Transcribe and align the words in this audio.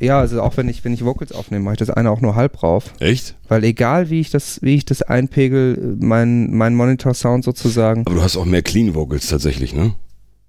Ja, 0.00 0.20
also 0.20 0.42
auch 0.42 0.56
wenn 0.56 0.68
ich, 0.68 0.84
wenn 0.84 0.92
ich 0.92 1.04
Vocals 1.04 1.32
aufnehme, 1.32 1.64
mache 1.64 1.74
ich 1.74 1.78
das 1.80 1.90
eine 1.90 2.10
auch 2.10 2.20
nur 2.20 2.36
halb 2.36 2.62
rauf. 2.62 2.92
Echt? 3.00 3.34
Weil 3.48 3.64
egal 3.64 4.10
wie 4.10 4.20
ich 4.20 4.30
das, 4.30 4.60
wie 4.62 4.76
ich 4.76 4.84
das 4.84 5.02
einpegel, 5.02 5.96
mein, 6.00 6.54
mein 6.56 6.76
Monitor-Sound 6.76 7.44
sozusagen, 7.44 8.06
Aber 8.06 8.14
du 8.14 8.22
hast 8.22 8.36
auch 8.36 8.44
mehr 8.44 8.62
Clean 8.62 8.94
Vocals 8.94 9.26
tatsächlich, 9.26 9.74
ne? 9.74 9.94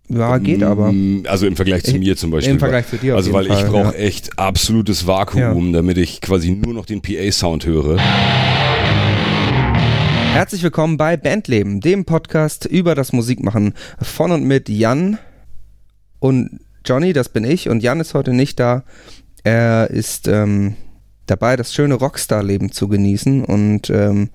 ja, 0.08 0.38
geht 0.38 0.62
aber. 0.64 0.92
Mm, 0.92 1.24
Also 1.28 1.48
im 1.48 1.56
Vergleich 1.56 1.84
zu 1.84 1.92
Ich- 1.92 2.00
mir 2.00 2.16
zum 2.16 2.30
Beispiel. 2.32 2.54
Im 2.54 2.60
Vergleich 2.60 2.88
zu 2.88 2.98
dir 2.98 3.16
Also 3.16 3.34
weil 3.34 3.48
ich 3.48 3.54
Fall, 3.54 3.66
brauche 3.70 3.94
ja. 3.98 4.04
echt 4.04 4.38
absolutes 4.38 5.08
Vakuum, 5.08 5.74
damit 5.74 5.98
ich 5.98 6.22
quasi 6.22 6.52
nur 6.52 6.74
noch 6.76 6.86
den 6.86 7.02
PA-Sound 7.02 7.66
höre. 7.66 7.98
Herzlich 10.34 10.62
willkommen 10.62 10.98
bei 10.98 11.18
Bandleben, 11.18 11.82
dem 11.82 12.06
Podcast 12.06 12.66
über 12.66 12.94
das 12.94 13.14
Musikmachen 13.14 13.74
von 14.00 14.32
und 14.32 14.44
mit 14.44 14.70
Jan 14.70 15.18
und 16.20 16.60
Johnny, 16.86 17.14
das 17.14 17.30
bin 17.30 17.44
ich. 17.44 17.68
Und 17.68 17.82
Jan 17.84 18.00
ist 18.00 18.14
heute 18.14 18.34
nicht 18.34 18.60
da. 18.60 18.84
Er 19.44 19.90
ist 19.90 20.28
ähm, 20.28 20.76
dabei, 21.26 21.56
das 21.56 21.74
schöne 21.74 21.96
Rockstar-Leben 21.96 22.72
zu 22.72 22.88
genießen 22.88 23.44
und 23.44 23.90
ähm, 23.90 24.30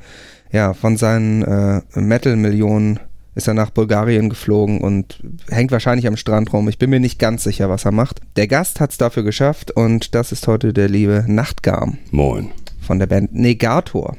ja, 0.52 0.72
von 0.72 0.96
seinen 0.96 1.42
äh, 1.42 1.82
Metal-Millionen 1.94 3.00
ist 3.34 3.48
er 3.48 3.54
nach 3.54 3.70
Bulgarien 3.70 4.28
geflogen 4.28 4.80
und 4.80 5.20
hängt 5.48 5.72
wahrscheinlich 5.72 6.06
am 6.06 6.16
Strand 6.16 6.52
rum. 6.52 6.68
Ich 6.68 6.78
bin 6.78 6.90
mir 6.90 7.00
nicht 7.00 7.18
ganz 7.18 7.42
sicher, 7.42 7.68
was 7.68 7.84
er 7.84 7.90
macht. 7.90 8.20
Der 8.36 8.46
Gast 8.46 8.80
hat 8.80 8.92
es 8.92 8.98
dafür 8.98 9.24
geschafft 9.24 9.72
und 9.72 10.14
das 10.14 10.30
ist 10.30 10.46
heute 10.46 10.72
der 10.72 10.88
liebe 10.88 11.24
Nachtgarm 11.26 11.98
Moin. 12.12 12.52
von 12.80 13.00
der 13.00 13.06
Band 13.06 13.34
Negator. 13.34 14.16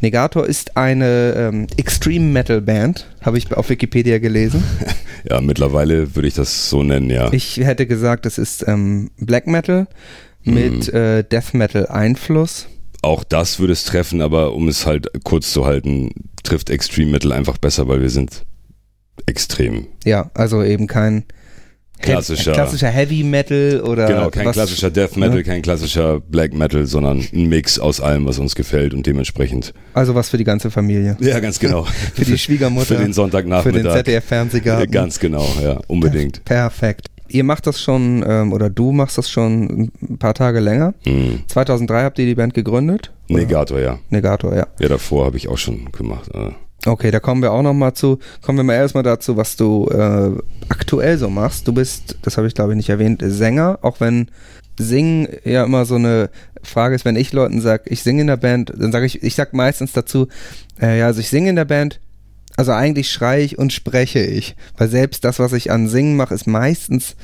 Negator 0.00 0.46
ist 0.46 0.76
eine 0.76 1.34
ähm, 1.36 1.66
Extreme 1.76 2.26
Metal 2.26 2.60
Band, 2.60 3.06
habe 3.20 3.38
ich 3.38 3.52
auf 3.52 3.68
Wikipedia 3.68 4.18
gelesen. 4.18 4.62
Ja, 5.28 5.42
mittlerweile 5.42 6.16
würde 6.16 6.28
ich 6.28 6.34
das 6.34 6.70
so 6.70 6.82
nennen, 6.82 7.10
ja. 7.10 7.30
Ich 7.30 7.58
hätte 7.58 7.86
gesagt, 7.86 8.24
es 8.24 8.38
ist 8.38 8.66
ähm, 8.66 9.10
Black 9.18 9.46
Metal 9.46 9.86
mit 10.44 10.88
äh, 10.88 11.22
Death 11.24 11.52
Metal 11.52 11.86
Einfluss. 11.88 12.68
Auch 13.02 13.22
das 13.22 13.58
würde 13.58 13.74
es 13.74 13.84
treffen, 13.84 14.22
aber 14.22 14.54
um 14.54 14.66
es 14.66 14.86
halt 14.86 15.08
kurz 15.24 15.52
zu 15.52 15.66
halten, 15.66 16.10
trifft 16.42 16.70
Extreme 16.70 17.10
Metal 17.10 17.32
einfach 17.32 17.58
besser, 17.58 17.86
weil 17.86 18.00
wir 18.00 18.08
sind 18.08 18.44
extrem. 19.26 19.88
Ja, 20.04 20.30
also 20.32 20.62
eben 20.62 20.86
kein 20.86 21.24
Klassischer- 22.00 22.52
klassischer 22.52 22.88
Heavy 22.88 23.22
Metal 23.22 23.80
oder 23.82 24.06
Genau, 24.06 24.30
kein 24.30 24.46
was- 24.46 24.54
klassischer 24.54 24.90
Death 24.90 25.16
Metal, 25.16 25.36
ne? 25.36 25.42
kein 25.42 25.62
klassischer 25.62 26.20
Black 26.20 26.54
Metal, 26.54 26.86
sondern 26.86 27.18
ein 27.32 27.48
Mix 27.48 27.78
aus 27.78 28.00
allem, 28.00 28.26
was 28.26 28.38
uns 28.38 28.54
gefällt 28.54 28.94
und 28.94 29.06
dementsprechend. 29.06 29.72
Also 29.94 30.14
was 30.14 30.30
für 30.30 30.38
die 30.38 30.44
ganze 30.44 30.70
Familie. 30.70 31.16
Ja, 31.20 31.40
ganz 31.40 31.58
genau. 31.58 31.84
Für 32.14 32.24
die 32.24 32.38
Schwiegermutter. 32.38 32.86
Für 32.86 32.96
den 32.96 33.12
Sonntagnachmittag. 33.12 33.78
Für 33.80 33.82
den 33.82 33.92
ZDF-Fernsehgarten. 33.92 34.80
Ja, 34.92 35.00
ganz 35.00 35.18
genau, 35.18 35.46
ja, 35.62 35.78
unbedingt. 35.88 36.44
Perfekt. 36.44 37.06
Ihr 37.28 37.44
macht 37.44 37.66
das 37.68 37.80
schon, 37.80 38.24
ähm, 38.26 38.52
oder 38.52 38.68
du 38.70 38.90
machst 38.90 39.16
das 39.16 39.30
schon 39.30 39.90
ein 40.02 40.18
paar 40.18 40.34
Tage 40.34 40.58
länger. 40.58 40.94
Hm. 41.04 41.42
2003 41.46 42.02
habt 42.02 42.18
ihr 42.18 42.26
die 42.26 42.34
Band 42.34 42.54
gegründet? 42.54 43.12
Oder? 43.28 43.38
Negator, 43.38 43.78
ja. 43.80 43.98
Negator, 44.08 44.56
ja. 44.56 44.66
Ja, 44.80 44.88
davor 44.88 45.26
habe 45.26 45.36
ich 45.36 45.46
auch 45.48 45.58
schon 45.58 45.92
gemacht. 45.92 46.28
äh. 46.34 46.50
Okay, 46.86 47.10
da 47.10 47.20
kommen 47.20 47.42
wir 47.42 47.52
auch 47.52 47.62
noch 47.62 47.74
mal 47.74 47.94
zu. 47.94 48.18
Kommen 48.42 48.58
wir 48.58 48.62
mal 48.64 48.74
erstmal 48.74 49.02
dazu, 49.02 49.36
was 49.36 49.56
du 49.56 49.86
äh, 49.88 50.30
aktuell 50.68 51.18
so 51.18 51.28
machst. 51.28 51.68
Du 51.68 51.72
bist, 51.74 52.16
das 52.22 52.36
habe 52.36 52.46
ich 52.46 52.54
glaube 52.54 52.72
ich 52.72 52.76
nicht 52.76 52.88
erwähnt, 52.88 53.22
Sänger, 53.24 53.78
auch 53.82 54.00
wenn 54.00 54.28
Singen 54.78 55.28
ja 55.44 55.64
immer 55.64 55.84
so 55.84 55.96
eine 55.96 56.30
Frage 56.62 56.94
ist, 56.94 57.04
wenn 57.04 57.16
ich 57.16 57.32
Leuten 57.32 57.60
sage, 57.60 57.84
ich 57.86 58.02
singe 58.02 58.22
in 58.22 58.26
der 58.28 58.38
Band, 58.38 58.72
dann 58.76 58.92
sage 58.92 59.04
ich, 59.06 59.22
ich 59.22 59.34
sag 59.34 59.52
meistens 59.52 59.92
dazu, 59.92 60.28
äh, 60.80 60.98
ja, 60.98 61.06
also 61.06 61.20
ich 61.20 61.28
singe 61.28 61.50
in 61.50 61.56
der 61.56 61.66
Band, 61.66 62.00
also 62.56 62.72
eigentlich 62.72 63.10
schreie 63.10 63.42
ich 63.42 63.58
und 63.58 63.72
spreche 63.72 64.20
ich, 64.20 64.56
weil 64.78 64.88
selbst 64.88 65.24
das, 65.24 65.38
was 65.38 65.52
ich 65.52 65.70
an 65.70 65.88
Singen 65.88 66.16
mache, 66.16 66.34
ist 66.34 66.46
meistens 66.46 67.14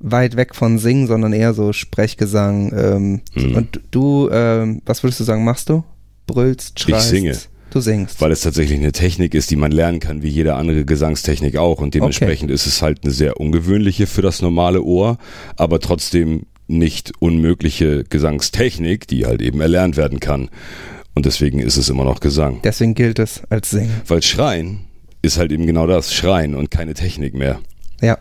weit 0.00 0.36
weg 0.36 0.54
von 0.54 0.78
Singen, 0.78 1.06
sondern 1.06 1.32
eher 1.32 1.54
so 1.54 1.72
Sprechgesang. 1.72 2.72
Ähm, 2.76 3.20
Hm. 3.34 3.54
Und 3.56 3.80
du, 3.90 4.28
ähm, 4.30 4.82
was 4.86 5.02
würdest 5.02 5.20
du 5.20 5.24
sagen, 5.24 5.44
machst 5.44 5.68
du? 5.70 5.82
Brüllst, 6.26 6.74
Ich 6.78 6.82
schreist? 6.94 7.08
singe. 7.08 7.36
Du 7.70 7.80
singst. 7.80 8.20
weil 8.20 8.32
es 8.32 8.40
tatsächlich 8.40 8.78
eine 8.78 8.92
Technik 8.92 9.34
ist, 9.34 9.50
die 9.50 9.56
man 9.56 9.72
lernen 9.72 10.00
kann, 10.00 10.22
wie 10.22 10.28
jede 10.28 10.54
andere 10.54 10.84
Gesangstechnik 10.84 11.56
auch. 11.56 11.80
Und 11.80 11.94
dementsprechend 11.94 12.50
ist 12.50 12.66
es 12.66 12.82
halt 12.82 13.04
eine 13.04 13.12
sehr 13.12 13.38
ungewöhnliche 13.38 14.06
für 14.06 14.22
das 14.22 14.40
normale 14.42 14.82
Ohr, 14.82 15.18
aber 15.56 15.80
trotzdem 15.80 16.46
nicht 16.66 17.12
unmögliche 17.18 18.04
Gesangstechnik, 18.04 19.06
die 19.08 19.26
halt 19.26 19.42
eben 19.42 19.60
erlernt 19.60 19.96
werden 19.96 20.20
kann. 20.20 20.50
Und 21.14 21.26
deswegen 21.26 21.58
ist 21.58 21.76
es 21.76 21.88
immer 21.88 22.04
noch 22.04 22.20
Gesang. 22.20 22.60
Deswegen 22.62 22.94
gilt 22.94 23.18
es 23.18 23.42
als 23.50 23.70
Singen. 23.70 24.00
Weil 24.06 24.22
Schreien 24.22 24.80
ist 25.20 25.36
halt 25.38 25.50
eben 25.50 25.66
genau 25.66 25.86
das, 25.86 26.14
Schreien 26.14 26.54
und 26.54 26.70
keine 26.70 26.94
Technik 26.94 27.34
mehr. 27.34 27.60
Ja, 28.00 28.18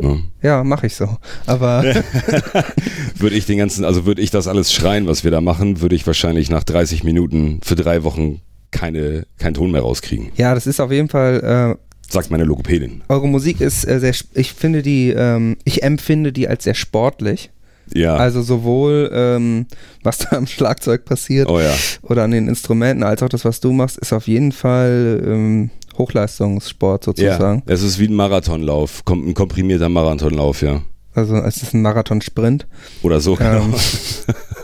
Ne? 0.00 0.22
ja, 0.42 0.62
mache 0.62 0.86
ich 0.86 0.94
so. 0.94 1.16
Aber 1.46 1.82
Würde 3.16 3.34
ich 3.34 3.46
den 3.46 3.58
ganzen, 3.58 3.84
also 3.84 4.06
würde 4.06 4.22
ich 4.22 4.30
das 4.30 4.46
alles 4.46 4.72
schreien, 4.72 5.08
was 5.08 5.24
wir 5.24 5.32
da 5.32 5.40
machen, 5.40 5.80
würde 5.80 5.96
ich 5.96 6.06
wahrscheinlich 6.06 6.50
nach 6.50 6.62
30 6.62 7.02
Minuten 7.02 7.58
für 7.64 7.74
drei 7.74 8.04
Wochen 8.04 8.40
keine, 8.70 9.26
keinen 9.38 9.54
Ton 9.54 9.70
mehr 9.70 9.82
rauskriegen. 9.82 10.30
ja, 10.36 10.54
das 10.54 10.66
ist 10.66 10.80
auf 10.80 10.92
jeden 10.92 11.08
Fall. 11.08 11.76
Äh, 11.76 11.82
Sagt 12.10 12.30
meine 12.30 12.44
Logopädin. 12.44 13.02
eure 13.08 13.28
Musik 13.28 13.60
ist 13.60 13.86
äh, 13.86 14.00
sehr. 14.00 14.14
Ich 14.34 14.54
finde 14.54 14.82
die. 14.82 15.10
Ähm, 15.10 15.56
ich 15.64 15.82
empfinde 15.82 16.32
die 16.32 16.48
als 16.48 16.64
sehr 16.64 16.74
sportlich. 16.74 17.50
Ja. 17.94 18.16
Also 18.16 18.42
sowohl 18.42 19.10
ähm, 19.12 19.66
was 20.02 20.18
da 20.18 20.36
am 20.36 20.46
Schlagzeug 20.46 21.04
passiert 21.04 21.48
oh 21.48 21.58
ja. 21.58 21.74
oder 22.02 22.24
an 22.24 22.30
den 22.30 22.48
Instrumenten, 22.48 23.02
als 23.02 23.22
auch 23.22 23.28
das, 23.28 23.44
was 23.44 23.60
du 23.60 23.72
machst, 23.72 23.98
ist 23.98 24.12
auf 24.12 24.26
jeden 24.26 24.52
Fall 24.52 25.22
ähm, 25.24 25.70
Hochleistungssport 25.96 27.04
sozusagen. 27.04 27.62
Ja, 27.66 27.74
es 27.74 27.82
ist 27.82 27.98
wie 27.98 28.06
ein 28.08 28.14
Marathonlauf, 28.14 29.02
ein 29.08 29.34
komprimierter 29.34 29.88
Marathonlauf, 29.88 30.62
ja. 30.62 30.82
Also 31.14 31.36
es 31.36 31.62
ist 31.62 31.74
ein 31.74 31.82
Marathonsprint. 31.82 32.66
Oder 33.02 33.20
so, 33.20 33.34
genau. 33.34 33.62
Ähm, 33.62 33.74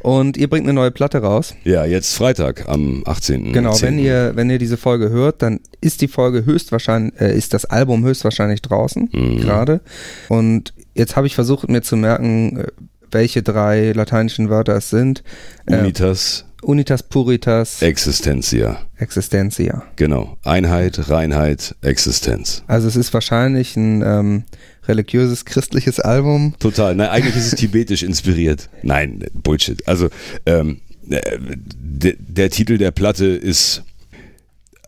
und 0.00 0.36
ihr 0.36 0.48
bringt 0.48 0.66
eine 0.66 0.72
neue 0.74 0.90
Platte 0.90 1.18
raus. 1.18 1.54
Ja, 1.64 1.84
jetzt 1.84 2.14
Freitag 2.14 2.68
am 2.68 3.02
18. 3.06 3.52
Genau, 3.52 3.72
10.. 3.72 3.88
wenn 3.88 3.98
ihr, 3.98 4.32
wenn 4.36 4.50
ihr 4.50 4.58
diese 4.58 4.76
Folge 4.76 5.10
hört, 5.10 5.42
dann 5.42 5.60
ist 5.80 6.00
die 6.00 6.08
Folge 6.08 6.44
höchstwahrscheinlich, 6.44 7.20
äh, 7.20 7.36
ist 7.36 7.54
das 7.54 7.64
Album 7.64 8.04
höchstwahrscheinlich 8.04 8.62
draußen 8.62 9.08
Mhm. 9.12 9.40
gerade. 9.40 9.80
Und 10.28 10.72
jetzt 10.94 11.16
habe 11.16 11.26
ich 11.26 11.34
versucht 11.34 11.68
mir 11.68 11.82
zu 11.82 11.96
merken, 11.96 12.58
äh, 12.60 12.66
welche 13.10 13.42
drei 13.42 13.92
lateinischen 13.92 14.50
Wörter 14.50 14.76
es 14.76 14.90
sind. 14.90 15.24
Äh, 15.66 15.78
Unitas 15.78 16.44
Unitas 16.62 17.02
Puritas 17.02 17.80
Existentia. 17.80 18.82
Existentia. 18.98 19.82
Genau. 19.96 20.36
Einheit, 20.44 21.08
Reinheit, 21.08 21.74
Existenz. 21.80 22.62
Also 22.66 22.86
es 22.86 22.96
ist 22.96 23.14
wahrscheinlich 23.14 23.76
ein 23.76 24.02
ähm, 24.04 24.44
religiöses 24.90 25.44
christliches 25.44 26.00
Album. 26.00 26.54
Total. 26.58 26.94
Nein, 26.94 27.08
eigentlich 27.08 27.36
ist 27.36 27.52
es 27.52 27.54
tibetisch 27.54 28.02
inspiriert. 28.02 28.68
Nein, 28.82 29.24
Bullshit. 29.32 29.86
Also, 29.86 30.08
ähm, 30.46 30.80
äh, 31.08 31.20
der, 31.40 32.14
der 32.18 32.50
Titel 32.50 32.78
der 32.78 32.90
Platte 32.90 33.26
ist 33.26 33.82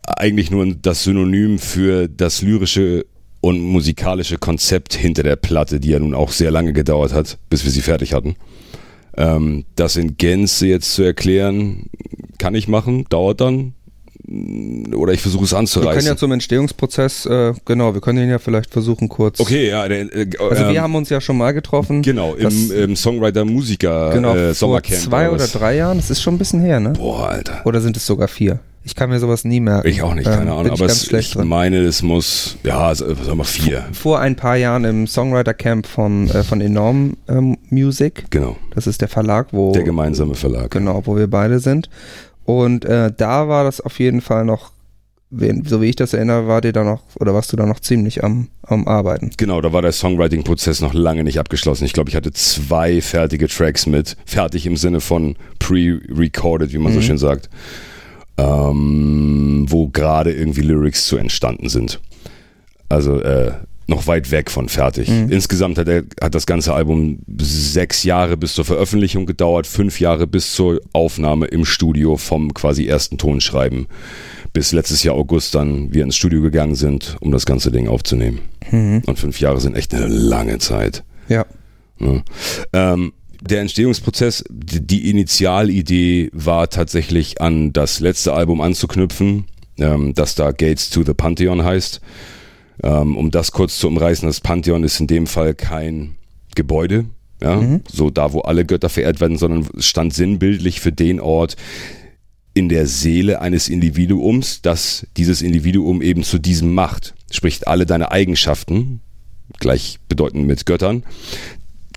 eigentlich 0.05 0.51
nur 0.51 0.75
das 0.75 1.03
Synonym 1.03 1.59
für 1.59 2.07
das 2.07 2.41
lyrische 2.41 3.05
und 3.41 3.61
musikalische 3.61 4.37
Konzept 4.37 4.93
hinter 4.93 5.23
der 5.23 5.35
Platte, 5.35 5.79
die 5.79 5.89
ja 5.89 5.99
nun 5.99 6.15
auch 6.15 6.31
sehr 6.31 6.51
lange 6.51 6.73
gedauert 6.73 7.13
hat, 7.13 7.37
bis 7.49 7.63
wir 7.65 7.71
sie 7.71 7.81
fertig 7.81 8.13
hatten. 8.13 8.35
Ähm, 9.17 9.65
das 9.75 9.95
in 9.95 10.17
Gänze 10.17 10.67
jetzt 10.67 10.93
zu 10.93 11.03
erklären, 11.03 11.89
kann 12.37 12.55
ich 12.55 12.67
machen, 12.67 13.05
dauert 13.09 13.41
dann. 13.41 13.73
Oder 14.25 15.11
ich 15.13 15.21
versuche 15.21 15.43
es 15.43 15.51
Wir 15.51 15.55
können 15.57 15.63
anzureißen. 15.67 16.07
ja 16.07 16.15
zum 16.15 16.31
Entstehungsprozess, 16.31 17.25
äh, 17.25 17.53
genau, 17.65 17.93
wir 17.93 17.99
können 18.01 18.19
den 18.19 18.29
ja 18.29 18.39
vielleicht 18.39 18.71
versuchen 18.71 19.09
kurz. 19.09 19.39
okay, 19.39 19.69
ja. 19.69 19.87
Der, 19.87 20.01
äh, 20.15 20.27
Also 20.39 20.63
ähm, 20.63 20.71
wir 20.71 20.81
haben 20.81 20.95
uns 20.95 21.09
ja 21.09 21.19
schon 21.19 21.37
mal 21.37 21.51
getroffen. 21.51 22.01
Genau, 22.03 22.33
im, 22.35 22.71
im 22.71 22.95
Songwriter-Musiker 22.95 24.11
Genau, 24.13 24.33
äh, 24.33 24.45
vor 24.47 24.53
Sommercamp. 24.53 24.99
zwei 25.01 25.29
oder 25.29 25.41
was. 25.43 25.51
drei 25.51 25.75
Jahren, 25.75 25.97
das 25.97 26.09
ist 26.09 26.21
schon 26.21 26.35
ein 26.35 26.37
bisschen 26.37 26.61
her, 26.61 26.79
ne? 26.79 26.91
Boah, 26.91 27.29
Alter. 27.29 27.61
Oder 27.65 27.81
sind 27.81 27.97
es 27.97 28.05
sogar 28.05 28.27
vier? 28.29 28.59
Ich 28.85 28.95
kann 28.95 29.09
mir 29.09 29.19
sowas 29.19 29.45
nie 29.45 29.61
merken. 29.61 29.87
Ich 29.87 30.01
auch 30.01 30.13
nicht, 30.13 30.27
Ähm, 30.27 30.33
keine 30.33 30.51
Ahnung. 30.51 30.63
bin 30.65 30.73
ich 30.73 30.81
Aber 30.81 31.19
ich 31.19 31.31
drin. 31.31 31.47
meine, 31.47 31.77
es 31.79 32.01
muss, 32.01 32.57
ja, 32.63 32.93
sagen 32.93 33.15
wir 33.25 33.35
mal 33.35 33.43
vier. 33.45 33.85
Vor 33.93 34.19
ein 34.19 34.35
paar 34.35 34.57
Jahren 34.57 34.83
im 34.83 35.07
Songwriter 35.07 35.53
Camp 35.53 35.85
von, 35.87 36.29
äh, 36.29 36.43
von 36.43 36.59
Enorm 36.59 37.15
ähm, 37.29 37.57
Music. 37.69 38.25
Genau, 38.29 38.57
Das 38.75 38.85
ist 38.87 38.99
der 38.99 39.07
Verlag, 39.07 39.47
wo, 39.51 39.71
der 39.71 39.83
gemeinsame 39.83 40.35
Verlag. 40.35 40.71
genau, 40.71 41.01
wo 41.05 41.15
wir 41.15 41.27
beide 41.27 41.59
sind. 41.59 41.89
Und 42.45 42.85
äh, 42.85 43.11
da 43.15 43.47
war 43.47 43.63
das 43.63 43.79
auf 43.81 43.99
jeden 43.99 44.21
Fall 44.21 44.43
noch, 44.45 44.71
wenn- 45.29 45.63
so 45.65 45.81
wie 45.81 45.85
ich 45.89 45.95
das 45.95 46.13
erinnere, 46.13 46.47
war 46.47 46.61
dir 46.61 46.73
da 46.73 46.83
noch, 46.83 47.01
oder 47.19 47.33
warst 47.33 47.51
du 47.53 47.57
da 47.57 47.65
noch 47.65 47.79
ziemlich 47.79 48.23
am, 48.23 48.49
am 48.63 48.87
Arbeiten. 48.87 49.31
Genau, 49.37 49.61
da 49.61 49.71
war 49.73 49.81
der 49.81 49.91
Songwriting-Prozess 49.93 50.81
noch 50.81 50.93
lange 50.93 51.23
nicht 51.23 51.39
abgeschlossen. 51.39 51.85
Ich 51.85 51.93
glaube, 51.93 52.09
ich 52.09 52.15
hatte 52.15 52.31
zwei 52.33 53.01
fertige 53.01 53.47
Tracks 53.47 53.85
mit. 53.87 54.17
Fertig 54.25 54.65
im 54.65 54.77
Sinne 54.77 54.99
von 54.99 55.35
pre-recorded, 55.59 56.73
wie 56.73 56.77
man 56.77 56.91
so 56.93 56.99
Mhm. 56.99 57.03
schön 57.03 57.17
sagt. 57.17 57.49
Ähm, 58.37 59.65
wo 59.69 59.87
gerade 59.89 60.33
irgendwie 60.33 60.61
Lyrics 60.61 61.05
zu 61.05 61.17
entstanden 61.17 61.69
sind. 61.69 61.99
Also 62.89 63.21
äh, 63.21 63.51
noch 63.87 64.07
weit 64.07 64.31
weg 64.31 64.49
von 64.49 64.69
fertig. 64.69 65.09
Mhm. 65.09 65.31
Insgesamt 65.31 65.77
hat, 65.77 65.87
er, 65.87 66.03
hat 66.21 66.35
das 66.35 66.45
ganze 66.45 66.73
Album 66.73 67.19
sechs 67.39 68.03
Jahre 68.03 68.37
bis 68.37 68.53
zur 68.53 68.65
Veröffentlichung 68.65 69.25
gedauert, 69.25 69.67
fünf 69.67 69.99
Jahre 69.99 70.27
bis 70.27 70.53
zur 70.53 70.81
Aufnahme 70.93 71.47
im 71.47 71.65
Studio 71.65 72.17
vom 72.17 72.53
quasi 72.53 72.85
ersten 72.87 73.17
Tonschreiben. 73.17 73.87
Bis 74.53 74.71
letztes 74.71 75.03
Jahr 75.03 75.15
August 75.15 75.55
dann 75.55 75.93
wir 75.93 76.03
ins 76.03 76.15
Studio 76.15 76.41
gegangen 76.41 76.75
sind, 76.75 77.17
um 77.21 77.31
das 77.31 77.45
ganze 77.45 77.71
Ding 77.71 77.87
aufzunehmen. 77.87 78.39
Mhm. 78.71 79.01
Und 79.05 79.19
fünf 79.19 79.39
Jahre 79.39 79.59
sind 79.59 79.75
echt 79.75 79.93
eine 79.93 80.07
lange 80.07 80.59
Zeit. 80.59 81.03
Ja. 81.27 81.45
Ne? 81.99 82.23
Ähm, 82.71 83.13
der 83.41 83.61
Entstehungsprozess, 83.61 84.43
die, 84.49 84.85
die 84.85 85.09
Initialidee 85.09 86.29
war 86.33 86.69
tatsächlich 86.69 87.41
an 87.41 87.73
das 87.73 87.99
letzte 87.99 88.33
Album 88.33 88.61
anzuknüpfen, 88.61 89.45
ähm, 89.77 90.13
das 90.13 90.35
da 90.35 90.51
Gates 90.51 90.89
to 90.89 91.03
the 91.03 91.13
Pantheon 91.13 91.63
heißt. 91.63 91.99
Ähm, 92.81 93.17
um 93.17 93.31
das 93.31 93.51
kurz 93.51 93.77
zu 93.77 93.87
umreißen, 93.87 94.27
das 94.27 94.41
Pantheon 94.41 94.83
ist 94.83 94.99
in 94.99 95.07
dem 95.07 95.27
Fall 95.27 95.53
kein 95.53 96.15
Gebäude, 96.55 97.05
ja, 97.41 97.57
mhm. 97.57 97.81
so 97.87 98.09
da, 98.09 98.33
wo 98.33 98.41
alle 98.41 98.65
Götter 98.65 98.89
verehrt 98.89 99.19
werden, 99.19 99.37
sondern 99.37 99.67
stand 99.79 100.13
sinnbildlich 100.13 100.79
für 100.79 100.91
den 100.91 101.19
Ort 101.19 101.55
in 102.53 102.69
der 102.69 102.87
Seele 102.87 103.41
eines 103.41 103.67
Individuums, 103.67 104.61
das 104.61 105.07
dieses 105.17 105.41
Individuum 105.41 106.01
eben 106.01 106.23
zu 106.23 106.39
diesem 106.39 106.73
macht. 106.73 107.15
Sprich, 107.31 107.67
alle 107.67 107.85
deine 107.85 108.11
Eigenschaften, 108.11 109.01
gleichbedeutend 109.59 110.45
mit 110.45 110.65
Göttern, 110.65 111.03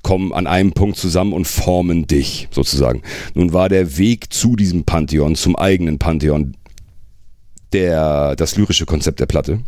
kommen 0.03 0.33
an 0.33 0.47
einem 0.47 0.73
Punkt 0.73 0.97
zusammen 0.97 1.33
und 1.33 1.47
formen 1.47 2.07
dich 2.07 2.49
sozusagen. 2.51 3.03
Nun 3.35 3.53
war 3.53 3.69
der 3.69 3.99
Weg 3.99 4.33
zu 4.33 4.57
diesem 4.57 4.85
Pantheon, 4.85 5.35
zum 5.35 5.57
eigenen 5.57 5.99
Pantheon, 5.99 6.57
der, 7.73 8.37
das 8.37 8.57
lyrische 8.57 8.87
Konzept 8.87 9.21
der 9.21 9.27
Platte. 9.27 9.61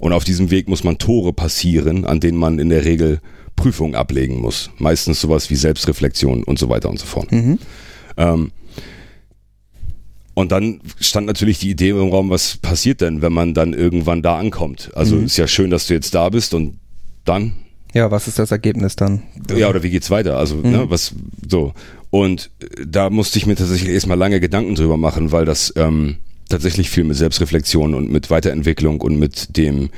Und 0.00 0.12
auf 0.12 0.24
diesem 0.24 0.50
Weg 0.50 0.68
muss 0.68 0.82
man 0.82 0.98
Tore 0.98 1.32
passieren, 1.32 2.04
an 2.04 2.20
denen 2.20 2.38
man 2.38 2.58
in 2.58 2.70
der 2.70 2.84
Regel 2.84 3.20
Prüfungen 3.54 3.94
ablegen 3.94 4.40
muss. 4.40 4.70
Meistens 4.78 5.20
sowas 5.20 5.50
wie 5.50 5.56
Selbstreflexion 5.56 6.42
und 6.42 6.58
so 6.58 6.68
weiter 6.68 6.88
und 6.88 6.98
so 6.98 7.06
fort. 7.06 7.30
Mhm. 7.30 7.58
Ähm, 8.16 8.50
und 10.32 10.52
dann 10.52 10.80
stand 10.98 11.26
natürlich 11.26 11.58
die 11.58 11.70
Idee 11.70 11.90
im 11.90 12.08
Raum, 12.08 12.30
was 12.30 12.56
passiert 12.56 13.02
denn, 13.02 13.20
wenn 13.20 13.32
man 13.32 13.52
dann 13.52 13.74
irgendwann 13.74 14.22
da 14.22 14.38
ankommt? 14.38 14.90
Also 14.94 15.16
mhm. 15.16 15.26
ist 15.26 15.36
ja 15.36 15.46
schön, 15.46 15.70
dass 15.70 15.86
du 15.86 15.94
jetzt 15.94 16.14
da 16.14 16.30
bist 16.30 16.54
und 16.54 16.78
dann? 17.26 17.52
Ja, 17.92 18.10
was 18.10 18.26
ist 18.26 18.38
das 18.38 18.50
Ergebnis 18.50 18.96
dann? 18.96 19.24
Ja, 19.54 19.68
oder 19.68 19.82
wie 19.82 19.90
geht's 19.90 20.10
weiter? 20.10 20.38
Also, 20.38 20.56
ne, 20.56 20.62
mhm. 20.62 20.72
ne, 20.72 20.90
was 20.90 21.12
so. 21.46 21.74
Und 22.08 22.50
da 22.86 23.10
musste 23.10 23.38
ich 23.38 23.46
mir 23.46 23.56
tatsächlich 23.56 23.90
erstmal 23.90 24.16
lange 24.16 24.40
Gedanken 24.40 24.76
drüber 24.76 24.96
machen, 24.96 25.32
weil 25.32 25.44
das 25.44 25.72
ähm, 25.76 26.16
tatsächlich 26.50 26.90
viel 26.90 27.04
mit 27.04 27.16
Selbstreflexion 27.16 27.94
und 27.94 28.10
mit 28.10 28.30
Weiterentwicklung 28.30 29.00
und 29.00 29.18
mit 29.18 29.56
dem 29.56 29.90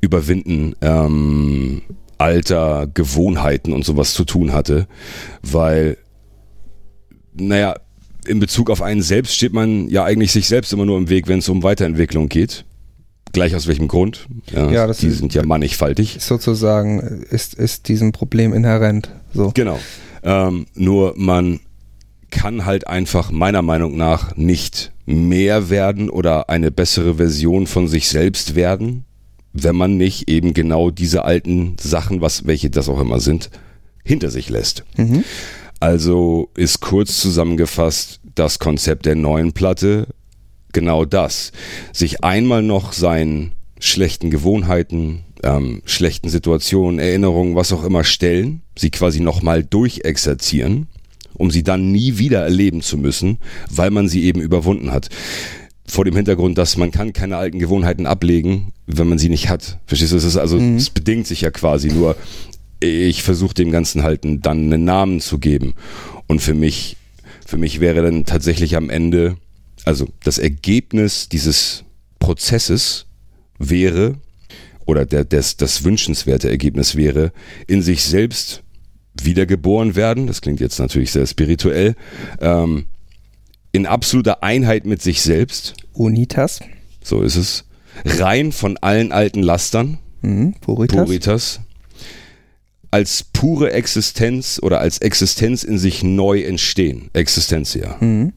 Überwinden 0.00 0.74
ähm, 0.80 1.82
alter 2.18 2.88
Gewohnheiten 2.92 3.72
und 3.72 3.84
sowas 3.84 4.12
zu 4.12 4.24
tun 4.24 4.52
hatte, 4.52 4.88
weil, 5.42 5.96
naja, 7.34 7.76
in 8.26 8.40
Bezug 8.40 8.70
auf 8.70 8.82
einen 8.82 9.02
selbst 9.02 9.34
steht 9.34 9.52
man 9.52 9.88
ja 9.88 10.04
eigentlich 10.04 10.32
sich 10.32 10.48
selbst 10.48 10.72
immer 10.72 10.84
nur 10.84 10.98
im 10.98 11.08
Weg, 11.08 11.28
wenn 11.28 11.38
es 11.38 11.48
um 11.48 11.62
Weiterentwicklung 11.62 12.28
geht. 12.28 12.64
Gleich 13.32 13.54
aus 13.54 13.66
welchem 13.66 13.88
Grund? 13.88 14.26
Ja, 14.52 14.70
ja 14.70 14.92
die 14.92 15.10
sind 15.10 15.34
ja 15.34 15.44
mannigfaltig. 15.44 16.16
Sozusagen 16.20 17.00
ist, 17.30 17.54
ist 17.54 17.88
diesem 17.88 18.12
Problem 18.12 18.52
inhärent. 18.52 19.10
So. 19.34 19.52
Genau. 19.54 19.78
Ähm, 20.22 20.66
nur 20.74 21.14
man 21.16 21.60
kann 22.30 22.64
halt 22.64 22.86
einfach 22.86 23.30
meiner 23.30 23.62
Meinung 23.62 23.96
nach 23.96 24.36
nicht 24.36 24.92
mehr 25.06 25.70
werden 25.70 26.10
oder 26.10 26.50
eine 26.50 26.70
bessere 26.70 27.14
Version 27.14 27.66
von 27.66 27.88
sich 27.88 28.08
selbst 28.08 28.54
werden, 28.54 29.04
wenn 29.52 29.76
man 29.76 29.96
nicht 29.96 30.28
eben 30.28 30.54
genau 30.54 30.90
diese 30.90 31.24
alten 31.24 31.76
Sachen, 31.80 32.20
was 32.20 32.46
welche 32.46 32.70
das 32.70 32.88
auch 32.88 33.00
immer 33.00 33.20
sind, 33.20 33.50
hinter 34.04 34.30
sich 34.30 34.50
lässt. 34.50 34.84
Mhm. 34.96 35.24
Also 35.80 36.50
ist 36.56 36.80
kurz 36.80 37.18
zusammengefasst 37.20 38.20
das 38.34 38.58
Konzept 38.58 39.06
der 39.06 39.14
neuen 39.14 39.52
Platte 39.52 40.08
genau 40.72 41.04
das. 41.04 41.52
Sich 41.92 42.22
einmal 42.24 42.62
noch 42.62 42.92
seinen 42.92 43.52
schlechten 43.80 44.30
Gewohnheiten, 44.30 45.24
ähm, 45.42 45.82
schlechten 45.84 46.28
Situationen, 46.28 46.98
Erinnerungen, 46.98 47.54
was 47.54 47.72
auch 47.72 47.84
immer 47.84 48.04
stellen, 48.04 48.62
sie 48.76 48.90
quasi 48.90 49.20
nochmal 49.20 49.64
durchexerzieren 49.64 50.88
um 51.38 51.50
sie 51.50 51.62
dann 51.62 51.90
nie 51.90 52.18
wieder 52.18 52.42
erleben 52.42 52.82
zu 52.82 52.98
müssen, 52.98 53.38
weil 53.70 53.90
man 53.90 54.08
sie 54.08 54.24
eben 54.24 54.40
überwunden 54.40 54.92
hat. 54.92 55.08
Vor 55.86 56.04
dem 56.04 56.16
Hintergrund, 56.16 56.58
dass 56.58 56.76
man 56.76 56.90
kann 56.90 57.14
keine 57.14 57.38
alten 57.38 57.58
Gewohnheiten 57.58 58.06
ablegen, 58.06 58.72
wenn 58.86 59.08
man 59.08 59.18
sie 59.18 59.30
nicht 59.30 59.48
hat. 59.48 59.78
Verstehst 59.86 60.12
du? 60.12 60.16
Es 60.16 60.24
ist 60.24 60.36
also, 60.36 60.58
mhm. 60.58 60.76
es 60.76 60.90
bedingt 60.90 61.26
sich 61.26 61.40
ja 61.40 61.50
quasi 61.50 61.88
nur. 61.88 62.16
Ich 62.80 63.22
versuche 63.22 63.54
dem 63.54 63.70
Ganzen 63.70 64.02
halt 64.02 64.20
dann 64.24 64.44
einen 64.44 64.84
Namen 64.84 65.20
zu 65.20 65.38
geben. 65.38 65.74
Und 66.26 66.40
für 66.42 66.54
mich, 66.54 66.96
für 67.46 67.56
mich 67.56 67.80
wäre 67.80 68.02
dann 68.02 68.26
tatsächlich 68.26 68.76
am 68.76 68.90
Ende, 68.90 69.36
also 69.84 70.06
das 70.22 70.38
Ergebnis 70.38 71.28
dieses 71.30 71.84
Prozesses 72.18 73.06
wäre, 73.58 74.16
oder 74.84 75.04
der, 75.04 75.24
das, 75.24 75.56
das 75.56 75.84
wünschenswerte 75.84 76.48
Ergebnis 76.48 76.96
wäre, 76.96 77.32
in 77.66 77.82
sich 77.82 78.02
selbst 78.02 78.62
wiedergeboren 79.24 79.96
werden, 79.96 80.26
das 80.26 80.40
klingt 80.40 80.60
jetzt 80.60 80.78
natürlich 80.78 81.12
sehr 81.12 81.26
spirituell, 81.26 81.94
ähm, 82.40 82.86
in 83.72 83.86
absoluter 83.86 84.42
Einheit 84.42 84.86
mit 84.86 85.02
sich 85.02 85.22
selbst. 85.22 85.74
Unitas. 85.92 86.60
So 87.02 87.22
ist 87.22 87.36
es. 87.36 87.64
Rein 88.04 88.52
von 88.52 88.76
allen 88.78 89.12
alten 89.12 89.42
Lastern. 89.42 89.98
Mhm, 90.22 90.54
Puritas. 90.60 91.04
Puritas. 91.04 91.60
Als 92.90 93.22
pure 93.22 93.72
Existenz 93.72 94.58
oder 94.62 94.80
als 94.80 94.98
Existenz 94.98 95.62
in 95.62 95.78
sich 95.78 96.02
neu 96.02 96.42
entstehen. 96.42 97.10
Existentia. 97.12 97.96
Mhm. 98.00 98.32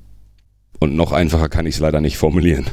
Und 0.81 0.95
noch 0.95 1.12
einfacher 1.12 1.48
kann 1.48 1.68
ich 1.68 1.75
es 1.75 1.80
leider 1.80 2.01
nicht 2.01 2.18
formulieren. 2.18 2.66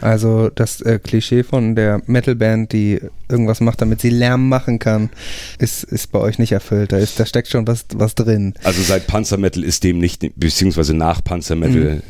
Also 0.00 0.50
das 0.50 0.80
äh, 0.82 1.00
Klischee 1.02 1.42
von 1.42 1.74
der 1.74 2.00
Metalband, 2.06 2.72
die 2.72 3.00
irgendwas 3.28 3.60
macht, 3.60 3.80
damit 3.80 4.00
sie 4.00 4.10
Lärm 4.10 4.48
machen 4.48 4.78
kann, 4.78 5.10
ist, 5.58 5.82
ist 5.82 6.12
bei 6.12 6.20
euch 6.20 6.38
nicht 6.38 6.52
erfüllt. 6.52 6.92
Da, 6.92 6.98
ist, 6.98 7.18
da 7.18 7.26
steckt 7.26 7.48
schon 7.48 7.66
was, 7.66 7.86
was 7.92 8.14
drin. 8.14 8.54
Also 8.62 8.82
seit 8.82 9.08
Panzermetal 9.08 9.64
ist 9.64 9.82
dem 9.82 9.98
nicht, 9.98 10.24
beziehungsweise 10.36 10.94
nach 10.94 11.24
Panzermetal 11.24 11.96
mhm. 11.96 12.02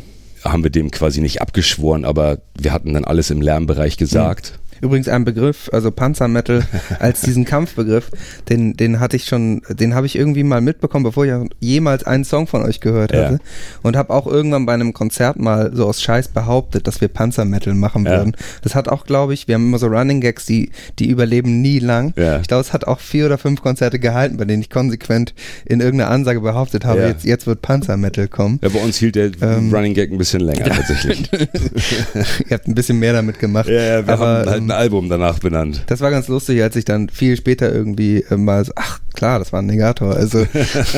haben 0.44 0.62
wir 0.62 0.70
dem 0.70 0.90
quasi 0.90 1.22
nicht 1.22 1.40
abgeschworen, 1.40 2.04
aber 2.04 2.42
wir 2.58 2.74
hatten 2.74 2.92
dann 2.92 3.06
alles 3.06 3.30
im 3.30 3.40
Lärmbereich 3.40 3.96
gesagt. 3.96 4.52
Mhm. 4.52 4.65
Übrigens 4.80 5.08
ein 5.08 5.24
Begriff, 5.24 5.68
also 5.72 5.90
Panzermetal 5.90 6.62
als 6.98 7.20
diesen 7.20 7.44
Kampfbegriff, 7.44 8.10
den, 8.48 8.74
den 8.74 9.00
hatte 9.00 9.16
ich 9.16 9.24
schon, 9.26 9.62
den 9.68 9.94
habe 9.94 10.06
ich 10.06 10.16
irgendwie 10.16 10.42
mal 10.42 10.60
mitbekommen, 10.60 11.04
bevor 11.04 11.24
ich 11.24 11.32
jemals 11.60 12.04
einen 12.04 12.24
Song 12.24 12.46
von 12.46 12.62
euch 12.62 12.80
gehört 12.80 13.12
hatte. 13.12 13.34
Ja. 13.34 13.38
Und 13.82 13.96
habe 13.96 14.12
auch 14.12 14.26
irgendwann 14.26 14.66
bei 14.66 14.74
einem 14.74 14.92
Konzert 14.92 15.38
mal 15.38 15.70
so 15.74 15.86
aus 15.86 16.02
Scheiß 16.02 16.28
behauptet, 16.28 16.86
dass 16.86 17.00
wir 17.00 17.08
Panzermetal 17.08 17.74
machen 17.74 18.04
ja. 18.04 18.18
würden. 18.18 18.36
Das 18.62 18.74
hat 18.74 18.88
auch, 18.88 19.06
glaube 19.06 19.34
ich, 19.34 19.48
wir 19.48 19.54
haben 19.54 19.66
immer 19.66 19.78
so 19.78 19.86
Running 19.86 20.20
Gags, 20.20 20.46
die, 20.46 20.70
die 20.98 21.08
überleben 21.08 21.60
nie 21.60 21.78
lang. 21.78 22.12
Ja. 22.16 22.40
Ich 22.40 22.48
glaube, 22.48 22.62
es 22.62 22.72
hat 22.72 22.86
auch 22.86 23.00
vier 23.00 23.26
oder 23.26 23.38
fünf 23.38 23.62
Konzerte 23.62 23.98
gehalten, 23.98 24.36
bei 24.36 24.44
denen 24.44 24.62
ich 24.62 24.70
konsequent 24.70 25.34
in 25.64 25.80
irgendeiner 25.80 26.10
Ansage 26.10 26.40
behauptet 26.40 26.84
habe, 26.84 27.00
jetzt, 27.02 27.24
jetzt 27.24 27.46
wird 27.46 27.62
Panzermetal 27.62 28.28
kommen. 28.28 28.58
Ja, 28.62 28.68
bei 28.68 28.80
uns 28.80 28.96
hielt 28.96 29.14
der 29.14 29.30
ähm, 29.40 29.72
Running 29.72 29.94
Gag 29.94 30.10
ein 30.10 30.18
bisschen 30.18 30.40
länger 30.40 30.64
tatsächlich. 30.64 31.30
Ihr 31.32 32.50
habt 32.50 32.68
ein 32.68 32.74
bisschen 32.74 32.98
mehr 32.98 33.12
damit 33.12 33.38
gemacht. 33.38 33.68
Ja, 33.68 33.80
ja 33.80 34.06
wir 34.06 34.14
aber, 34.14 34.26
haben 34.26 34.48
halt 34.48 34.62
ein 34.62 34.70
Album 34.76 35.08
danach 35.08 35.38
benannt. 35.38 35.82
Das 35.86 36.00
war 36.00 36.10
ganz 36.10 36.28
lustig, 36.28 36.62
als 36.62 36.76
ich 36.76 36.84
dann 36.84 37.08
viel 37.08 37.36
später 37.36 37.72
irgendwie 37.72 38.22
äh, 38.22 38.36
mal 38.36 38.64
so, 38.64 38.72
ach 38.76 39.00
klar, 39.14 39.38
das 39.38 39.52
war 39.52 39.60
ein 39.60 39.66
Negator. 39.66 40.14
Also 40.14 40.46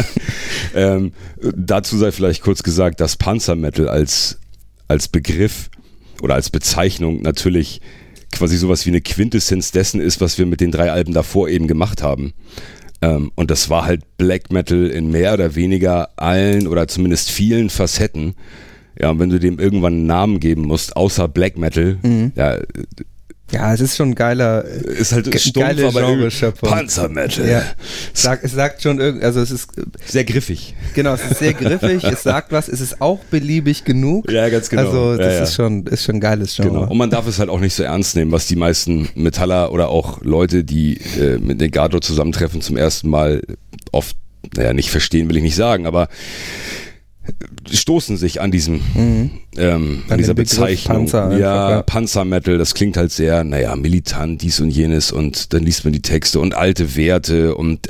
ähm, 0.75 1.13
dazu 1.41 1.97
sei 1.97 2.13
vielleicht 2.13 2.43
kurz 2.43 2.63
gesagt, 2.63 3.01
dass 3.01 3.17
Panzermetal 3.17 3.89
als, 3.89 4.39
als 4.89 5.09
Begriff 5.09 5.71
oder 6.23 6.35
als 6.35 6.51
Bezeichnung 6.51 7.23
natürlich 7.23 7.81
quasi 8.33 8.57
sowas 8.57 8.85
wie 8.87 8.91
eine 8.91 9.01
Quintessenz 9.01 9.71
dessen 9.71 10.01
ist, 10.01 10.21
was 10.21 10.39
wir 10.39 10.47
mit 10.47 10.61
den 10.61 10.71
drei 10.71 10.93
Alben 10.93 11.15
davor 11.15 11.49
eben 11.49 11.67
gemacht 11.67 12.03
haben. 12.03 12.35
Ähm, 13.01 13.31
und 13.35 13.51
das 13.51 13.71
war 13.71 13.85
halt 13.85 14.03
Black 14.17 14.53
Metal 14.53 14.87
in 14.87 15.11
mehr 15.11 15.35
oder 15.35 15.55
weniger 15.55 16.11
allen 16.17 16.67
oder 16.67 16.89
zumindest 16.89 17.31
vielen 17.31 17.71
Facetten. 17.71 18.35
Ja, 19.01 19.11
und 19.11 19.21
wenn 19.21 19.31
du 19.31 19.39
dem 19.39 19.59
irgendwann 19.59 19.95
einen 19.95 20.07
Namen 20.07 20.41
geben 20.41 20.63
musst, 20.63 20.97
außer 20.97 21.29
Black 21.29 21.57
Metal, 21.57 21.99
mhm. 22.03 22.33
ja, 22.35 22.59
ja, 23.51 23.73
es 23.73 23.81
ist 23.81 23.97
schon 23.97 24.11
ein 24.11 24.15
geiler, 24.15 24.63
ist 24.65 25.13
halt 25.13 25.31
ge 25.31 25.39
stumpf, 25.39 25.67
geile 25.67 25.89
aber 25.89 26.53
Panzermetal. 26.53 27.49
Ja, 27.49 27.63
Sag, 28.13 28.45
es 28.45 28.53
sagt 28.53 28.83
schon 28.83 29.01
irgendwie, 29.01 29.25
also 29.25 29.41
es 29.41 29.51
ist 29.51 29.71
sehr 30.05 30.25
griffig. 30.25 30.75
Genau, 30.95 31.15
es 31.15 31.23
ist 31.23 31.39
sehr 31.39 31.55
griffig. 31.55 32.05
es 32.05 32.23
sagt 32.23 32.53
was. 32.53 32.69
Es 32.69 32.81
ist 32.81 33.01
auch 33.01 33.21
beliebig 33.31 33.85
genug. 33.85 34.31
Ja, 34.31 34.49
ganz 34.51 34.69
genau. 34.69 34.83
Also 34.83 35.17
das 35.17 35.27
ja, 35.27 35.33
ja. 35.33 35.43
ist 35.45 35.55
schon, 35.55 35.87
ist 35.87 36.05
schon 36.05 36.17
ein 36.17 36.21
geiles 36.21 36.57
Genre. 36.57 36.71
Genau. 36.71 36.91
Und 36.91 36.99
man 36.99 37.09
darf 37.09 37.27
es 37.27 37.39
halt 37.39 37.49
auch 37.49 37.61
nicht 37.61 37.75
so 37.75 37.83
ernst 37.83 38.17
nehmen, 38.17 38.33
was 38.33 38.47
die 38.47 38.57
meisten 38.57 39.09
Metaller 39.15 39.73
oder 39.73 39.89
auch 39.89 40.23
Leute, 40.23 40.63
die 40.63 41.01
äh, 41.19 41.39
mit 41.39 41.59
Negato 41.59 42.01
zusammentreffen, 42.01 42.61
zum 42.61 42.77
ersten 42.77 43.09
Mal 43.09 43.43
oft, 43.93 44.17
naja, 44.57 44.75
nicht 44.75 44.91
verstehen, 44.91 45.29
will 45.29 45.39
ich 45.39 45.43
nicht 45.43 45.57
sagen, 45.57 45.87
aber 45.87 46.09
stoßen 47.71 48.17
sich 48.17 48.41
an 48.41 48.51
diesem, 48.51 48.81
mhm. 48.95 49.31
ähm, 49.57 50.03
an, 50.07 50.13
an 50.13 50.19
dieser 50.19 50.35
Bezeichnung. 50.35 50.97
Panzer 51.07 51.39
ja, 51.39 51.71
ja, 51.71 51.83
Panzermetal, 51.83 52.59
das 52.59 52.75
klingt 52.75 52.97
halt 52.97 53.13
sehr, 53.13 53.45
naja, 53.45 53.77
militant, 53.77 54.43
dies 54.43 54.61
und 54.61 54.71
jenes 54.71 55.13
und 55.13 55.53
dann 55.53 55.63
liest 55.63 55.85
man 55.85 55.93
die 55.93 56.03
Texte 56.03 56.41
und 56.41 56.55
alte 56.55 56.97
Werte 56.97 57.55
und 57.55 57.89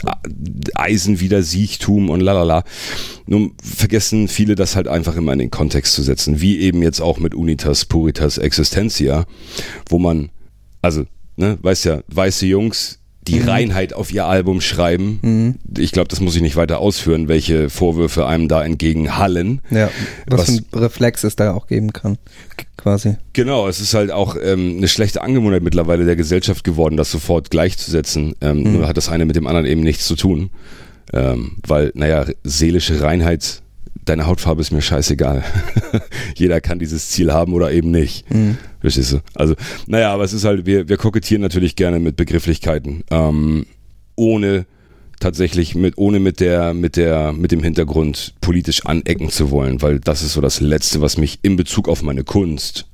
Eisenwidersiechtum 0.75 2.11
und 2.11 2.21
lalala. 2.21 2.65
Nun 3.27 3.53
vergessen 3.63 4.29
viele 4.29 4.55
das 4.55 4.77
halt 4.77 4.89
einfach 4.89 5.17
immer 5.17 5.33
in 5.33 5.39
den 5.39 5.51
Kontext 5.51 5.95
zu 5.95 6.03
setzen, 6.03 6.41
wie 6.41 6.59
eben 6.59 6.83
jetzt 6.83 7.01
auch 7.01 7.19
mit 7.19 7.35
Unitas 7.35 7.85
Puritas 7.85 8.39
Existentia, 8.39 9.27
wo 9.89 9.99
man, 9.99 10.31
also, 10.83 11.05
ne, 11.37 11.59
weißt 11.63 11.85
ja, 11.85 12.03
weiße 12.09 12.47
Jungs, 12.47 12.98
die 13.29 13.41
Reinheit 13.41 13.93
auf 13.93 14.13
ihr 14.13 14.27
Album 14.27 14.61
schreiben. 14.61 15.59
Ich 15.77 15.93
glaube, 15.93 16.09
das 16.09 16.21
muss 16.21 16.35
ich 16.35 16.43
nicht 16.43 16.57
weiter 16.57 16.79
ausführen, 16.81 17.29
welche 17.29 17.71
Vorwürfe 17.71 18.27
einem 18.27 18.49
da 18.49 18.65
entgegenhallen. 18.65 19.61
Ja, 19.71 19.91
was, 20.27 20.41
Was- 20.41 20.47
für 20.57 20.63
ein 20.77 20.79
Reflex 20.81 21.25
es 21.25 21.37
da 21.37 21.53
auch 21.53 21.67
geben 21.67 21.93
kann, 21.93 22.19
quasi. 22.77 23.17
Genau, 23.35 23.69
es 23.69 23.81
ist 23.81 23.95
halt 23.95 24.11
auch 24.11 24.37
ähm, 24.43 24.77
eine 24.79 24.89
schlechte 24.89 25.23
Angewohnheit 25.23 25.63
mittlerweile 25.63 26.05
der 26.05 26.17
Gesellschaft 26.17 26.65
geworden, 26.65 26.97
das 26.97 27.11
sofort 27.11 27.51
gleichzusetzen. 27.51 28.35
Ähm, 28.41 28.63
Nur 28.73 28.89
hat 28.89 28.97
das 28.97 29.09
eine 29.09 29.27
mit 29.27 29.37
dem 29.37 29.47
anderen 29.47 29.67
eben 29.67 29.83
nichts 29.83 30.07
zu 30.07 30.17
tun. 30.17 30.51
Ähm, 31.13 31.57
weil, 31.67 31.91
naja, 31.95 32.27
seelische 32.45 33.01
Reinheit, 33.01 33.63
deine 34.05 34.27
Hautfarbe 34.27 34.61
ist 34.61 34.71
mir 34.71 34.83
scheißegal. 34.83 35.45
Jeder 36.35 36.61
kann 36.61 36.79
dieses 36.79 37.11
Ziel 37.11 37.33
haben 37.33 37.53
oder 37.53 37.73
eben 37.73 37.91
nicht. 37.91 38.27
Verstehst 38.81 39.13
du? 39.13 39.19
Also, 39.35 39.55
naja, 39.87 40.13
aber 40.13 40.25
es 40.25 40.33
ist 40.33 40.45
halt, 40.45 40.67
wir, 40.67 40.89
wir 40.89 40.97
kokettieren 40.97 41.43
natürlich 41.43 41.77
gerne 41.77 41.99
mit 41.99 42.17
Begrifflichkeiten, 42.17 43.05
ähm, 43.11 43.67
ohne 44.17 44.67
tatsächlich 45.21 45.75
mit, 45.75 45.99
ohne 45.99 46.21
mit 46.21 46.41
der, 46.41 46.75
mit 46.75 46.97
der, 46.97 47.33
mit 47.33 47.51
dem 47.51 47.63
Hintergrund 47.63 48.35
politisch 48.41 48.87
anecken 48.87 49.31
zu 49.31 49.51
wollen, 49.51 49.83
weil 49.83 50.01
das 50.01 50.23
ist 50.23 50.35
so 50.35 50.41
das 50.41 50.61
Letzte, 50.61 51.01
was 51.01 51.19
mich 51.19 51.41
in 51.43 51.57
Bezug 51.57 51.89
auf 51.89 52.03
meine 52.03 52.25
Kunst 52.25 52.87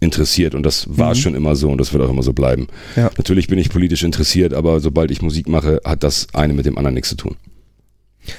interessiert 0.00 0.54
und 0.54 0.64
das 0.64 0.86
war 0.88 1.14
schon 1.14 1.34
immer 1.34 1.56
so 1.56 1.70
und 1.70 1.78
das 1.78 1.92
wird 1.92 2.02
auch 2.02 2.08
immer 2.08 2.22
so 2.22 2.32
bleiben. 2.32 2.68
Ja. 2.96 3.10
Natürlich 3.18 3.48
bin 3.48 3.58
ich 3.58 3.68
politisch 3.68 4.02
interessiert, 4.02 4.54
aber 4.54 4.80
sobald 4.80 5.10
ich 5.10 5.20
Musik 5.20 5.46
mache, 5.46 5.80
hat 5.84 6.02
das 6.02 6.28
eine 6.32 6.54
mit 6.54 6.64
dem 6.64 6.78
anderen 6.78 6.94
nichts 6.94 7.10
zu 7.10 7.16
tun. 7.16 7.36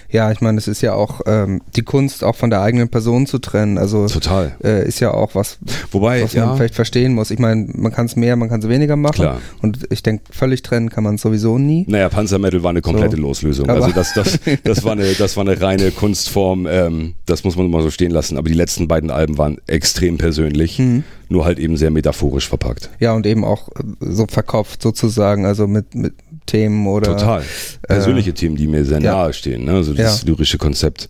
Ja, 0.10 0.31
ich 0.31 0.41
meine, 0.41 0.57
es 0.57 0.67
ist 0.67 0.81
ja 0.81 0.93
auch 0.93 1.21
ähm, 1.25 1.62
die 1.75 1.81
Kunst 1.83 2.24
auch 2.24 2.36
von 2.36 2.50
der 2.50 2.62
eigenen 2.62 2.89
Person 2.89 3.25
zu 3.27 3.39
trennen. 3.39 3.77
Also 3.77 4.07
Total. 4.07 4.55
äh, 4.63 4.88
ist 4.88 5.00
ja 5.00 5.13
auch 5.13 5.36
was, 5.36 5.57
Wobei, 5.91 6.24
was 6.24 6.33
man 6.36 6.43
ja, 6.43 6.55
vielleicht 6.55 6.75
verstehen 6.75 7.13
muss. 7.13 7.31
Ich 7.31 7.39
meine, 7.39 7.67
man 7.74 7.91
kann 7.91 8.05
es 8.05 8.15
mehr, 8.15 8.36
man 8.36 8.50
kann 8.50 8.60
es 8.62 8.67
weniger 8.69 8.95
machen. 8.95 9.13
Klar. 9.15 9.41
Und 9.62 9.79
ich 9.91 10.03
denke, 10.03 10.24
völlig 10.31 10.62
trennen 10.63 10.89
kann 10.89 11.03
man 11.03 11.15
es 11.15 11.21
sowieso 11.21 11.57
nie. 11.57 11.86
Naja, 11.88 12.10
Panzermetal 12.10 12.63
war 12.63 12.69
eine 12.71 12.81
komplette 12.81 13.15
So. 13.15 13.21
Loslösung. 13.21 13.69
Aber- 13.69 13.83
also 13.86 13.95
das, 13.95 14.13
das, 14.13 14.39
das, 14.63 14.83
war 14.83 14.93
eine, 14.93 15.12
das 15.13 15.36
war 15.38 15.45
eine 15.48 15.60
reine 15.62 15.91
Kunstform, 15.91 16.67
ähm, 16.69 17.13
das 17.25 17.43
muss 17.43 17.55
man 17.55 17.69
mal 17.69 17.81
so 17.83 17.89
stehen 17.89 18.12
lassen. 18.12 18.38
Aber 18.38 18.48
die 18.50 18.55
letzten 18.55 18.88
beiden 18.88 19.10
Alben 19.12 19.38
waren 19.38 19.57
extrem 19.67 20.17
persönlich, 20.17 20.79
Mhm. 20.79 21.03
nur 21.29 21.45
halt 21.45 21.60
eben 21.60 21.77
sehr 21.77 21.91
metaphorisch 21.91 22.48
verpackt. 22.48 22.89
Ja, 23.00 23.13
und 23.13 23.25
eben 23.25 23.43
auch 23.43 23.69
äh, 23.69 23.81
so 24.00 24.25
verkopft 24.27 24.81
sozusagen, 24.81 25.45
also 25.45 25.67
mit, 25.67 25.95
mit 25.95 26.13
Themen 26.45 26.88
oder. 26.88 27.17
Total. 27.17 27.43
Persönliche 27.88 28.33
Themen, 28.33 28.55
die 28.55 28.67
mir 28.67 28.83
sehr 28.86 29.01
ja. 29.01 29.12
nahe 29.13 29.33
stehen. 29.33 29.65
Ne? 29.65 29.74
Also 29.74 29.93
das 29.93 30.21
Ja. 30.21 30.27
lyrische 30.27 30.57
Konzept 30.57 31.10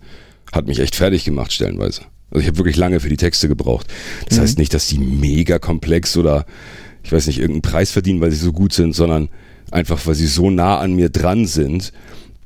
hat 0.52 0.68
mich 0.68 0.80
echt 0.80 0.96
fertig 0.96 1.24
gemacht 1.24 1.52
stellenweise. 1.54 2.02
Also 2.30 2.42
ich 2.42 2.48
habe 2.48 2.58
wirklich 2.58 2.78
lange 2.78 3.00
für 3.00 3.10
die 3.10 3.18
Texte 3.18 3.48
gebraucht. 3.48 3.88
Das 4.30 4.38
Mhm. 4.38 4.42
heißt 4.44 4.58
nicht, 4.58 4.74
dass 4.74 4.88
die 4.88 5.00
mega 5.00 5.60
komplex 5.60 6.16
oder 6.18 6.46
ich 7.04 7.12
weiß 7.12 7.28
nicht, 7.28 7.40
irgendeinen 7.40 7.64
Preis 7.64 7.92
verdienen, 7.92 8.22
weil 8.22 8.32
sie 8.32 8.38
so 8.38 8.54
gut 8.54 8.74
sind, 8.74 8.94
sondern 8.94 9.30
einfach, 9.72 10.06
weil 10.06 10.16
sie 10.16 10.28
so 10.28 10.50
nah 10.50 10.78
an 10.80 10.94
mir 10.94 11.10
dran 11.10 11.46
sind, 11.48 11.92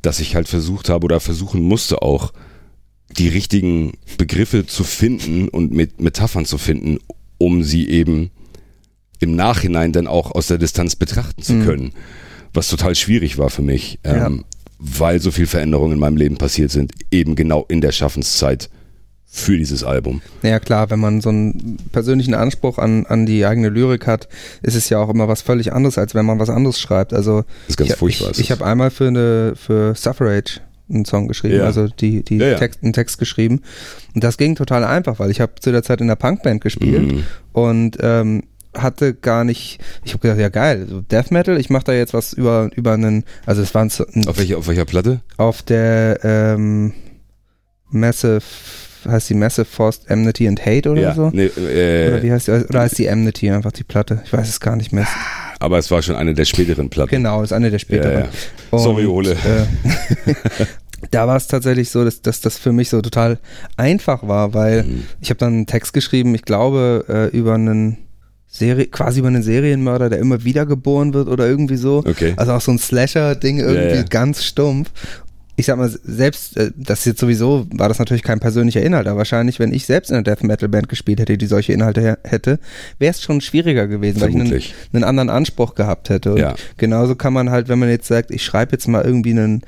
dass 0.01 0.19
ich 0.19 0.35
halt 0.35 0.47
versucht 0.47 0.89
habe 0.89 1.05
oder 1.05 1.19
versuchen 1.19 1.61
musste 1.61 2.01
auch, 2.01 2.31
die 3.17 3.27
richtigen 3.27 3.93
Begriffe 4.17 4.65
zu 4.65 4.83
finden 4.83 5.49
und 5.49 5.71
mit 5.71 5.99
Metaphern 6.01 6.45
zu 6.45 6.57
finden, 6.57 6.99
um 7.37 7.63
sie 7.63 7.87
eben 7.89 8.31
im 9.19 9.35
Nachhinein 9.35 9.91
dann 9.91 10.07
auch 10.07 10.31
aus 10.31 10.47
der 10.47 10.57
Distanz 10.57 10.95
betrachten 10.95 11.41
zu 11.41 11.59
können. 11.59 11.93
Was 12.55 12.69
total 12.69 12.95
schwierig 12.95 13.37
war 13.37 13.49
für 13.49 13.61
mich, 13.61 13.99
ähm, 14.03 14.45
weil 14.79 15.19
so 15.19 15.31
viel 15.31 15.45
Veränderungen 15.47 15.93
in 15.93 15.99
meinem 15.99 16.17
Leben 16.17 16.37
passiert 16.37 16.71
sind, 16.71 16.91
eben 17.11 17.35
genau 17.35 17.65
in 17.69 17.81
der 17.81 17.91
Schaffenszeit 17.91 18.69
für 19.25 19.57
dieses 19.57 19.83
Album. 19.83 20.21
Ja 20.43 20.59
klar, 20.59 20.89
wenn 20.89 20.99
man 20.99 21.19
so 21.19 21.27
einen 21.29 21.77
persönlichen 21.91 22.33
Anspruch 22.33 22.77
an, 22.77 23.05
an 23.05 23.25
die 23.25 23.45
eigene 23.45 23.67
Lyrik 23.69 24.07
hat, 24.07 24.29
ist 24.61 24.75
es 24.75 24.87
ja 24.89 24.97
auch 24.99 25.09
immer 25.09 25.27
was 25.27 25.41
völlig 25.41 25.73
anderes, 25.73 25.97
als 25.97 26.15
wenn 26.15 26.25
man 26.25 26.39
was 26.39 26.49
anderes 26.49 26.79
schreibt. 26.79 27.13
Also 27.13 27.41
Das 27.41 27.69
ist 27.71 27.77
ganz 27.77 27.89
ich, 27.91 27.95
furchtbar. 27.97 28.31
Ich, 28.31 28.39
ich 28.39 28.51
habe 28.51 28.65
einmal 28.65 28.91
für 28.91 29.07
eine 29.07 29.53
für 29.57 29.93
Suffrage 29.95 30.61
einen 30.89 31.03
Song 31.03 31.27
geschrieben, 31.27 31.55
Ja. 31.57 31.63
also 31.65 31.87
die, 31.87 32.23
die 32.23 32.37
Ja, 32.37 32.47
ja. 32.51 32.57
Text, 32.57 32.81
einen 32.83 32.93
Text 32.93 33.17
geschrieben. 33.17 33.61
Und 34.13 34.23
das 34.23 34.37
ging 34.37 34.55
total 34.55 34.83
einfach, 34.85 35.19
weil 35.19 35.31
ich 35.31 35.41
habe 35.41 35.53
zu 35.59 35.71
der 35.71 35.83
Zeit 35.83 35.99
in 35.99 36.07
der 36.07 36.15
Punkband 36.15 36.61
gespielt 36.61 37.11
Mhm. 37.11 37.23
und 37.53 37.97
ähm, 38.01 38.43
hatte 38.77 39.13
gar 39.13 39.43
nicht, 39.43 39.79
ich 40.03 40.13
habe 40.13 40.21
gedacht, 40.21 40.39
ja 40.39 40.49
geil, 40.49 40.85
so 40.89 41.01
Death 41.01 41.31
Metal, 41.31 41.59
ich 41.59 41.69
mache 41.69 41.85
da 41.85 41.93
jetzt 41.93 42.13
was 42.13 42.33
über 42.33 42.69
über 42.75 42.93
einen, 42.93 43.23
also 43.45 43.61
es 43.61 43.73
waren 43.73 43.89
so, 43.89 44.05
ein, 44.13 44.27
Auf, 44.27 44.37
welcher, 44.37 44.57
auf 44.57 44.67
welcher 44.67 44.85
Platte? 44.85 45.21
auf 45.37 45.61
der 45.61 46.19
ähm, 46.23 46.93
Massive, 47.89 48.41
heißt 49.07 49.29
die 49.29 49.35
Massive 49.35 49.65
Forced 49.65 50.09
Enmity 50.09 50.47
and 50.47 50.65
Hate 50.65 50.89
oder 50.89 51.13
so? 51.13 51.29
Nee, 51.31 51.45
äh, 51.45 52.07
Oder 52.09 52.23
wie 52.23 52.31
heißt 52.31 52.47
die? 52.47 52.51
Oder 52.51 52.79
heißt 52.81 52.97
die 52.97 53.05
Enmity 53.05 53.49
einfach 53.51 53.71
die 53.71 53.83
Platte? 53.83 54.21
Ich 54.25 54.33
weiß 54.33 54.49
es 54.49 54.59
gar 54.59 54.75
nicht 54.75 54.91
mehr. 54.91 55.07
aber 55.59 55.77
es 55.77 55.91
war 55.91 56.01
schon 56.01 56.15
eine 56.15 56.33
der 56.33 56.45
späteren 56.45 56.89
Platten. 56.89 57.11
Genau, 57.11 57.41
ist 57.43 57.53
eine 57.53 57.69
der 57.71 57.79
späteren. 57.79 58.13
Ja, 58.25 58.27
ja. 58.71 58.77
Sorry, 58.79 59.05
Ole. 59.05 59.31
Äh, 59.33 60.33
da 61.11 61.27
war 61.27 61.35
es 61.37 61.47
tatsächlich 61.47 61.89
so, 61.91 62.03
dass, 62.03 62.21
dass 62.21 62.41
das 62.41 62.57
für 62.57 62.71
mich 62.73 62.89
so 62.89 63.01
total 63.01 63.37
einfach 63.77 64.27
war, 64.27 64.53
weil 64.53 64.83
Mhm. 64.83 65.03
ich 65.21 65.29
habe 65.29 65.37
dann 65.37 65.53
einen 65.53 65.65
Text 65.67 65.93
geschrieben, 65.93 66.33
ich 66.35 66.41
glaube, 66.43 67.05
äh, 67.07 67.37
über 67.37 67.53
einen 67.53 67.97
Serie, 68.57 68.85
quasi 68.87 69.19
über 69.19 69.27
einen 69.27 69.43
Serienmörder, 69.43 70.09
der 70.09 70.19
immer 70.19 70.43
wieder 70.43 70.65
geboren 70.65 71.13
wird 71.13 71.27
oder 71.27 71.47
irgendwie 71.47 71.75
so. 71.77 71.97
Okay. 72.05 72.33
Also 72.37 72.53
auch 72.53 72.61
so 72.61 72.71
ein 72.71 72.79
Slasher-Ding 72.79 73.59
irgendwie 73.59 73.95
ja. 73.97 74.03
ganz 74.03 74.43
stumpf. 74.43 74.89
Ich 75.57 75.67
sag 75.67 75.77
mal, 75.77 75.89
selbst, 76.03 76.57
äh, 76.57 76.71
das 76.75 77.05
jetzt 77.05 77.19
sowieso, 77.19 77.65
war 77.71 77.87
das 77.87 77.99
natürlich 77.99 78.23
kein 78.23 78.39
persönlicher 78.41 78.81
Inhalt, 78.81 79.07
aber 79.07 79.19
wahrscheinlich, 79.19 79.57
wenn 79.59 79.73
ich 79.73 79.85
selbst 79.85 80.09
in 80.09 80.15
einer 80.15 80.23
Death 80.23 80.43
Metal 80.43 80.67
Band 80.67 80.89
gespielt 80.89 81.19
hätte, 81.19 81.37
die 81.37 81.45
solche 81.45 81.71
Inhalte 81.73 82.17
hätte, 82.23 82.59
wäre 82.99 83.11
es 83.11 83.21
schon 83.21 83.39
schwieriger 83.41 83.87
gewesen, 83.87 84.19
weil 84.21 84.29
ich 84.29 84.35
einen, 84.35 84.47
Vermutlich. 84.47 84.73
einen 84.91 85.03
anderen 85.05 85.29
Anspruch 85.29 85.75
gehabt 85.75 86.09
hätte. 86.09 86.33
Und 86.33 86.39
Ja. 86.39 86.55
genauso 86.77 87.15
kann 87.15 87.31
man 87.33 87.51
halt, 87.51 87.69
wenn 87.69 87.79
man 87.79 87.89
jetzt 87.89 88.07
sagt, 88.07 88.31
ich 88.31 88.43
schreibe 88.43 88.73
jetzt 88.73 88.87
mal 88.87 89.03
irgendwie 89.05 89.31
einen 89.31 89.61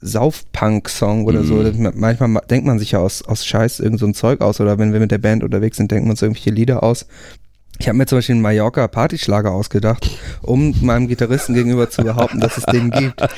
Saufpunk-Song 0.00 1.24
oder 1.26 1.44
so, 1.44 1.56
Mhm. 1.56 1.84
das, 1.84 1.94
manchmal 1.94 2.28
ma- 2.28 2.40
denkt 2.40 2.66
man 2.66 2.78
sich 2.78 2.92
ja 2.92 2.98
aus, 2.98 3.22
aus 3.22 3.44
Scheiß 3.44 3.80
irgend 3.80 4.00
so 4.00 4.06
ein 4.06 4.14
Zeug 4.14 4.40
aus 4.40 4.60
oder 4.60 4.78
wenn 4.78 4.92
wir 4.92 5.00
mit 5.00 5.10
der 5.10 5.18
Band 5.18 5.44
unterwegs 5.44 5.76
sind, 5.76 5.90
denken 5.90 6.06
wir 6.06 6.12
uns 6.12 6.22
irgendwelche 6.22 6.50
Lieder 6.50 6.82
aus. 6.82 7.06
Ich 7.78 7.88
habe 7.88 7.98
mir 7.98 8.06
zum 8.06 8.18
Beispiel 8.18 8.34
einen 8.34 8.42
Mallorca 8.42 8.88
Partyschlager 8.88 9.52
ausgedacht, 9.52 10.10
um 10.42 10.74
meinem 10.80 11.08
Gitarristen 11.08 11.54
gegenüber 11.54 11.90
zu 11.90 12.02
behaupten, 12.02 12.40
dass 12.40 12.56
es 12.56 12.64
den 12.64 12.90
gibt. 12.90 13.20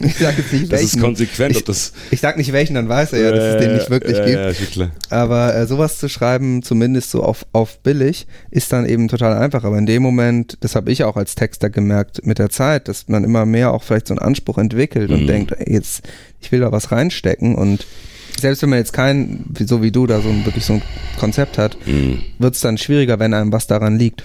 Ich 0.00 0.16
sage 0.16 0.36
jetzt 0.38 0.52
nicht 0.52 0.72
Das 0.72 0.80
ist 0.82 0.94
welchen. 0.94 1.00
konsequent, 1.02 1.52
ich, 1.52 1.58
ob 1.58 1.64
das. 1.66 1.92
ich 2.10 2.20
sag 2.20 2.36
nicht 2.36 2.52
welchen, 2.52 2.74
dann 2.74 2.88
weiß 2.88 3.12
er 3.12 3.20
ja, 3.20 3.30
dass 3.32 3.44
es 3.54 3.60
den 3.60 3.74
nicht 3.74 3.90
wirklich 3.90 4.16
gibt. 4.24 4.76
Ja. 4.76 4.88
Aber 5.10 5.54
äh, 5.54 5.66
sowas 5.66 5.98
zu 5.98 6.08
schreiben, 6.08 6.62
zumindest 6.62 7.10
so 7.10 7.22
auf, 7.22 7.44
auf 7.52 7.78
billig, 7.80 8.26
ist 8.50 8.72
dann 8.72 8.86
eben 8.86 9.08
total 9.08 9.36
einfach. 9.36 9.64
Aber 9.64 9.76
in 9.78 9.86
dem 9.86 10.02
Moment, 10.02 10.56
das 10.60 10.74
habe 10.74 10.90
ich 10.90 11.04
auch 11.04 11.16
als 11.16 11.34
Texter 11.34 11.70
gemerkt 11.70 12.24
mit 12.26 12.38
der 12.38 12.48
Zeit, 12.50 12.88
dass 12.88 13.08
man 13.08 13.24
immer 13.24 13.46
mehr 13.46 13.72
auch 13.72 13.82
vielleicht 13.82 14.08
so 14.08 14.14
einen 14.14 14.20
Anspruch 14.20 14.58
entwickelt 14.58 15.10
und 15.10 15.22
Mhm. 15.22 15.26
denkt, 15.26 15.52
ey, 15.58 15.72
jetzt, 15.74 16.02
ich 16.40 16.50
will 16.52 16.60
da 16.60 16.72
was 16.72 16.90
reinstecken 16.92 17.54
und 17.54 17.86
selbst 18.38 18.62
wenn 18.62 18.70
man 18.70 18.78
jetzt 18.78 18.92
kein, 18.92 19.44
so 19.66 19.82
wie 19.82 19.90
du, 19.90 20.06
da 20.06 20.20
so 20.20 20.28
ein, 20.28 20.44
wirklich 20.44 20.64
so 20.64 20.74
ein 20.74 20.82
Konzept 21.18 21.58
hat, 21.58 21.76
Mhm. 21.86 22.20
wird 22.38 22.54
es 22.54 22.60
dann 22.60 22.78
schwieriger, 22.78 23.18
wenn 23.18 23.34
einem 23.34 23.52
was 23.52 23.66
daran 23.66 23.98
liegt. 23.98 24.24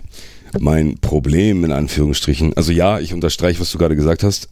Mein 0.59 0.97
Problem 0.99 1.63
in 1.65 1.71
Anführungsstrichen, 1.71 2.55
also 2.55 2.71
ja, 2.71 2.99
ich 2.99 3.13
unterstreiche, 3.13 3.59
was 3.59 3.71
du 3.71 3.77
gerade 3.77 3.95
gesagt 3.95 4.23
hast, 4.23 4.47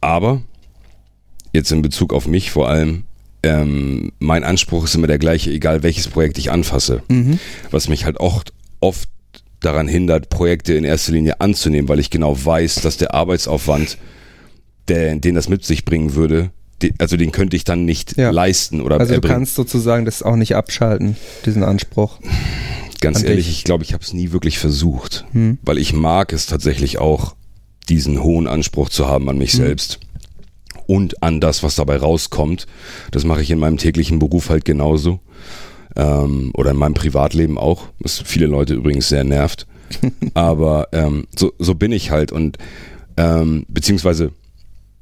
aber 0.00 0.40
jetzt 1.52 1.70
in 1.70 1.82
Bezug 1.82 2.12
auf 2.12 2.26
mich 2.26 2.50
vor 2.50 2.68
allem, 2.68 3.04
ähm, 3.42 4.12
mein 4.18 4.42
Anspruch 4.42 4.84
ist 4.84 4.94
immer 4.94 5.06
der 5.06 5.18
gleiche, 5.18 5.50
egal 5.50 5.82
welches 5.82 6.08
Projekt 6.08 6.38
ich 6.38 6.50
anfasse. 6.50 7.02
Mhm. 7.08 7.38
Was 7.70 7.88
mich 7.88 8.06
halt 8.06 8.18
auch 8.20 8.42
oft 8.80 9.08
daran 9.60 9.86
hindert, 9.88 10.30
Projekte 10.30 10.74
in 10.74 10.84
erster 10.84 11.12
Linie 11.12 11.40
anzunehmen, 11.40 11.88
weil 11.88 12.00
ich 12.00 12.10
genau 12.10 12.42
weiß, 12.42 12.76
dass 12.76 12.96
der 12.96 13.12
Arbeitsaufwand, 13.14 13.98
der, 14.88 15.16
den 15.16 15.34
das 15.34 15.48
mit 15.48 15.64
sich 15.64 15.84
bringen 15.84 16.14
würde, 16.14 16.50
also 16.98 17.16
den 17.16 17.32
könnte 17.32 17.56
ich 17.56 17.64
dann 17.64 17.84
nicht 17.84 18.16
Ja. 18.16 18.30
leisten 18.30 18.80
oder 18.80 18.98
Also 18.98 19.10
du 19.10 19.14
erbringen. 19.16 19.36
kannst 19.36 19.54
sozusagen 19.54 20.04
das 20.04 20.22
auch 20.22 20.36
nicht 20.36 20.54
abschalten, 20.56 21.16
diesen 21.46 21.62
Anspruch. 21.64 22.18
Ganz 23.00 23.18
an 23.18 23.24
ehrlich, 23.24 23.46
dich. 23.46 23.58
ich 23.58 23.64
glaube, 23.64 23.84
ich 23.84 23.92
habe 23.92 24.02
es 24.02 24.12
nie 24.12 24.32
wirklich 24.32 24.58
versucht, 24.58 25.24
Hm. 25.32 25.58
weil 25.62 25.78
ich 25.78 25.92
mag 25.92 26.32
es 26.32 26.46
tatsächlich 26.46 26.98
auch, 26.98 27.34
diesen 27.88 28.22
hohen 28.22 28.46
Anspruch 28.46 28.88
zu 28.88 29.06
haben 29.08 29.28
an 29.28 29.36
mich 29.38 29.52
Hm. 29.52 29.58
selbst 29.60 30.00
und 30.86 31.22
an 31.22 31.40
das, 31.40 31.62
was 31.62 31.74
dabei 31.76 31.96
rauskommt. 31.96 32.66
Das 33.10 33.24
mache 33.24 33.42
ich 33.42 33.50
in 33.50 33.58
meinem 33.58 33.76
täglichen 33.76 34.18
Beruf 34.18 34.48
halt 34.50 34.64
genauso 34.64 35.20
ähm, 35.96 36.50
oder 36.54 36.70
in 36.70 36.76
meinem 36.78 36.94
Privatleben 36.94 37.58
auch, 37.58 37.84
was 38.00 38.20
viele 38.24 38.46
Leute 38.46 38.74
übrigens 38.74 39.08
sehr 39.08 39.24
nervt. 39.24 39.66
Aber 40.34 40.88
ähm, 40.92 41.26
so, 41.38 41.52
so 41.58 41.74
bin 41.74 41.92
ich 41.92 42.10
halt 42.10 42.32
und 42.32 42.56
ähm, 43.18 43.64
beziehungsweise 43.68 44.32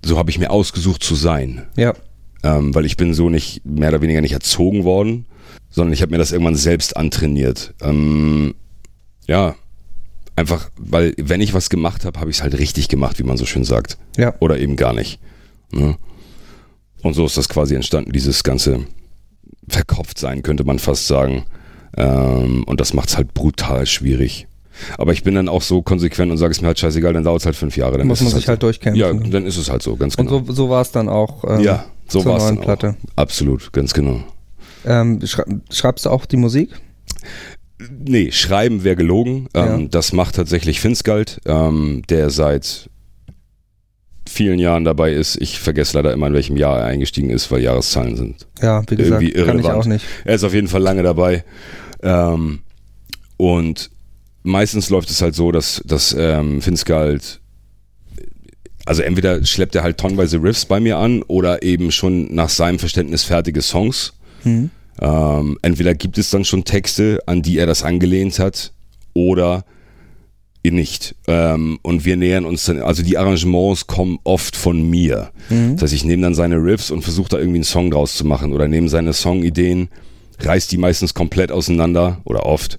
so 0.05 0.19
habe 0.19 0.31
ich 0.31 0.39
mir 0.39 0.51
ausgesucht 0.51 1.03
zu 1.03 1.15
sein 1.15 1.67
Ja, 1.77 1.95
ähm, 2.43 2.75
weil 2.75 2.87
ich 2.87 2.97
bin 2.97 3.15
so 3.15 3.29
nicht 3.29 3.65
mehr 3.65 3.91
oder 3.91 4.03
weniger 4.03 4.21
nicht 4.21 4.33
erzogen 4.33 4.85
worden, 4.85 5.27
sondern 5.71 5.93
ich 5.93 6.03
habe 6.03 6.13
mir 6.13 6.19
das 6.19 6.33
irgendwann 6.33 6.57
selbst 6.57 6.97
antrainiert. 6.97 7.75
Ähm, 7.81 8.55
ja, 9.27 9.55
einfach, 10.37 10.71
weil 10.77 11.15
wenn 11.19 11.41
ich 11.41 11.55
was 11.55 11.71
gemacht 11.71 12.05
habe, 12.05 12.19
habe 12.21 12.31
ich 12.31 12.39
es 12.39 12.43
halt 12.43 12.59
richtig 12.59 12.89
gemacht, 12.89 13.19
wie 13.19 13.25
man 13.25 13.37
so 13.37 13.47
schön 13.47 13.65
sagt, 13.65 13.99
ja. 14.17 14.35
oder 14.41 14.59
eben 14.59 14.77
gar 14.77 14.93
nicht. 14.93 15.21
Ne? 15.71 15.97
Und 17.03 17.15
so 17.15 17.25
ist 17.27 17.37
das 17.37 17.49
quasi 17.49 17.75
entstanden, 17.75 18.13
dieses 18.13 18.43
ganze 18.45 18.87
verkopft 19.69 20.19
sein, 20.19 20.43
könnte 20.43 20.65
man 20.65 20.79
fast 20.79 21.07
sagen. 21.07 21.45
Ähm, 21.97 22.65
und 22.65 22.81
das 22.81 22.95
macht 22.95 23.11
es 23.11 23.17
halt 23.17 23.35
brutal 23.35 23.87
schwierig. 23.87 24.47
Aber 24.99 25.13
ich 25.13 25.23
bin 25.23 25.35
dann 25.35 25.49
auch 25.49 25.63
so 25.63 25.83
konsequent 25.83 26.31
und 26.31 26.39
sage 26.39 26.53
es 26.53 26.61
mir 26.61 26.69
halt 26.69 26.79
scheißegal, 26.79 27.13
dann 27.13 27.25
dauert 27.25 27.41
es 27.41 27.47
halt 27.47 27.57
fünf 27.57 27.77
Jahre. 27.77 27.99
Dann 27.99 28.07
Muss 28.07 28.21
man 28.23 28.33
sich 28.33 28.49
halt 28.49 28.61
so. 28.61 28.67
durchkämpfen. 28.67 29.01
Ja, 29.01 29.13
dann 29.13 29.47
ist 29.47 29.57
es 29.57 29.71
halt 29.71 29.83
so, 29.83 29.97
ganz 29.97 30.15
Und 30.17 30.27
genau. 30.27 30.45
so, 30.47 30.53
so 30.53 30.71
war 30.71 30.83
es 30.83 30.91
dann 30.93 31.09
auch 31.09 31.45
ähm, 31.45 31.61
ja, 31.61 31.85
so 32.09 32.25
war 32.25 32.37
es 32.39 32.45
dann 32.47 32.61
Platte. 32.61 32.97
auch. 33.15 33.17
Absolut, 33.23 33.73
ganz 33.73 33.93
genau. 33.95 34.23
Ähm, 34.85 35.21
schrei 35.25 35.45
schreibst 35.71 36.07
du 36.07 36.11
auch 36.11 36.27
die 36.27 36.37
Musik? 36.37 36.71
Nee, 38.05 38.31
schreiben 38.33 38.85
wäre 38.85 38.97
gelogen. 38.97 39.49
Ähm, 39.55 39.81
Ja. 39.83 39.89
Das 39.89 40.13
macht 40.13 40.37
tatsächlich 40.37 40.81
Finskald, 40.81 41.41
ähm, 41.47 42.03
der 42.09 42.31
seit 42.31 42.89
vielen 44.29 44.59
Jahren 44.61 44.85
dabei 44.85 45.13
ist. 45.13 45.37
Ich 45.41 45.59
vergesse 45.59 45.97
leider 45.99 46.13
immer, 46.13 46.29
in 46.29 46.33
welchem 46.33 46.57
Jahr 46.57 46.79
er 46.79 46.87
eingestiegen 46.87 47.31
ist, 47.31 47.51
weil 47.51 47.61
Jahreszahlen 47.61 48.17
sind. 48.17 48.47
Ja, 48.61 48.83
wie 48.89 48.97
gesagt, 48.97 49.23
Irgendwie 49.23 49.33
kann 49.33 49.47
ich 49.59 49.65
irrelevant. 49.65 49.77
auch 49.77 49.87
nicht. 49.87 50.05
Er 50.25 50.35
ist 50.37 50.45
auf 50.45 50.55
jeden 50.55 50.69
Fall 50.69 50.81
lange 50.81 51.03
dabei. 51.03 51.45
Ähm, 52.03 52.61
und 53.37 53.91
meistens 54.43 54.91
läuft 54.91 55.11
es 55.11 55.23
halt 55.23 55.35
so, 55.35 55.53
dass, 55.53 55.83
dass 55.85 56.15
ähm, 56.19 56.61
Finskald, 56.61 57.41
also 58.85 59.03
entweder 59.03 59.45
schleppt 59.45 59.75
er 59.75 59.83
halt 59.83 59.99
tonnenweise 59.99 60.43
Riffs 60.43 60.65
bei 60.65 60.81
mir 60.81 60.99
an 60.99 61.23
oder 61.23 61.63
eben 61.63 61.93
schon 61.93 62.35
nach 62.35 62.49
seinem 62.49 62.79
Verständnis 62.79 63.25
fertige 63.25 63.63
Songs. 63.63 64.15
Mhm. 64.45 64.71
Ähm, 65.01 65.59
entweder 65.63 65.95
gibt 65.95 66.19
es 66.19 66.31
dann 66.31 66.45
schon 66.45 66.65
Texte, 66.65 67.21
an 67.27 67.43
die 67.43 67.59
er 67.59 67.67
das 67.67 67.83
angelehnt 67.83 68.39
hat, 68.39 68.73
oder 69.15 69.65
nicht. 70.65 71.17
Ähm, 71.27 71.79
und 71.83 72.05
wir 72.05 72.17
nähern 72.17 72.45
uns 72.45 72.67
dann, 72.67 72.81
also 72.83 73.03
die 73.03 73.19
Arrangements 73.19 73.87
kommen 73.89 74.19
oft 74.25 74.55
von 74.55 74.89
mir. 74.89 75.31
Mhm. 75.51 75.75
Das 75.75 75.83
heißt, 75.83 75.95
ich 75.95 76.05
nehme 76.05 76.23
dann 76.23 76.35
seine 76.35 76.57
Riffs 76.57 76.91
und 76.91 77.03
versuche 77.03 77.31
da 77.31 77.39
irgendwie 77.39 77.59
einen 77.59 77.65
Song 77.65 77.91
draus 77.91 78.15
zu 78.15 78.25
machen 78.25 78.53
oder 78.53 78.69
nehme 78.69 78.89
seine 78.89 79.13
Songideen, 79.13 79.89
reiß 80.39 80.69
die 80.69 80.79
meistens 80.79 81.15
komplett 81.15 81.51
auseinander 81.51 82.21
oder 82.25 82.47
oft 82.47 82.79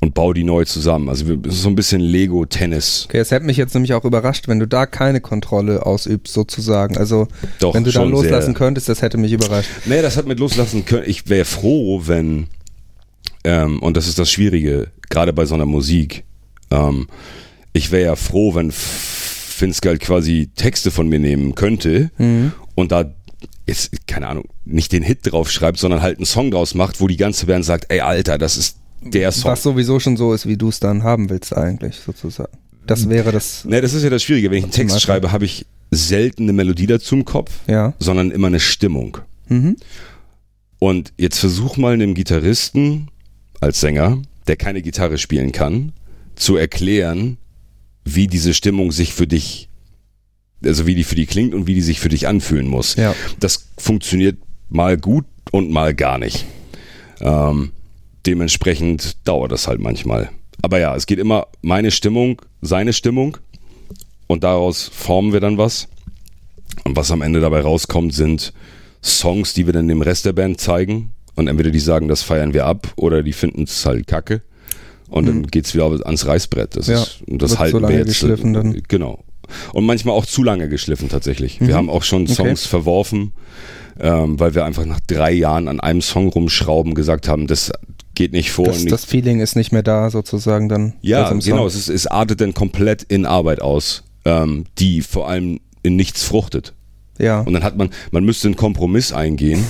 und 0.00 0.14
baue 0.14 0.32
die 0.34 0.44
neu 0.44 0.64
zusammen. 0.64 1.08
Also 1.08 1.26
es 1.44 1.54
ist 1.54 1.62
so 1.62 1.68
ein 1.68 1.74
bisschen 1.74 2.00
Lego-Tennis. 2.00 3.04
Okay, 3.08 3.18
es 3.18 3.30
hätte 3.30 3.44
mich 3.44 3.56
jetzt 3.58 3.74
nämlich 3.74 3.92
auch 3.94 4.04
überrascht, 4.04 4.48
wenn 4.48 4.58
du 4.58 4.66
da 4.66 4.86
keine 4.86 5.20
Kontrolle 5.20 5.84
ausübst, 5.84 6.32
sozusagen. 6.32 6.96
Also, 6.96 7.28
Doch, 7.58 7.74
wenn 7.74 7.84
du 7.84 7.92
da 7.92 8.02
loslassen 8.02 8.46
sehr. 8.46 8.54
könntest, 8.54 8.88
das 8.88 9.02
hätte 9.02 9.18
mich 9.18 9.32
überrascht. 9.32 9.68
Nee, 9.84 10.00
das 10.02 10.16
hat 10.16 10.26
mit 10.26 10.38
loslassen 10.40 10.84
können. 10.86 11.04
Ich 11.06 11.28
wäre 11.28 11.44
froh, 11.44 12.02
wenn, 12.06 12.46
ähm, 13.44 13.78
und 13.80 13.96
das 13.96 14.08
ist 14.08 14.18
das 14.18 14.30
Schwierige, 14.30 14.88
gerade 15.10 15.32
bei 15.32 15.44
so 15.44 15.54
einer 15.54 15.66
Musik, 15.66 16.24
ähm, 16.70 17.08
ich 17.72 17.90
wäre 17.92 18.04
ja 18.04 18.16
froh, 18.16 18.54
wenn 18.54 18.72
Finskald 18.72 20.00
quasi 20.00 20.48
Texte 20.56 20.90
von 20.90 21.08
mir 21.08 21.18
nehmen 21.18 21.54
könnte 21.54 22.10
Mhm. 22.18 22.52
und 22.74 22.90
da 22.92 23.12
jetzt, 23.66 23.90
keine 24.06 24.28
Ahnung, 24.28 24.44
nicht 24.64 24.92
den 24.92 25.02
Hit 25.02 25.30
drauf 25.30 25.50
schreibt, 25.50 25.78
sondern 25.78 26.02
halt 26.02 26.16
einen 26.18 26.24
Song 26.26 26.50
draus 26.50 26.74
macht, 26.74 27.00
wo 27.00 27.06
die 27.06 27.16
ganze 27.16 27.46
Band 27.46 27.64
sagt, 27.64 27.86
ey 27.90 28.00
Alter, 28.00 28.38
das 28.38 28.56
ist 28.56 28.78
der 29.02 29.32
Song. 29.32 29.50
Was 29.50 29.62
sowieso 29.62 30.00
schon 30.00 30.16
so 30.16 30.32
ist, 30.32 30.46
wie 30.46 30.56
du 30.56 30.68
es 30.68 30.80
dann 30.80 31.02
haben 31.02 31.30
willst, 31.30 31.56
eigentlich, 31.56 31.96
sozusagen. 31.96 32.52
Das 32.86 33.08
wäre 33.08 33.30
das, 33.30 33.64
Ne, 33.64 33.80
das 33.80 33.94
ist 33.94 34.02
ja 34.02 34.10
das 34.10 34.22
Schwierige. 34.22 34.50
Wenn 34.50 34.58
ich 34.58 34.64
einen 34.64 34.72
Text 34.72 34.94
Beispiel. 34.94 35.06
schreibe, 35.06 35.32
habe 35.32 35.44
ich 35.44 35.66
selten 35.90 36.44
eine 36.44 36.52
Melodie 36.52 36.86
dazu 36.86 37.14
im 37.14 37.24
Kopf, 37.24 37.52
ja. 37.66 37.94
sondern 37.98 38.30
immer 38.30 38.48
eine 38.48 38.60
Stimmung. 38.60 39.18
Mhm. 39.48 39.76
Und 40.78 41.12
jetzt 41.18 41.38
versuch 41.38 41.76
mal 41.76 41.92
einem 41.92 42.14
Gitarristen 42.14 43.08
als 43.60 43.80
Sänger, 43.80 44.22
der 44.46 44.56
keine 44.56 44.82
Gitarre 44.82 45.18
spielen 45.18 45.52
kann, 45.52 45.92
zu 46.34 46.56
erklären, 46.56 47.36
wie 48.04 48.26
diese 48.26 48.54
Stimmung 48.54 48.92
sich 48.92 49.12
für 49.12 49.26
dich, 49.26 49.68
also 50.64 50.86
wie 50.86 50.94
die 50.94 51.04
für 51.04 51.14
die 51.14 51.26
klingt 51.26 51.54
und 51.54 51.66
wie 51.66 51.74
die 51.74 51.82
sich 51.82 52.00
für 52.00 52.08
dich 52.08 52.26
anfühlen 52.26 52.66
muss. 52.66 52.96
Ja. 52.96 53.14
Das 53.38 53.68
funktioniert 53.76 54.38
mal 54.68 54.96
gut 54.96 55.26
und 55.50 55.70
mal 55.70 55.94
gar 55.94 56.18
nicht. 56.18 56.46
Ähm, 57.20 57.72
dementsprechend 58.26 59.16
dauert 59.26 59.52
das 59.52 59.68
halt 59.68 59.80
manchmal. 59.80 60.30
Aber 60.62 60.78
ja, 60.78 60.94
es 60.94 61.06
geht 61.06 61.18
immer 61.18 61.46
meine 61.62 61.90
Stimmung, 61.90 62.40
seine 62.60 62.92
Stimmung 62.92 63.38
und 64.26 64.44
daraus 64.44 64.90
formen 64.92 65.32
wir 65.32 65.40
dann 65.40 65.58
was. 65.58 65.88
Und 66.84 66.96
was 66.96 67.10
am 67.10 67.22
Ende 67.22 67.40
dabei 67.40 67.60
rauskommt, 67.60 68.14
sind 68.14 68.52
Songs, 69.02 69.54
die 69.54 69.66
wir 69.66 69.72
dann 69.72 69.88
dem 69.88 70.02
Rest 70.02 70.24
der 70.26 70.32
Band 70.32 70.60
zeigen. 70.60 71.12
Und 71.34 71.48
entweder 71.48 71.70
die 71.70 71.80
sagen, 71.80 72.08
das 72.08 72.22
feiern 72.22 72.52
wir 72.54 72.66
ab, 72.66 72.92
oder 72.96 73.22
die 73.22 73.32
finden 73.32 73.62
es 73.64 73.86
halt 73.86 74.06
kacke. 74.06 74.42
Und 75.08 75.26
dann 75.26 75.46
geht's 75.46 75.74
wieder 75.74 75.86
ans 75.86 76.26
Reißbrett. 76.26 76.76
Das 76.76 76.86
Mhm. 76.86 76.92
Ja, 76.94 77.02
ist, 77.02 77.22
und 77.26 77.42
das 77.42 77.58
halten 77.58 77.80
so 77.80 77.88
wir 77.88 77.96
jetzt. 77.96 78.08
geschliffen 78.08 78.52
dann. 78.52 78.80
Genau. 78.88 79.24
Und 79.72 79.84
manchmal 79.86 80.14
auch 80.14 80.26
zu 80.26 80.42
lange 80.44 80.68
geschliffen 80.68 81.08
tatsächlich. 81.08 81.60
Mhm. 81.60 81.68
Wir 81.68 81.74
haben 81.76 81.90
auch 81.90 82.02
schon 82.04 82.22
Okay. 82.24 82.34
Songs 82.34 82.66
verworfen, 82.66 83.32
ähm, 83.98 84.38
weil 84.38 84.54
wir 84.54 84.64
einfach 84.64 84.84
nach 84.84 85.00
drei 85.08 85.32
Jahren 85.32 85.66
an 85.66 85.80
einem 85.80 86.02
Song 86.02 86.28
rumschrauben 86.28 86.94
gesagt 86.94 87.26
haben, 87.26 87.46
das 87.48 87.72
geht 88.20 88.32
nicht 88.34 88.52
vor. 88.52 88.66
Das, 88.66 88.84
das 88.84 89.06
Feeling 89.06 89.40
ist 89.40 89.56
nicht 89.56 89.72
mehr 89.72 89.82
da, 89.82 90.10
sozusagen, 90.10 90.68
dann. 90.68 90.92
ja, 91.00 91.32
genau. 91.32 91.66
Es, 91.66 91.74
ist, 91.74 91.88
es 91.88 92.06
artet 92.06 92.42
dann 92.42 92.52
komplett 92.52 93.02
in 93.02 93.24
Arbeit 93.24 93.62
aus, 93.62 94.04
ähm, 94.26 94.66
die 94.78 95.00
vor 95.00 95.26
allem 95.26 95.58
in 95.82 95.96
nichts 95.96 96.22
fruchtet. 96.22 96.74
Ja. 97.18 97.40
Und 97.40 97.54
dann 97.54 97.64
hat 97.64 97.78
man, 97.78 97.88
man 98.10 98.22
müsste 98.22 98.48
einen 98.48 98.56
Kompromiss 98.56 99.14
eingehen, 99.14 99.64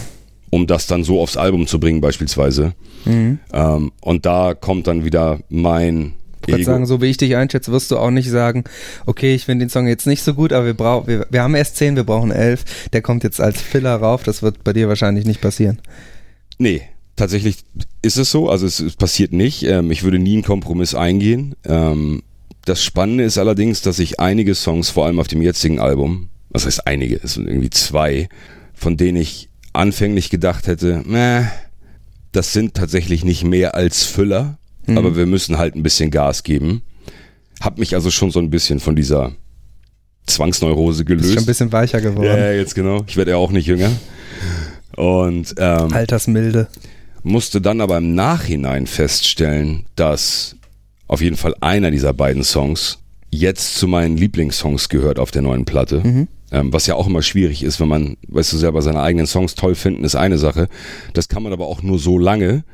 um 0.50 0.66
das 0.66 0.88
dann 0.88 1.04
so 1.04 1.20
aufs 1.20 1.36
Album 1.36 1.68
zu 1.68 1.78
bringen, 1.78 2.00
beispielsweise. 2.00 2.72
Mhm. 3.04 3.38
Ähm, 3.52 3.92
und 4.00 4.26
da 4.26 4.54
kommt 4.54 4.88
dann 4.88 5.04
wieder 5.04 5.38
mein 5.48 6.14
Ich 6.44 6.48
würde 6.48 6.64
sagen, 6.64 6.86
so 6.86 7.00
wie 7.00 7.06
ich 7.06 7.18
dich 7.18 7.36
einschätze, 7.36 7.70
wirst 7.70 7.92
du 7.92 7.98
auch 7.98 8.10
nicht 8.10 8.30
sagen, 8.30 8.64
okay, 9.06 9.32
ich 9.32 9.44
finde 9.44 9.64
den 9.64 9.70
Song 9.70 9.86
jetzt 9.86 10.08
nicht 10.08 10.24
so 10.24 10.34
gut, 10.34 10.52
aber 10.52 10.66
wir 10.66 10.74
brauchen, 10.74 11.06
wir, 11.06 11.24
wir 11.30 11.44
haben 11.44 11.54
erst 11.54 11.76
zehn, 11.76 11.94
wir 11.94 12.02
brauchen 12.02 12.32
elf. 12.32 12.64
Der 12.92 13.00
kommt 13.00 13.22
jetzt 13.22 13.40
als 13.40 13.60
Filler 13.60 13.94
rauf. 13.94 14.24
Das 14.24 14.42
wird 14.42 14.64
bei 14.64 14.72
dir 14.72 14.88
wahrscheinlich 14.88 15.24
nicht 15.24 15.40
passieren. 15.40 15.78
Nee, 16.58 16.82
tatsächlich 17.20 17.58
ist 18.02 18.16
es 18.18 18.30
so. 18.30 18.48
Also 18.48 18.66
es, 18.66 18.80
es 18.80 18.96
passiert 18.96 19.32
nicht. 19.32 19.62
Ähm, 19.62 19.90
ich 19.90 20.02
würde 20.02 20.18
nie 20.18 20.34
einen 20.34 20.42
Kompromiss 20.42 20.94
eingehen. 20.94 21.54
Ähm, 21.64 22.22
das 22.64 22.82
Spannende 22.82 23.24
ist 23.24 23.38
allerdings, 23.38 23.82
dass 23.82 23.98
ich 23.98 24.18
einige 24.20 24.54
Songs, 24.54 24.90
vor 24.90 25.06
allem 25.06 25.18
auf 25.20 25.28
dem 25.28 25.40
jetzigen 25.42 25.78
Album, 25.80 26.28
was 26.50 26.66
heißt 26.66 26.86
einige, 26.86 27.20
es 27.22 27.34
sind 27.34 27.46
irgendwie 27.48 27.70
zwei, 27.70 28.28
von 28.74 28.96
denen 28.96 29.16
ich 29.18 29.48
anfänglich 29.72 30.30
gedacht 30.30 30.66
hätte, 30.66 31.02
meh, 31.06 31.44
das 32.32 32.52
sind 32.52 32.74
tatsächlich 32.74 33.24
nicht 33.24 33.44
mehr 33.44 33.74
als 33.74 34.04
Füller, 34.04 34.58
Mhm. 34.86 34.96
aber 34.98 35.14
wir 35.14 35.26
müssen 35.26 35.58
halt 35.58 35.74
ein 35.76 35.82
bisschen 35.82 36.10
Gas 36.10 36.42
geben. 36.42 36.82
Hab 37.60 37.78
mich 37.78 37.94
also 37.94 38.10
schon 38.10 38.30
so 38.30 38.40
ein 38.40 38.48
bisschen 38.50 38.80
von 38.80 38.96
dieser 38.96 39.32
Zwangsneurose 40.26 41.02
Ist 41.02 41.08
schon 41.08 41.18
ein 41.18 41.22
gelöst. 41.22 41.46
bisschen 41.46 41.72
weicher 41.72 42.00
geworden. 42.00 42.24
Ja, 42.26 42.38
ja, 42.38 42.52
jetzt 42.52 42.74
genau. 42.74 43.04
Ich 43.06 43.16
werde 43.16 43.32
ja 43.32 43.36
auch 43.36 43.50
nicht 43.52 43.66
jünger. 43.66 43.90
Und 44.96 45.54
ähm, 45.58 45.92
Altersmilde. 45.92 46.68
Musste 47.22 47.60
dann 47.60 47.80
aber 47.80 47.98
im 47.98 48.14
Nachhinein 48.14 48.86
feststellen, 48.86 49.86
dass 49.96 50.56
auf 51.06 51.20
jeden 51.20 51.36
Fall 51.36 51.54
einer 51.60 51.90
dieser 51.90 52.12
beiden 52.12 52.44
Songs 52.44 52.98
jetzt 53.30 53.76
zu 53.76 53.86
meinen 53.86 54.16
Lieblingssongs 54.16 54.88
gehört 54.88 55.18
auf 55.18 55.30
der 55.30 55.42
neuen 55.42 55.64
Platte. 55.64 56.00
Mhm. 56.04 56.28
Ähm, 56.52 56.72
was 56.72 56.86
ja 56.86 56.96
auch 56.96 57.06
immer 57.06 57.22
schwierig 57.22 57.62
ist, 57.62 57.80
wenn 57.80 57.88
man, 57.88 58.16
weißt 58.28 58.52
du, 58.52 58.56
selber 58.56 58.82
seine 58.82 59.00
eigenen 59.00 59.26
Songs 59.26 59.54
toll 59.54 59.76
finden, 59.76 60.04
ist 60.04 60.16
eine 60.16 60.36
Sache. 60.36 60.68
Das 61.12 61.28
kann 61.28 61.42
man 61.44 61.52
aber 61.52 61.66
auch 61.66 61.82
nur 61.82 61.98
so 61.98 62.18
lange. 62.18 62.64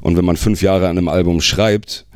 Und 0.00 0.16
wenn 0.16 0.24
man 0.24 0.36
fünf 0.36 0.62
Jahre 0.62 0.88
an 0.88 0.96
einem 0.98 1.08
Album 1.08 1.40
schreibt, 1.40 2.06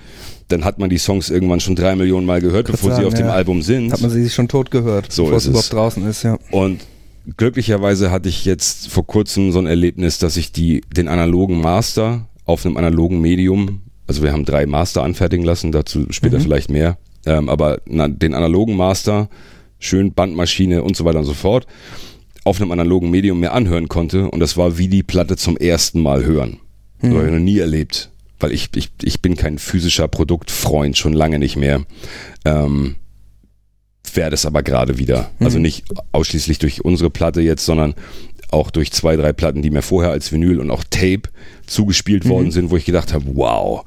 dann 0.48 0.64
hat 0.64 0.78
man 0.78 0.90
die 0.90 0.98
Songs 0.98 1.30
irgendwann 1.30 1.58
schon 1.60 1.74
drei 1.74 1.96
Millionen 1.96 2.26
Mal 2.26 2.40
gehört, 2.40 2.68
bevor 2.68 2.90
sie 2.90 2.96
sagen, 2.96 3.08
auf 3.08 3.14
dem 3.14 3.26
ja. 3.26 3.32
Album 3.32 3.62
sind. 3.62 3.92
Hat 3.92 4.00
man 4.00 4.10
sie 4.10 4.28
schon 4.30 4.46
tot 4.48 4.70
gehört, 4.70 5.10
So 5.10 5.24
bevor 5.24 5.38
ist 5.38 5.44
es 5.44 5.48
überhaupt 5.48 5.64
es. 5.64 5.70
draußen 5.70 6.06
ist, 6.06 6.22
ja. 6.22 6.38
Und 6.50 6.80
glücklicherweise 7.36 8.10
hatte 8.10 8.28
ich 8.28 8.44
jetzt 8.44 8.88
vor 8.88 9.06
kurzem 9.06 9.52
so 9.52 9.58
ein 9.58 9.66
Erlebnis, 9.66 10.18
dass 10.18 10.36
ich 10.36 10.52
die, 10.52 10.82
den 10.94 11.08
analogen 11.08 11.60
Master 11.60 12.28
auf 12.44 12.64
einem 12.66 12.76
analogen 12.76 13.20
Medium, 13.20 13.82
also 14.06 14.22
wir 14.22 14.32
haben 14.32 14.44
drei 14.44 14.66
Master 14.66 15.02
anfertigen 15.02 15.44
lassen, 15.44 15.72
dazu 15.72 16.06
später 16.10 16.38
Mhm. 16.38 16.42
vielleicht 16.42 16.70
mehr, 16.70 16.98
ähm, 17.26 17.48
aber 17.48 17.80
na, 17.86 18.08
den 18.08 18.34
analogen 18.34 18.76
Master, 18.76 19.28
schön 19.78 20.12
Bandmaschine 20.12 20.82
und 20.82 20.96
so 20.96 21.04
weiter 21.04 21.20
und 21.20 21.24
so 21.24 21.34
fort, 21.34 21.66
auf 22.44 22.60
einem 22.60 22.72
analogen 22.72 23.10
Medium 23.10 23.38
mir 23.40 23.52
anhören 23.52 23.88
konnte 23.88 24.28
und 24.30 24.40
das 24.40 24.56
war 24.56 24.78
wie 24.78 24.88
die 24.88 25.02
Platte 25.04 25.36
zum 25.36 25.56
ersten 25.56 26.00
Mal 26.00 26.24
hören. 26.24 26.58
Das 27.00 27.10
habe 27.10 27.26
ich 27.26 27.32
noch 27.32 27.38
nie 27.40 27.58
erlebt, 27.58 28.10
weil 28.38 28.52
ich, 28.52 28.68
ich, 28.76 28.90
ich 29.02 29.22
bin 29.22 29.34
kein 29.36 29.58
physischer 29.58 30.06
Produktfreund, 30.06 30.96
schon 30.96 31.12
lange 31.12 31.38
nicht 31.40 31.56
mehr. 31.56 31.82
Ähm, 32.44 32.96
werde 34.14 34.34
es 34.34 34.44
aber 34.46 34.62
gerade 34.62 34.98
wieder. 34.98 35.30
Also 35.40 35.56
Mhm. 35.58 35.62
nicht 35.62 35.84
ausschließlich 36.12 36.58
durch 36.58 36.84
unsere 36.84 37.10
Platte 37.10 37.40
jetzt, 37.40 37.64
sondern 37.64 37.94
auch 38.50 38.70
durch 38.70 38.92
zwei, 38.92 39.16
drei 39.16 39.32
Platten, 39.32 39.62
die 39.62 39.70
mir 39.70 39.82
vorher 39.82 40.10
als 40.10 40.30
Vinyl 40.32 40.60
und 40.60 40.70
auch 40.70 40.84
Tape 40.90 41.22
zugespielt 41.66 42.28
worden 42.28 42.50
sind, 42.50 42.70
wo 42.70 42.76
ich 42.76 42.84
gedacht 42.84 43.12
habe, 43.14 43.24
wow, 43.34 43.84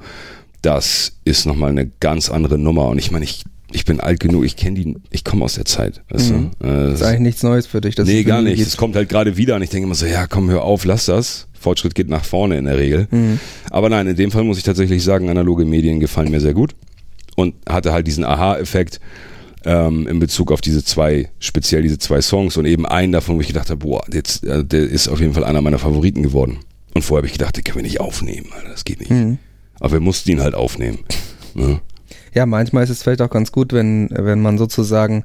das 0.62 1.12
ist 1.24 1.46
nochmal 1.46 1.70
eine 1.70 1.86
ganz 2.00 2.30
andere 2.30 2.58
Nummer. 2.58 2.88
Und 2.88 2.98
ich 2.98 3.12
meine, 3.12 3.24
ich, 3.24 3.44
ich 3.70 3.84
bin 3.84 4.00
alt 4.00 4.18
genug, 4.20 4.44
ich 4.44 4.56
kenne 4.56 4.80
die, 4.80 4.96
ich 5.10 5.22
komme 5.22 5.44
aus 5.44 5.54
der 5.54 5.64
Zeit. 5.66 6.02
Weißt 6.10 6.30
Mhm. 6.32 6.50
du? 6.60 6.66
Äh, 6.66 6.86
Das 6.90 7.00
ist 7.00 7.06
eigentlich 7.06 7.20
nichts 7.20 7.42
Neues 7.44 7.66
für 7.66 7.80
dich. 7.80 7.94
dass 7.94 8.08
nee, 8.08 8.24
gar 8.24 8.42
nicht. 8.42 8.60
Es 8.60 8.76
kommt 8.76 8.96
halt 8.96 9.08
gerade 9.08 9.36
wieder 9.36 9.54
und 9.56 9.62
ich 9.62 9.70
denke 9.70 9.86
immer 9.86 9.94
so, 9.94 10.06
ja, 10.06 10.26
komm, 10.26 10.50
hör 10.50 10.62
auf, 10.62 10.84
lass 10.84 11.06
das. 11.06 11.46
Fortschritt 11.58 11.94
geht 11.94 12.08
nach 12.08 12.24
vorne 12.24 12.58
in 12.58 12.64
der 12.64 12.78
Regel. 12.78 13.06
Mhm. 13.10 13.38
Aber 13.70 13.88
nein, 13.88 14.06
in 14.08 14.16
dem 14.16 14.30
Fall 14.32 14.42
muss 14.44 14.58
ich 14.58 14.64
tatsächlich 14.64 15.04
sagen, 15.04 15.28
analoge 15.28 15.64
Medien 15.64 16.00
gefallen 16.00 16.30
mir 16.30 16.40
sehr 16.40 16.54
gut 16.54 16.74
und 17.36 17.54
hatte 17.68 17.92
halt 17.92 18.06
diesen 18.06 18.24
Aha-Effekt 18.24 19.00
ähm, 19.66 20.06
in 20.06 20.18
Bezug 20.20 20.50
auf 20.52 20.60
diese 20.62 20.82
zwei, 20.84 21.28
speziell 21.40 21.82
diese 21.82 21.98
zwei 21.98 22.22
Songs 22.22 22.56
und 22.56 22.64
eben 22.64 22.86
einen 22.86 23.12
davon, 23.12 23.36
wo 23.36 23.40
ich 23.40 23.48
gedacht 23.48 23.68
habe, 23.68 23.84
boah, 23.84 24.02
jetzt, 24.12 24.44
äh, 24.44 24.64
der 24.64 24.80
ist 24.84 25.08
auf 25.08 25.20
jeden 25.20 25.34
Fall 25.34 25.44
einer 25.44 25.60
meiner 25.60 25.78
Favoriten 25.78 26.22
geworden. 26.22 26.58
Und 26.94 27.02
vorher 27.02 27.18
habe 27.20 27.26
ich 27.26 27.32
gedacht, 27.34 27.56
den 27.56 27.64
können 27.64 27.76
wir 27.76 27.82
nicht 27.82 28.00
aufnehmen, 28.00 28.46
Alter, 28.56 28.70
das 28.70 28.84
geht 28.84 29.00
nicht. 29.00 29.10
Mhm. 29.10 29.38
Aber 29.80 29.92
wir 29.94 30.00
mussten 30.00 30.30
ihn 30.30 30.40
halt 30.40 30.54
aufnehmen. 30.54 31.00
Ne? 31.54 31.80
Ja, 32.34 32.44
manchmal 32.44 32.84
ist 32.84 32.90
es 32.90 33.02
vielleicht 33.02 33.22
auch 33.22 33.30
ganz 33.30 33.50
gut, 33.50 33.72
wenn, 33.72 34.10
wenn 34.12 34.42
man 34.42 34.58
sozusagen 34.58 35.24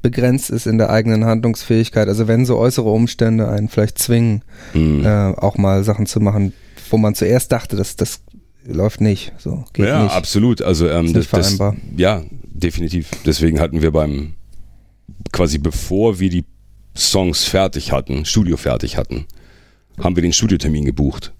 begrenzt 0.00 0.48
ist 0.50 0.68
in 0.68 0.78
der 0.78 0.90
eigenen 0.90 1.24
Handlungsfähigkeit. 1.24 2.06
Also 2.06 2.28
wenn 2.28 2.46
so 2.46 2.56
äußere 2.56 2.88
Umstände 2.88 3.48
einen 3.48 3.68
vielleicht 3.68 3.98
zwingen, 3.98 4.42
Mhm. 4.72 5.04
äh, 5.04 5.32
auch 5.34 5.58
mal 5.58 5.82
Sachen 5.82 6.06
zu 6.06 6.20
machen, 6.20 6.52
wo 6.88 6.98
man 6.98 7.16
zuerst 7.16 7.50
dachte, 7.50 7.74
dass 7.74 7.96
das 7.96 8.20
läuft 8.64 9.00
nicht. 9.00 9.32
So 9.38 9.64
geht 9.72 9.86
ja, 9.86 10.04
nicht. 10.04 10.14
absolut. 10.14 10.62
Also 10.62 10.88
ähm, 10.88 11.06
Ist 11.06 11.16
das, 11.16 11.28
das, 11.30 11.46
vereinbar. 11.54 11.74
ja, 11.96 12.22
definitiv. 12.62 13.10
Deswegen 13.24 13.60
hatten 13.60 13.82
wir 13.82 13.90
beim 13.90 14.34
quasi 15.32 15.58
bevor 15.58 16.18
wir 16.20 16.30
die 16.30 16.44
Songs 16.96 17.44
fertig 17.44 17.92
hatten, 17.92 18.24
Studio 18.24 18.56
fertig 18.56 18.96
hatten, 18.96 19.26
haben 20.02 20.16
wir 20.16 20.22
den 20.22 20.32
Studiotermin 20.32 20.84
gebucht, 20.84 21.32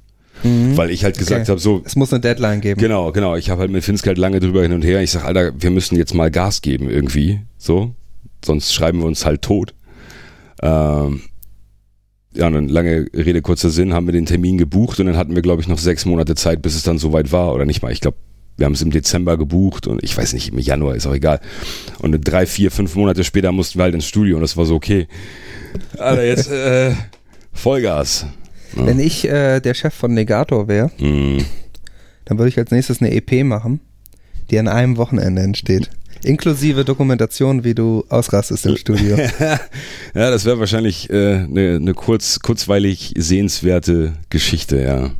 Mhm. 0.45 0.77
weil 0.77 0.91
ich 0.91 1.03
halt 1.05 1.17
gesagt 1.19 1.43
Okay. 1.43 1.51
habe, 1.51 1.61
so 1.61 1.83
Es 1.85 1.97
muss 1.97 2.13
eine 2.13 2.21
Deadline 2.21 2.61
geben. 2.61 2.81
genau, 2.81 3.11
genau. 3.13 3.37
Ich 3.37 3.49
habe 3.51 3.63
halt 3.63 3.71
mit 3.71 3.83
Finske 3.85 4.11
halt 4.11 4.19
lange 4.19 4.39
drüber 4.41 4.63
hin 4.63 4.73
und 4.73 4.83
her. 4.85 5.03
Ich 5.03 5.11
sag, 5.11 5.25
Alter, 5.25 5.53
wir 5.61 5.71
müssen 5.71 5.97
jetzt 5.97 6.15
mal 6.15 6.31
Gas 6.31 6.61
geben 6.63 6.91
irgendwie, 6.91 7.41
so, 7.59 7.95
sonst 8.45 8.73
schreiben 8.75 8.99
wir 9.01 9.07
uns 9.07 9.25
halt 9.25 9.43
tot. 9.43 9.75
Ähm, 10.63 11.23
ja, 12.35 12.47
und 12.49 12.53
dann 12.53 12.69
lange 12.69 13.07
Rede, 13.15 13.41
kurzer 13.41 13.71
Sinn, 13.71 13.95
haben 13.95 14.07
wir 14.07 14.13
den 14.13 14.27
Termin 14.27 14.59
gebucht 14.59 15.01
und 15.01 15.07
dann 15.07 15.17
hatten 15.17 15.35
wir, 15.35 15.43
glaube 15.43 15.63
ich, 15.63 15.69
noch 15.69 15.79
sechs 15.79 16.05
Monate 16.05 16.35
Zeit, 16.35 16.61
bis 16.61 16.75
es 16.77 16.83
dann 16.83 16.99
soweit 16.99 17.33
war. 17.33 17.55
Oder 17.55 17.65
nicht 17.65 17.81
mal, 17.83 17.93
ich 17.93 18.01
glaube, 18.01 18.19
wir 18.57 18.67
haben 18.67 18.73
es 18.73 18.83
im 18.83 18.91
Dezember 18.91 19.37
gebucht 19.37 19.87
und 19.87 20.03
ich 20.03 20.17
weiß 20.17 20.33
nicht, 20.33 20.49
im 20.49 20.59
Januar 20.59 20.95
ist 20.95 21.07
auch 21.07 21.15
egal. 21.15 21.41
Und 21.99 22.19
drei, 22.23 22.47
vier, 22.47 22.71
fünf 22.71 22.95
Monate 22.95 23.25
später 23.25 23.53
mussten 23.53 23.79
wir 23.79 23.85
halt 23.85 23.95
ins 23.95 24.07
Studio 24.07 24.37
und 24.37 24.43
das 24.43 24.57
war 24.57 24.65
so 24.65 24.75
okay. 24.75 25.09
Alter, 25.99 26.25
jetzt 26.25 26.51
äh, 26.51 26.93
Vollgas. 27.53 28.27
Ja. 28.77 28.87
Wenn 28.87 28.99
ich 28.99 29.27
äh, 29.27 29.61
der 29.61 29.75
Chef 29.75 29.95
von 29.95 30.15
Negator 30.15 30.69
wäre, 30.69 30.91
Mm. 30.99 31.39
dann 32.25 32.39
würde 32.39 32.49
ich 32.49 32.59
als 32.59 32.71
nächstes 32.71 33.01
eine 33.01 33.13
EP 33.13 33.45
machen, 33.45 33.81
die 34.51 34.59
an 34.59 34.69
einem 34.69 34.97
Wochenende 34.97 35.43
entsteht. 35.43 35.91
Inklusive 36.25 36.85
Dokumentation, 36.85 37.63
wie 37.63 37.75
du 37.75 38.05
ausrastest 38.09 38.67
im 38.67 38.77
Studio. 38.77 39.17
ja, 39.39 39.61
das 40.13 40.45
wäre 40.45 40.59
wahrscheinlich 40.59 41.11
eine 41.11 41.19
äh, 41.19 41.47
ne, 41.47 41.81
ne 41.81 41.95
kurz, 41.95 42.41
kurzweilig 42.41 43.15
sehenswerte 43.17 44.15
Geschichte, 44.31 44.81
ja. 44.81 45.11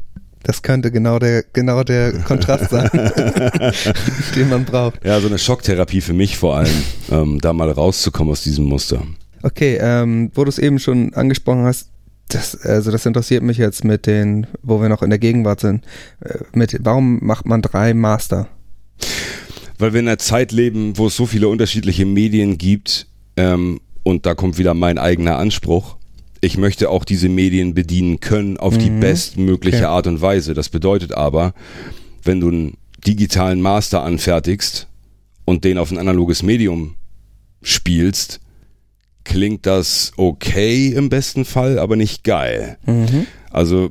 Das 0.47 0.63
könnte 0.63 0.93
genau 0.93 1.19
der, 1.19 1.43
genau 1.53 1.83
der 1.83 2.13
Kontrast 2.21 2.71
sein, 2.71 2.89
den 4.37 4.49
man 4.49 4.65
braucht. 4.65 5.05
Ja, 5.05 5.19
so 5.19 5.27
eine 5.27 5.39
Schocktherapie 5.39 6.01
für 6.01 6.13
mich 6.13 6.39
vor 6.39 6.57
allem, 6.57 6.85
ähm, 7.11 7.41
da 7.41 7.53
mal 7.53 7.69
rauszukommen 7.69 8.31
aus 8.31 8.45
diesem 8.45 8.67
Muster. 8.67 9.03
Okay, 9.43 9.77
ähm, 9.81 10.31
wo 10.35 10.45
du 10.45 10.49
es 10.49 10.61
eben 10.61 10.79
schon 10.79 11.13
angesprochen 11.15 11.65
hast, 11.65 11.91
das, 12.29 12.61
also 12.61 12.93
das 12.93 13.05
interessiert 13.07 13.43
mich 13.43 13.59
jetzt 13.59 13.85
mit 13.85 14.07
den, 14.07 14.47
wo 14.63 14.81
wir 14.81 14.89
noch 14.89 15.03
in 15.03 15.11
der 15.11 15.19
Gegenwart 15.19 15.59
sind. 15.59 15.85
Äh, 16.21 16.39
Mit, 16.53 16.77
warum 16.81 17.19
macht 17.25 17.47
man 17.47 17.61
drei 17.61 17.93
Master? 17.93 18.47
Weil 19.79 19.95
wir 19.95 20.01
in 20.01 20.07
einer 20.07 20.19
Zeit 20.19 20.53
leben, 20.53 20.97
wo 20.97 21.09
es 21.09 21.17
so 21.17 21.27
viele 21.27 21.49
unterschiedliche 21.49 22.07
Medien 22.07 22.57
gibt, 22.57 23.09
ähm, 23.37 23.81
und 24.05 24.27
da 24.27 24.37
kommt 24.37 24.59
wieder 24.59 24.75
mein 24.75 24.99
eigener 24.99 25.39
Anspruch. 25.39 25.97
Ich 26.47 26.57
möchte 26.57 26.91
auch 26.91 27.05
diese 27.05 27.29
Medien 27.29 27.75
bedienen 27.75 28.21
können 28.21 28.57
auf 28.57 28.79
die 28.79 28.91
Mhm. 28.91 29.01
bestmögliche 29.01 29.79
Okay. 29.79 29.87
Art 29.87 30.07
und 30.07 30.21
Weise. 30.21 30.55
Das 30.55 30.69
bedeutet 30.69 31.13
aber, 31.13 31.55
wenn 32.23 32.39
du 32.41 32.49
einen 32.49 32.77
digitalen 33.05 33.61
Master 33.61 34.05
anfertigst 34.05 34.87
und 35.45 35.65
den 35.65 35.77
auf 35.77 35.91
ein 35.91 35.99
analoges 35.99 36.45
Medium 36.45 36.95
spielst, 37.63 38.41
klingt 39.25 39.67
das 39.67 40.13
okay 40.17 40.93
im 40.93 41.09
besten 41.09 41.45
Fall, 41.45 41.81
aber 41.81 41.97
nicht 41.97 42.23
geil. 42.23 42.79
Mhm. 42.87 43.27
Also 43.51 43.91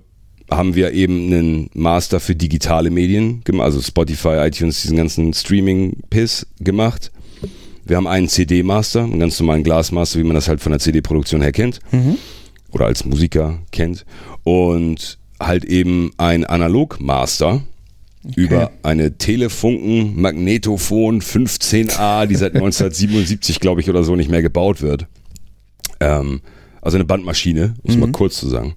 haben 0.49 0.75
wir 0.75 0.91
eben 0.93 1.25
einen 1.33 1.69
Master 1.73 2.21
für 2.21 2.35
digitale 2.35 2.89
Medien 2.89 3.43
also 3.59 3.81
Spotify, 3.81 4.37
iTunes, 4.47 4.81
diesen 4.83 4.95
ganzen 4.95 5.33
Streaming-Piss 5.33 6.47
gemacht. 6.61 7.11
Wir 7.83 7.97
haben 7.97 8.07
einen 8.07 8.29
CD-Master, 8.29 9.03
einen 9.03 9.19
ganz 9.19 9.39
normalen 9.39 9.63
Glasmaster, 9.63 10.19
wie 10.19 10.23
man 10.23 10.35
das 10.35 10.47
halt 10.47 10.61
von 10.61 10.71
der 10.71 10.79
CD-Produktion 10.79 11.41
her 11.41 11.51
kennt 11.51 11.79
Mhm. 11.91 12.15
Oder 12.75 12.85
als 12.85 13.05
Musiker 13.05 13.59
kennt. 13.71 14.05
Und 14.43 15.17
halt 15.39 15.65
eben 15.65 16.11
ein 16.17 16.45
Analog-Master 16.45 17.63
über 18.35 18.71
eine 18.83 19.17
Telefunken 19.17 20.19
Magnetophon 20.19 21.21
15A, 21.21 22.25
die 22.25 22.35
seit 22.35 22.53
1977, 22.55 23.59
glaube 23.59 23.81
ich, 23.81 23.89
oder 23.89 24.03
so 24.03 24.15
nicht 24.15 24.29
mehr 24.29 24.41
gebaut 24.41 24.81
wird. 24.81 25.07
Ähm, 25.99 26.41
also 26.81 26.97
eine 26.97 27.05
Bandmaschine, 27.05 27.75
um 27.83 27.91
es 27.91 27.97
mal 27.97 28.11
kurz 28.11 28.37
zu 28.37 28.47
sagen. 28.47 28.75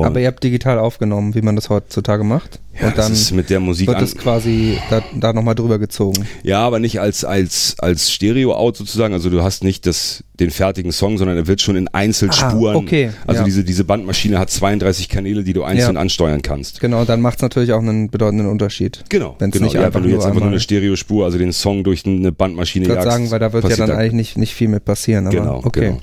Und 0.00 0.06
Aber 0.06 0.20
ihr 0.20 0.26
habt 0.28 0.42
digital 0.42 0.78
aufgenommen, 0.78 1.34
wie 1.34 1.42
man 1.42 1.56
das 1.56 1.70
heutzutage 1.70 2.24
macht. 2.24 2.60
ja, 2.80 2.88
und 2.88 2.98
dann 2.98 3.10
das 3.12 3.20
ist 3.20 3.32
mit 3.32 3.50
der 3.50 3.60
Musik 3.60 3.88
wird 3.88 4.02
es 4.02 4.16
quasi 4.16 4.78
da, 4.90 5.02
da 5.14 5.32
nochmal 5.32 5.54
drüber 5.54 5.78
gezogen. 5.78 6.26
Ja, 6.42 6.60
aber 6.60 6.78
nicht 6.78 7.00
als, 7.00 7.24
als, 7.24 7.76
als 7.78 8.10
Stereo-Out 8.12 8.76
sozusagen. 8.76 9.14
Also 9.14 9.30
du 9.30 9.42
hast 9.42 9.62
nicht 9.64 9.86
das, 9.86 10.24
den 10.40 10.50
fertigen 10.50 10.90
Song, 10.92 11.18
sondern 11.18 11.36
er 11.36 11.46
wird 11.46 11.60
schon 11.60 11.76
in 11.76 11.88
Einzelspuren. 11.88 12.76
Ah, 12.76 12.78
okay, 12.78 13.10
Also 13.26 13.40
ja. 13.40 13.44
diese, 13.44 13.64
diese 13.64 13.84
Bandmaschine 13.84 14.38
hat 14.38 14.50
32 14.50 15.08
Kanäle, 15.08 15.44
die 15.44 15.52
du 15.52 15.62
einzeln 15.62 15.94
Ja. 15.94 16.00
ansteuern 16.00 16.42
kannst. 16.42 16.80
Genau, 16.80 17.04
dann 17.04 17.20
macht 17.20 17.36
es 17.38 17.42
natürlich 17.42 17.72
auch 17.72 17.80
einen 17.80 18.10
bedeutenden 18.10 18.48
Unterschied. 18.48 19.04
Genau, 19.08 19.36
Wenn's 19.38 19.52
genau. 19.52 19.64
nicht 19.66 19.74
ja, 19.74 19.82
einfach 19.84 20.02
wenn 20.02 20.08
du 20.08 20.14
jetzt 20.14 20.24
einfach 20.26 20.40
nur 20.40 20.50
eine 20.50 20.60
Stereospur, 20.60 21.24
also 21.24 21.38
den 21.38 21.52
Song 21.52 21.84
durch 21.84 22.04
eine 22.06 22.32
Bandmaschine 22.32 22.84
Ich 22.84 22.88
würde 22.88 23.02
jagst, 23.02 23.12
sagen, 23.12 23.30
weil 23.30 23.38
da 23.38 23.52
wird 23.52 23.68
ja 23.68 23.76
dann 23.76 23.90
eigentlich 23.92 24.14
nicht, 24.14 24.38
nicht 24.38 24.54
viel 24.54 24.68
mit 24.68 24.84
passieren. 24.84 25.26
Aber 25.26 25.36
Genau, 25.36 25.60
okay. 25.64 25.80
genau. 25.80 25.98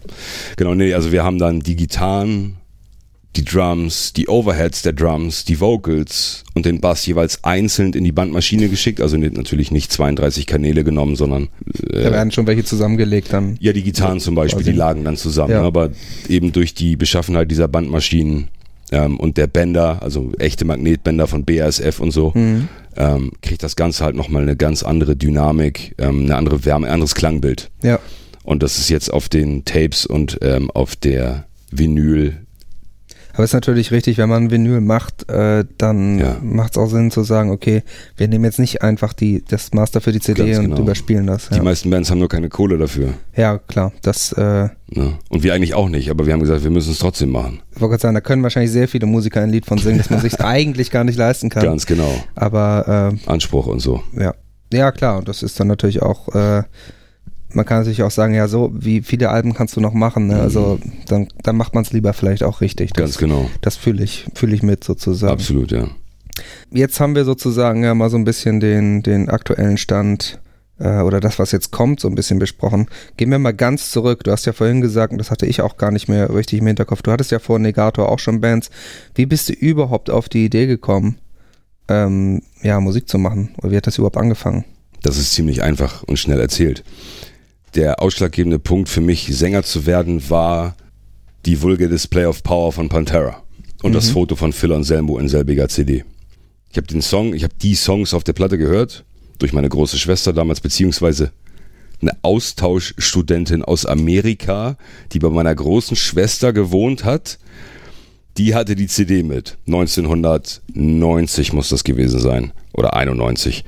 Genau, 0.56 0.76
nee, 0.76 0.94
also 0.94 1.12
wir 1.12 1.24
haben 1.24 1.38
dann 1.38 1.60
die 1.60 1.76
Gitarren, 1.76 2.56
die 3.38 3.46
Drums, 3.46 4.12
die 4.14 4.28
Overheads 4.28 4.82
der 4.82 4.92
Drums, 4.94 5.46
die 5.46 5.60
Vocals 5.62 6.44
und 6.54 6.66
den 6.66 6.82
Bass 6.82 7.06
jeweils 7.06 7.44
einzeln 7.46 7.94
in 7.94 8.04
die 8.04 8.12
Bandmaschine 8.12 8.68
geschickt. 8.68 9.00
Also 9.00 9.16
natürlich 9.18 9.72
nicht 9.72 9.92
32 9.92 10.46
Kanäle 10.48 10.84
genommen, 10.84 11.16
sondern 11.16 11.48
äh, 11.92 12.04
Da 12.04 12.12
werden 12.12 12.32
schon 12.32 12.46
welche 12.48 12.64
zusammengelegt 12.66 13.32
dann. 13.32 13.56
ja, 13.62 13.72
die 13.72 13.84
Gitarren 13.84 14.20
zum 14.20 14.36
Beispiel, 14.36 14.66
die 14.66 14.74
lagen 14.74 15.04
dann 15.06 15.16
zusammen. 15.16 15.52
Ja. 15.54 15.62
ne, 15.62 15.68
Aber 15.68 15.92
eben 16.28 16.52
durch 16.52 16.74
die 16.74 16.98
Beschaffenheit 16.98 17.50
dieser 17.50 17.70
Bandmaschinen 17.70 18.50
ähm, 18.92 19.18
und 19.18 19.38
der 19.38 19.48
Bänder, 19.48 20.02
also 20.04 20.34
echte 20.38 20.66
Magnetbänder 20.66 21.26
von 21.28 21.46
BASF 21.46 22.02
und 22.02 22.12
so, 22.12 22.34
Mhm. 22.36 22.68
ähm, 22.98 23.32
kriegt 23.42 23.64
das 23.64 23.78
Ganze 23.78 24.04
halt 24.04 24.16
nochmal 24.18 24.42
eine 24.42 24.58
ganz 24.58 24.84
andere 24.84 25.16
Dynamik, 25.16 25.96
ähm, 26.00 26.24
eine 26.26 26.36
andere 26.36 26.66
Wärme, 26.66 26.88
ein 26.88 26.94
anderes 26.94 27.16
Klangbild. 27.16 27.72
Ja. 27.82 28.00
Und 28.44 28.62
das 28.62 28.78
ist 28.78 28.90
jetzt 28.90 29.14
auf 29.14 29.30
den 29.30 29.64
Tapes 29.64 30.06
und 30.06 30.40
ähm, 30.42 30.70
auf 30.72 30.98
der 30.98 31.46
Vinyl. 31.72 32.36
Aber 33.34 33.44
es 33.44 33.50
ist 33.52 33.54
natürlich 33.54 33.92
richtig, 33.92 34.18
wenn 34.18 34.30
man 34.30 34.52
Vinyl 34.52 34.82
macht, 34.82 35.30
äh, 35.30 35.66
dann 35.78 36.20
Ja. 36.20 36.38
macht 36.42 36.74
es 36.74 36.78
auch 36.78 36.88
Sinn 36.88 37.12
zu 37.12 37.24
sagen, 37.24 37.50
okay, 37.52 37.84
wir 38.18 38.28
nehmen 38.28 38.46
jetzt 38.46 38.60
nicht 38.60 38.82
einfach 38.82 39.14
die, 39.14 39.44
das 39.48 39.74
Master 39.74 40.02
für 40.02 40.12
die 40.12 40.20
CD 40.20 40.46
Ganz 40.46 40.58
und 40.60 40.66
genau. 40.72 40.82
überspielen 40.82 41.28
das. 41.28 41.50
Die 41.50 41.56
Ja, 41.56 41.64
meisten 41.64 41.90
Bands 41.90 42.12
haben 42.12 42.20
nur 42.20 42.30
keine 42.30 42.50
Kohle 42.50 42.78
dafür. 42.78 43.14
ja 43.36 43.58
klar. 43.58 43.92
Das, 44.02 44.32
äh, 44.34 44.70
Ne? 44.94 45.14
Und 45.30 45.42
wir 45.44 45.54
eigentlich 45.54 45.74
auch 45.74 45.88
nicht, 45.88 46.10
aber 46.10 46.26
wir 46.26 46.34
haben 46.34 46.42
gesagt, 46.42 46.64
wir 46.66 46.70
müssen 46.70 46.92
es 46.92 47.00
trotzdem 47.00 47.30
machen. 47.30 47.62
ich 47.74 47.80
wollte 47.80 47.92
gerade 47.92 48.02
sagen, 48.02 48.14
da 48.16 48.20
können 48.20 48.44
wahrscheinlich 48.44 48.72
sehr 48.74 48.90
viele 48.90 49.06
Musiker 49.06 49.40
ein 49.40 49.50
Lied 49.50 49.66
von 49.66 49.78
singen, 49.78 50.00
dass 50.00 50.10
man 50.10 50.20
sich 50.20 50.38
eigentlich 50.42 50.92
gar 50.92 51.06
nicht 51.06 51.18
leisten 51.18 51.50
kann. 51.50 51.64
Ganz 51.64 51.86
genau. 51.86 52.14
Aber 52.36 53.14
äh, 53.26 53.30
Anspruch 53.30 53.68
und 53.68 53.80
so. 53.80 54.04
Ja. 54.20 54.34
Ja, 54.74 54.92
klar, 54.92 55.18
und 55.20 55.30
das 55.30 55.44
ist 55.44 55.58
dann 55.62 55.68
natürlich 55.68 56.02
auch, 56.02 56.28
äh, 56.36 56.64
man 57.54 57.66
kann 57.66 57.80
natürlich 57.80 58.04
auch 58.04 58.12
sagen, 58.12 58.34
ja, 58.34 58.48
so, 58.48 58.72
wie 58.74 59.02
viele 59.02 59.30
Alben 59.30 59.54
kannst 59.54 59.76
du 59.76 59.82
noch 59.82 59.94
machen, 59.94 60.28
ne? 60.28 60.40
Also 60.40 60.80
dann, 61.08 61.28
dann 61.44 61.58
macht 61.58 61.74
man 61.74 61.84
es 61.84 61.92
lieber 61.92 62.14
vielleicht 62.14 62.44
auch 62.44 62.62
richtig. 62.62 62.94
Das, 62.94 63.04
Ganz 63.04 63.18
genau. 63.18 63.50
Das 63.62 63.78
fühle 63.78 64.04
ich, 64.04 64.26
fühle 64.34 64.56
ich 64.56 64.64
mit 64.64 64.84
sozusagen. 64.84 65.34
Absolut, 65.34 65.72
ja. 65.72 65.88
Jetzt 66.72 67.00
haben 67.00 67.16
wir 67.16 67.26
sozusagen 67.26 67.84
ja 67.84 67.94
mal 67.94 68.10
so 68.10 68.18
ein 68.18 68.24
bisschen 68.24 68.60
den, 68.60 69.04
den 69.04 69.30
aktuellen 69.30 69.78
Stand 69.78 70.40
äh, 70.80 71.02
oder 71.02 71.20
das, 71.20 71.40
was 71.40 71.52
jetzt 71.52 71.72
kommt, 71.72 72.00
so 72.00 72.08
ein 72.08 72.16
bisschen 72.16 72.40
besprochen. 72.40 72.88
Gehen 73.18 73.30
wir 73.30 73.40
mal 73.40 73.54
ganz 73.54 73.92
zurück. 73.92 74.24
Du 74.24 74.32
hast 74.32 74.46
ja 74.46 74.54
vorhin 74.54 74.82
gesagt, 74.82 75.12
und 75.12 75.20
das 75.20 75.32
hatte 75.32 75.46
ich 75.46 75.62
auch 75.62 75.78
gar 75.78 75.92
nicht 75.92 76.08
mehr 76.08 76.34
richtig 76.34 76.60
im 76.60 76.68
Hinterkopf, 76.68 77.02
du 77.02 77.12
hattest 77.12 77.32
ja 77.32 77.40
vor 77.40 77.60
Negator 77.60 78.10
auch 78.10 78.20
schon 78.20 78.42
Bands. 78.42 78.70
Wie 79.16 79.26
bist 79.26 79.50
du 79.50 79.54
überhaupt 79.54 80.10
auf 80.10 80.30
die 80.30 80.46
Idee 80.46 80.68
gekommen, 80.68 81.18
ähm, 81.88 82.42
ja, 82.62 82.80
Musik 82.80 83.08
zu 83.08 83.18
machen? 83.18 83.50
Oder 83.58 83.72
wie 83.72 83.78
hat 83.78 83.88
das 83.88 83.98
überhaupt 83.98 84.18
angefangen? 84.18 84.66
Das 85.04 85.18
ist 85.18 85.34
ziemlich 85.34 85.64
einfach 85.64 86.04
und 86.04 86.18
schnell 86.18 86.40
erzählt. 86.40 86.84
Der 87.76 88.02
ausschlaggebende 88.02 88.60
Punkt 88.60 88.90
für 88.90 89.02
mich, 89.02 89.28
Sänger 89.36 89.64
zu 89.64 89.86
werden, 89.86 90.30
war 90.30 90.76
die 91.46 91.62
Vulgar 91.62 91.88
Display 91.88 92.26
of 92.26 92.44
Power 92.44 92.72
von 92.72 92.90
Pantera 92.90 93.44
und 93.82 93.94
das 93.94 94.10
Mhm. 94.10 94.14
Foto 94.14 94.36
von 94.36 94.54
Phil 94.54 94.74
Anselmo 94.74 95.18
in 95.18 95.30
selbiger 95.30 95.70
CD. 95.70 96.04
Ich 96.70 96.78
habe 96.78 96.88
den 96.88 97.02
Song, 97.02 97.34
ich 97.34 97.44
habe 97.44 97.54
die 97.62 97.76
Songs 97.76 98.14
auf 98.14 98.24
der 98.24 98.34
Platte 98.34 98.58
gehört, 98.58 99.04
durch 99.40 99.54
meine 99.54 99.70
große 99.70 99.98
Schwester 99.98 100.34
damals, 100.34 100.60
beziehungsweise 100.62 101.32
eine 102.02 102.12
Austauschstudentin 102.22 103.64
aus 103.64 103.86
Amerika, 103.86 104.78
die 105.12 105.20
bei 105.20 105.30
meiner 105.30 105.54
großen 105.54 105.96
Schwester 105.96 106.52
gewohnt 106.54 107.04
hat. 107.06 107.38
Die 108.38 108.56
hatte 108.56 108.76
die 108.76 108.88
CD 108.88 109.24
mit. 109.24 109.58
1990 109.68 111.54
muss 111.54 111.70
das 111.70 111.84
gewesen 111.84 112.20
sein. 112.20 112.54
Oder 112.74 112.96
91. 112.96 113.64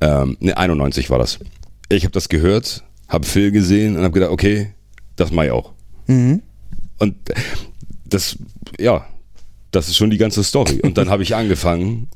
Ähm, 0.00 0.36
ne, 0.40 0.56
91 0.56 1.10
war 1.10 1.18
das. 1.18 1.38
Ich 1.88 2.04
habe 2.04 2.12
das 2.12 2.28
gehört, 2.28 2.84
habe 3.12 3.26
Phil 3.26 3.52
gesehen 3.52 3.96
und 3.96 4.02
habe 4.02 4.14
gedacht, 4.14 4.30
okay, 4.30 4.72
das 5.16 5.30
mache 5.30 5.46
ich 5.46 5.52
auch. 5.52 5.72
Mhm. 6.06 6.42
Und 6.98 7.14
das, 8.06 8.38
ja, 8.80 9.06
das 9.70 9.88
ist 9.88 9.96
schon 9.96 10.10
die 10.10 10.18
ganze 10.18 10.42
Story. 10.42 10.80
Und 10.82 10.96
dann 10.96 11.08
habe 11.10 11.22
ich 11.22 11.36
angefangen 11.36 12.08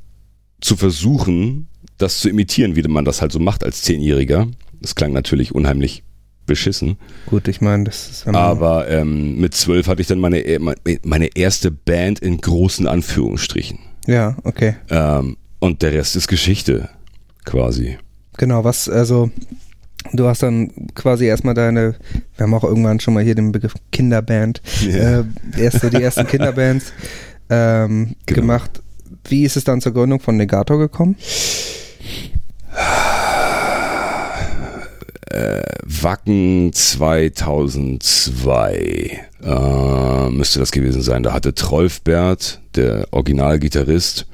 zu 0.61 0.75
versuchen, 0.77 1.69
das 1.99 2.19
zu 2.19 2.31
imitieren, 2.31 2.77
wie 2.77 2.83
man 2.83 3.05
das 3.05 3.21
halt 3.21 3.31
so 3.31 3.39
macht 3.39 3.63
als 3.63 3.83
Zehnjähriger. 3.83 4.49
Das 4.81 4.95
klang 4.95 5.13
natürlich 5.13 5.55
unheimlich 5.55 6.03
beschissen. 6.47 6.97
Gut, 7.27 7.47
ich 7.49 7.61
meine, 7.61 7.85
das 7.85 8.09
ist. 8.09 8.27
Aber 8.29 8.89
ähm, 8.89 9.39
mit 9.39 9.55
zwölf 9.55 9.89
hatte 9.89 10.01
ich 10.01 10.07
dann 10.07 10.19
meine, 10.19 10.43
meine 11.03 11.37
erste 11.37 11.71
Band 11.71 12.21
in 12.21 12.39
großen 12.39 12.87
Anführungsstrichen. 12.87 13.81
Ja, 14.07 14.37
okay. 14.45 14.77
Ähm, 14.89 15.37
und 15.59 15.83
der 15.83 15.93
Rest 15.93 16.17
ist 16.17 16.29
Geschichte, 16.29 16.89
quasi. 17.45 17.99
Genau, 18.37 18.65
was, 18.65 18.89
also, 18.89 19.31
du 20.13 20.27
hast 20.27 20.43
dann 20.43 20.71
quasi 20.95 21.27
erstmal 21.27 21.55
deine, 21.55 21.95
wir 22.37 22.45
haben 22.45 22.55
auch 22.55 22.65
irgendwann 22.65 23.01
schon 23.01 23.15
mal 23.15 23.23
hier 23.23 23.35
den 23.35 23.53
Begriff 23.53 23.75
Kinderband, 23.93 24.61
Ja. 24.83 25.21
äh, 25.21 25.25
erste, 25.59 25.91
die 25.91 26.03
ersten 26.03 26.27
Kinderbands 26.27 26.93
ähm, 27.51 28.15
Genau. 28.27 28.41
gemacht. 28.41 28.83
Wie 29.29 29.45
ist 29.45 29.57
es 29.57 29.65
dann 29.65 29.81
zur 29.81 29.93
Gründung 29.93 30.21
von 30.21 30.37
Negator 30.37 30.79
gekommen? 30.79 31.17
Wacken 35.83 36.73
2002 36.73 39.21
äh, 39.43 40.29
müsste 40.31 40.61
das 40.61 40.71
gewesen 40.71 41.03
sein. 41.03 41.23
Da 41.23 41.33
hatte 41.33 41.55
Trolfbert, 41.55 42.61
der 42.75 43.07
Originalgitarrist, 43.11 44.27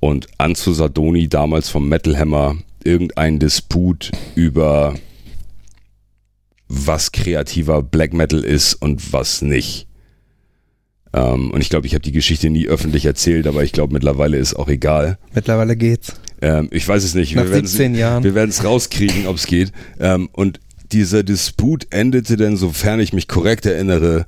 und 0.00 0.26
Anzo 0.38 0.72
Sadoni 0.72 1.28
damals 1.28 1.68
vom 1.68 1.88
Metal 1.88 2.18
Hammer 2.18 2.56
irgendeinen 2.86 3.38
Disput 3.38 4.10
über 4.34 4.94
was 6.68 7.12
kreativer 7.12 7.82
Black 7.82 8.12
Metal 8.14 8.40
ist 8.40 8.74
und 8.74 9.12
was 9.12 9.42
nicht. 9.42 9.86
Ähm, 11.12 11.50
und 11.50 11.60
ich 11.60 11.68
glaube, 11.68 11.86
ich 11.86 11.94
habe 11.94 12.02
die 12.02 12.12
Geschichte 12.12 12.48
nie 12.48 12.66
öffentlich 12.66 13.04
erzählt, 13.04 13.46
aber 13.46 13.62
ich 13.62 13.72
glaube, 13.72 13.92
mittlerweile 13.92 14.38
ist 14.38 14.54
auch 14.54 14.68
egal. 14.68 15.18
Mittlerweile 15.34 15.76
geht's. 15.76 16.14
Ähm, 16.40 16.68
ich 16.72 16.88
weiß 16.88 17.04
es 17.04 17.14
nicht. 17.14 17.34
Nach 17.34 17.44
wir 17.44 17.50
werden's- 17.52 17.72
17 17.72 17.94
Jahren. 17.94 18.24
Wir 18.24 18.34
werden 18.34 18.50
es 18.50 18.64
rauskriegen, 18.64 19.26
ob 19.26 19.36
es 19.36 19.46
geht. 19.46 19.72
Ähm, 20.00 20.30
und 20.32 20.60
dieser 20.90 21.22
Disput 21.22 21.86
endete 21.90 22.36
dann, 22.36 22.56
sofern 22.56 23.00
ich 23.00 23.12
mich 23.12 23.28
korrekt 23.28 23.66
erinnere, 23.66 24.24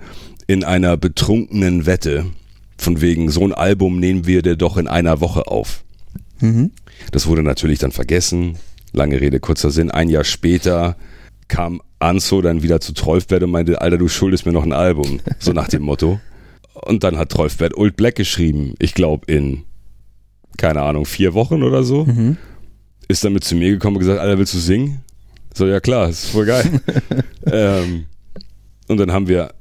in 0.47 0.65
einer 0.65 0.97
betrunkenen 0.99 1.87
Wette. 1.87 2.27
Von 2.77 3.01
wegen, 3.01 3.31
so 3.31 3.45
ein 3.47 3.55
Album 3.55 3.99
nehmen 3.99 4.27
wir 4.27 4.43
dir 4.43 4.57
doch 4.57 4.77
in 4.77 4.89
einer 4.89 5.21
Woche 5.23 5.47
auf. 5.47 5.85
Mhm. 6.41 6.73
Das 7.11 7.27
wurde 7.27 7.43
natürlich 7.43 7.79
dann 7.79 7.93
vergessen. 7.93 8.59
Lange 8.93 9.21
Rede, 9.21 9.41
kurzer 9.41 9.71
Sinn. 9.71 9.91
Ein 9.91 10.09
Jahr 10.09 10.25
später 10.25 10.97
kam 11.49 11.81
Anso 11.99 12.43
dann 12.43 12.63
wieder 12.63 12.81
zu 12.81 12.93
Trolfbert 12.93 13.43
und 13.43 13.51
meinte, 13.51 13.81
Alter, 13.81 13.99
du 13.99 14.09
schuldest 14.09 14.47
mir 14.47 14.53
noch 14.53 14.65
ein 14.65 14.73
Album. 14.73 15.21
So 15.39 15.53
nach 15.53 15.69
dem 15.69 15.83
Motto. 15.83 16.21
Und 16.75 17.05
dann 17.05 17.17
hat 17.17 17.31
Trolfbert 17.31 17.77
Old 17.77 17.97
Black 17.97 18.17
geschrieben. 18.17 18.75
Ich 18.79 18.95
glaube 18.95 19.33
in, 19.33 19.65
keine 20.57 20.83
Ahnung, 20.83 21.07
vier 21.07 21.35
Wochen 21.35 21.63
oder 21.63 21.83
so. 21.83 22.05
Mhm. 22.05 22.37
Ist 23.09 23.25
dann 23.25 23.33
mit 23.33 23.45
zu 23.45 23.55
mir 23.55 23.71
gekommen 23.71 23.97
und 23.97 24.01
gesagt, 24.01 24.21
Alter, 24.21 24.39
willst 24.39 24.55
du 24.55 24.59
singen? 24.59 25.03
So, 25.55 25.67
ja 25.67 25.81
klar, 25.81 26.09
ist 26.09 26.31
voll 26.31 26.47
geil. 26.47 26.81
ähm, 27.47 28.07
und 28.89 28.99
dann 28.99 29.13
haben 29.13 29.29
wir 29.29 29.55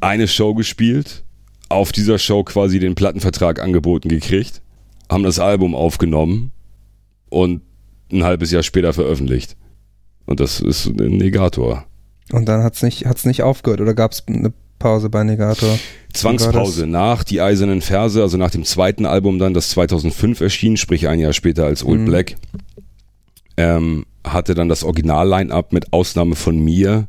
eine 0.00 0.26
Show 0.26 0.54
gespielt, 0.54 1.22
auf 1.68 1.92
dieser 1.92 2.18
Show 2.18 2.44
quasi 2.44 2.78
den 2.78 2.94
Plattenvertrag 2.94 3.60
angeboten 3.60 4.08
gekriegt, 4.08 4.61
haben 5.12 5.22
das 5.22 5.38
Album 5.38 5.74
aufgenommen 5.74 6.52
und 7.28 7.62
ein 8.10 8.24
halbes 8.24 8.50
Jahr 8.50 8.62
später 8.62 8.92
veröffentlicht. 8.92 9.56
Und 10.26 10.40
das 10.40 10.60
ist 10.60 10.86
ein 10.86 11.16
Negator. 11.16 11.84
Und 12.32 12.46
dann 12.46 12.62
hat's 12.62 12.82
nicht, 12.82 13.06
hat's 13.06 13.24
nicht 13.24 13.42
aufgehört 13.42 13.80
oder 13.80 13.94
gab's 13.94 14.24
eine 14.26 14.52
Pause 14.78 15.10
bei 15.10 15.22
Negator? 15.22 15.78
Zwangspause 16.12 16.86
nach 16.86 17.24
Die 17.24 17.40
Eisernen 17.40 17.82
Verse, 17.82 18.20
also 18.20 18.36
nach 18.36 18.50
dem 18.50 18.64
zweiten 18.64 19.06
Album 19.06 19.38
dann, 19.38 19.54
das 19.54 19.70
2005 19.70 20.40
erschien, 20.40 20.76
sprich 20.76 21.08
ein 21.08 21.18
Jahr 21.20 21.32
später 21.32 21.66
als 21.66 21.84
Old 21.84 22.00
Mhm. 22.00 22.04
Black, 22.06 22.36
ähm, 23.56 24.06
hatte 24.24 24.54
dann 24.54 24.68
das 24.68 24.82
Original-Line-Up 24.84 25.72
mit 25.72 25.92
Ausnahme 25.92 26.34
von 26.36 26.58
mir 26.58 27.06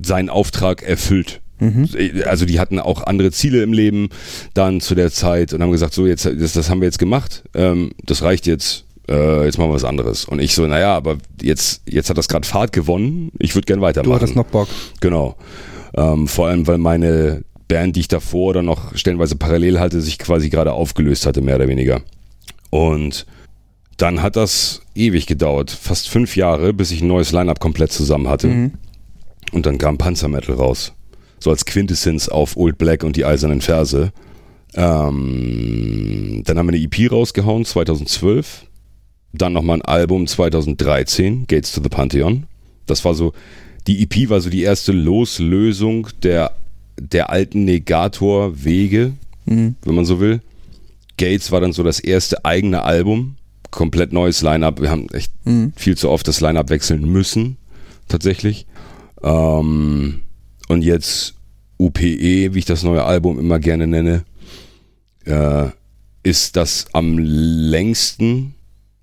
seinen 0.00 0.30
Auftrag 0.30 0.82
erfüllt. 0.82 1.41
Mhm. 1.62 1.88
Also 2.26 2.44
die 2.44 2.58
hatten 2.58 2.78
auch 2.78 3.04
andere 3.04 3.30
Ziele 3.30 3.62
im 3.62 3.72
Leben 3.72 4.08
dann 4.54 4.80
zu 4.80 4.94
der 4.94 5.10
Zeit 5.12 5.52
und 5.52 5.62
haben 5.62 5.70
gesagt, 5.70 5.94
so 5.94 6.06
jetzt 6.06 6.26
das, 6.26 6.52
das 6.54 6.68
haben 6.68 6.80
wir 6.80 6.86
jetzt 6.86 6.98
gemacht, 6.98 7.44
ähm, 7.54 7.92
das 8.04 8.22
reicht 8.22 8.46
jetzt, 8.46 8.84
äh, 9.08 9.44
jetzt 9.44 9.58
machen 9.58 9.70
wir 9.70 9.74
was 9.74 9.84
anderes. 9.84 10.24
Und 10.24 10.40
ich 10.40 10.54
so, 10.54 10.66
naja, 10.66 10.96
aber 10.96 11.18
jetzt 11.40 11.82
jetzt 11.86 12.10
hat 12.10 12.18
das 12.18 12.28
gerade 12.28 12.46
Fahrt 12.46 12.72
gewonnen, 12.72 13.30
ich 13.38 13.54
würde 13.54 13.66
gern 13.66 13.80
weitermachen. 13.80 14.10
Du 14.10 14.14
hattest 14.16 14.36
noch 14.36 14.46
Bock. 14.46 14.68
Genau. 15.00 15.36
Ähm, 15.94 16.26
vor 16.26 16.48
allem, 16.48 16.66
weil 16.66 16.78
meine 16.78 17.44
Band, 17.68 17.96
die 17.96 18.00
ich 18.00 18.08
davor 18.08 18.50
oder 18.50 18.62
noch 18.62 18.96
stellenweise 18.96 19.36
parallel 19.36 19.78
hatte, 19.78 20.00
sich 20.00 20.18
quasi 20.18 20.50
gerade 20.50 20.72
aufgelöst 20.72 21.26
hatte, 21.26 21.42
mehr 21.42 21.56
oder 21.56 21.68
weniger. 21.68 22.02
Und 22.70 23.26
dann 23.98 24.20
hat 24.20 24.36
das 24.36 24.82
ewig 24.94 25.26
gedauert, 25.26 25.70
fast 25.70 26.08
fünf 26.08 26.36
Jahre, 26.36 26.72
bis 26.72 26.90
ich 26.90 27.02
ein 27.02 27.08
neues 27.08 27.32
Line-Up 27.32 27.60
komplett 27.60 27.92
zusammen 27.92 28.28
hatte. 28.28 28.48
Mhm. 28.48 28.72
Und 29.52 29.66
dann 29.66 29.78
kam 29.78 29.98
Panzer 29.98 30.28
Metal 30.28 30.54
raus. 30.54 30.92
So 31.42 31.50
als 31.50 31.64
Quintessenz 31.64 32.28
auf 32.28 32.56
Old 32.56 32.78
Black 32.78 33.02
und 33.02 33.16
die 33.16 33.24
Eisernen 33.24 33.60
Verse. 33.60 34.12
Ähm, 34.74 36.42
dann 36.46 36.56
haben 36.56 36.68
wir 36.68 36.74
eine 36.74 36.82
EP 36.84 37.10
rausgehauen, 37.10 37.64
2012. 37.64 38.66
Dann 39.32 39.52
nochmal 39.52 39.78
ein 39.78 39.82
Album 39.82 40.28
2013, 40.28 41.46
Gates 41.48 41.72
to 41.72 41.82
the 41.82 41.88
Pantheon. 41.88 42.44
Das 42.86 43.04
war 43.04 43.14
so, 43.14 43.32
die 43.88 44.02
EP 44.04 44.28
war 44.30 44.40
so 44.40 44.50
die 44.50 44.62
erste 44.62 44.92
Loslösung 44.92 46.06
der, 46.22 46.52
der 47.00 47.30
alten 47.30 47.64
Negator-Wege, 47.64 49.14
Mhm. 49.46 49.74
wenn 49.84 49.94
man 49.96 50.04
so 50.04 50.20
will. 50.20 50.40
Gates 51.16 51.50
war 51.50 51.60
dann 51.60 51.72
so 51.72 51.82
das 51.82 51.98
erste 51.98 52.44
eigene 52.44 52.82
Album, 52.84 53.34
komplett 53.72 54.12
neues 54.12 54.42
Line-Up. 54.42 54.80
Wir 54.80 54.90
haben 54.90 55.08
echt 55.12 55.32
Mhm. 55.44 55.72
viel 55.74 55.96
zu 55.96 56.08
oft 56.08 56.28
das 56.28 56.40
Line-Up 56.40 56.70
wechseln 56.70 57.02
müssen, 57.10 57.56
tatsächlich. 58.06 58.66
Ähm, 59.24 60.20
und 60.68 60.82
jetzt 60.82 61.34
UPE, 61.78 62.54
wie 62.54 62.58
ich 62.58 62.64
das 62.64 62.82
neue 62.82 63.04
Album 63.04 63.38
immer 63.38 63.58
gerne 63.58 63.86
nenne, 63.86 64.24
äh, 65.24 65.68
ist 66.22 66.56
das 66.56 66.86
am 66.92 67.18
längsten 67.18 68.54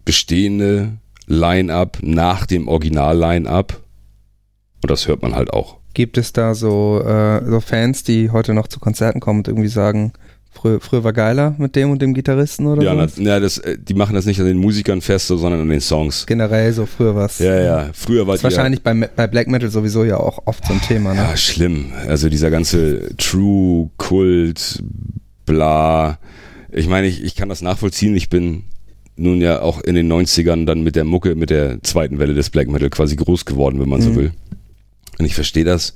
bestehende 0.06 0.98
Line-Up 1.28 2.00
nach 2.02 2.46
dem 2.46 2.68
Original-Line-Up. 2.68 3.82
Und 4.82 4.92
das 4.92 5.08
hört 5.08 5.22
man 5.22 5.36
halt 5.36 5.52
auch. 5.52 5.78
Gibt 5.94 6.18
es 6.18 6.34
da 6.34 6.56
so, 6.56 7.02
äh, 7.06 7.44
so 7.46 7.60
Fans, 7.60 8.04
die 8.04 8.30
heute 8.30 8.54
noch 8.54 8.68
zu 8.68 8.80
Konzerten 8.80 9.20
kommen 9.20 9.40
und 9.40 9.48
irgendwie 9.48 9.68
sagen, 9.68 10.14
früher, 10.52 10.80
früher 10.80 11.04
war 11.04 11.14
geiler 11.14 11.56
mit 11.58 11.76
dem 11.76 11.92
und 11.92 12.02
dem 12.02 12.14
Gitarristen 12.14 12.66
oder 12.68 12.82
Ja, 12.84 13.08
so? 13.08 13.22
ja 13.22 13.40
das, 13.40 13.58
äh, 13.60 13.78
die 13.80 13.94
machen 13.94 14.16
das 14.16 14.26
nicht 14.26 14.40
an 14.40 14.46
den 14.46 14.58
Musikern 14.58 15.02
fest, 15.02 15.28
sondern 15.28 15.62
an 15.62 15.70
den 15.70 15.82
Songs. 15.82 16.26
Generell 16.26 16.72
so 16.74 16.86
früher 16.86 17.16
was. 17.16 17.40
Ja, 17.40 17.60
ja. 17.60 17.90
Früher 17.94 18.28
war 18.28 18.36
Ist 18.36 18.44
wahrscheinlich 18.44 18.82
bei, 18.84 18.94
bei 18.94 19.28
Black 19.28 19.48
Metal 19.48 19.70
sowieso 19.70 20.04
ja 20.04 20.18
auch 20.18 20.40
oft 20.46 20.66
so 20.66 20.74
ein 20.74 20.82
Thema, 20.82 21.14
ne? 21.14 21.22
Ja, 21.22 21.38
schlimm. 21.38 21.92
Also 22.08 22.30
dieser 22.30 22.50
ganze 22.52 23.16
True 23.18 23.90
Kult, 23.98 24.84
bla. 25.46 26.20
Ich 26.72 26.88
meine, 26.88 27.08
ich, 27.08 27.24
ich 27.24 27.36
kann 27.36 27.50
das 27.50 27.62
nachvollziehen. 27.62 28.16
Ich 28.16 28.30
bin 28.30 28.64
nun 29.16 29.42
ja 29.42 29.62
auch 29.62 29.82
in 29.82 29.96
den 29.96 30.12
90ern 30.12 30.66
dann 30.66 30.82
mit 30.82 30.96
der 30.96 31.04
Mucke, 31.04 31.36
mit 31.36 31.50
der 31.50 31.82
zweiten 31.84 32.20
Welle 32.20 32.34
des 32.34 32.50
Black 32.52 32.70
Metal 32.70 32.90
quasi 32.90 33.16
groß 33.16 33.46
geworden, 33.46 33.80
wenn 33.82 33.90
man 33.90 34.02
so 34.02 34.12
Mhm. 34.12 34.16
will. 34.16 34.32
Und 35.18 35.26
ich 35.26 35.36
verstehe 35.36 35.66
das. 35.66 35.94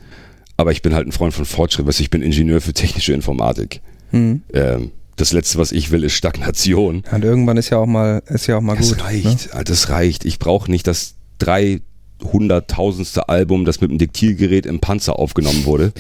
Aber 0.58 0.72
ich 0.72 0.82
bin 0.82 0.94
halt 0.94 1.08
ein 1.08 1.12
Freund 1.12 1.34
von 1.34 1.46
Fortschritt. 1.46 1.86
Weißt 1.88 2.00
ich 2.02 2.10
bin 2.10 2.22
Ingenieur 2.22 2.60
für 2.62 2.74
technische 2.74 3.14
Informatik. 3.14 3.82
Mhm. 4.14 4.42
Ähm, 4.54 4.92
das 5.16 5.32
letzte, 5.32 5.58
was 5.60 5.72
ich 5.72 5.92
will, 5.92 6.04
ist 6.04 6.14
Stagnation. 6.14 7.04
Und 7.12 7.24
irgendwann 7.24 7.58
ist 7.58 7.70
ja 7.70 7.78
auch 7.78 7.86
mal, 7.86 8.24
ist 8.28 8.48
ja 8.48 8.58
auch 8.58 8.62
mal 8.62 8.76
Das 8.78 8.90
gut. 8.90 8.98
Ne? 8.98 9.04
reicht, 9.04 9.54
Alter, 9.54 9.72
das 9.72 9.90
reicht. 9.90 10.26
Ich 10.26 10.40
brauche 10.40 10.72
nicht 10.72 10.88
das 10.88 11.16
300.000. 11.42 13.20
Album, 13.20 13.66
das 13.66 13.82
mit 13.82 13.92
dem 13.92 13.98
Diktiergerät 13.98 14.66
im 14.66 14.80
Panzer 14.80 15.20
aufgenommen 15.20 15.66
wurde. 15.66 15.94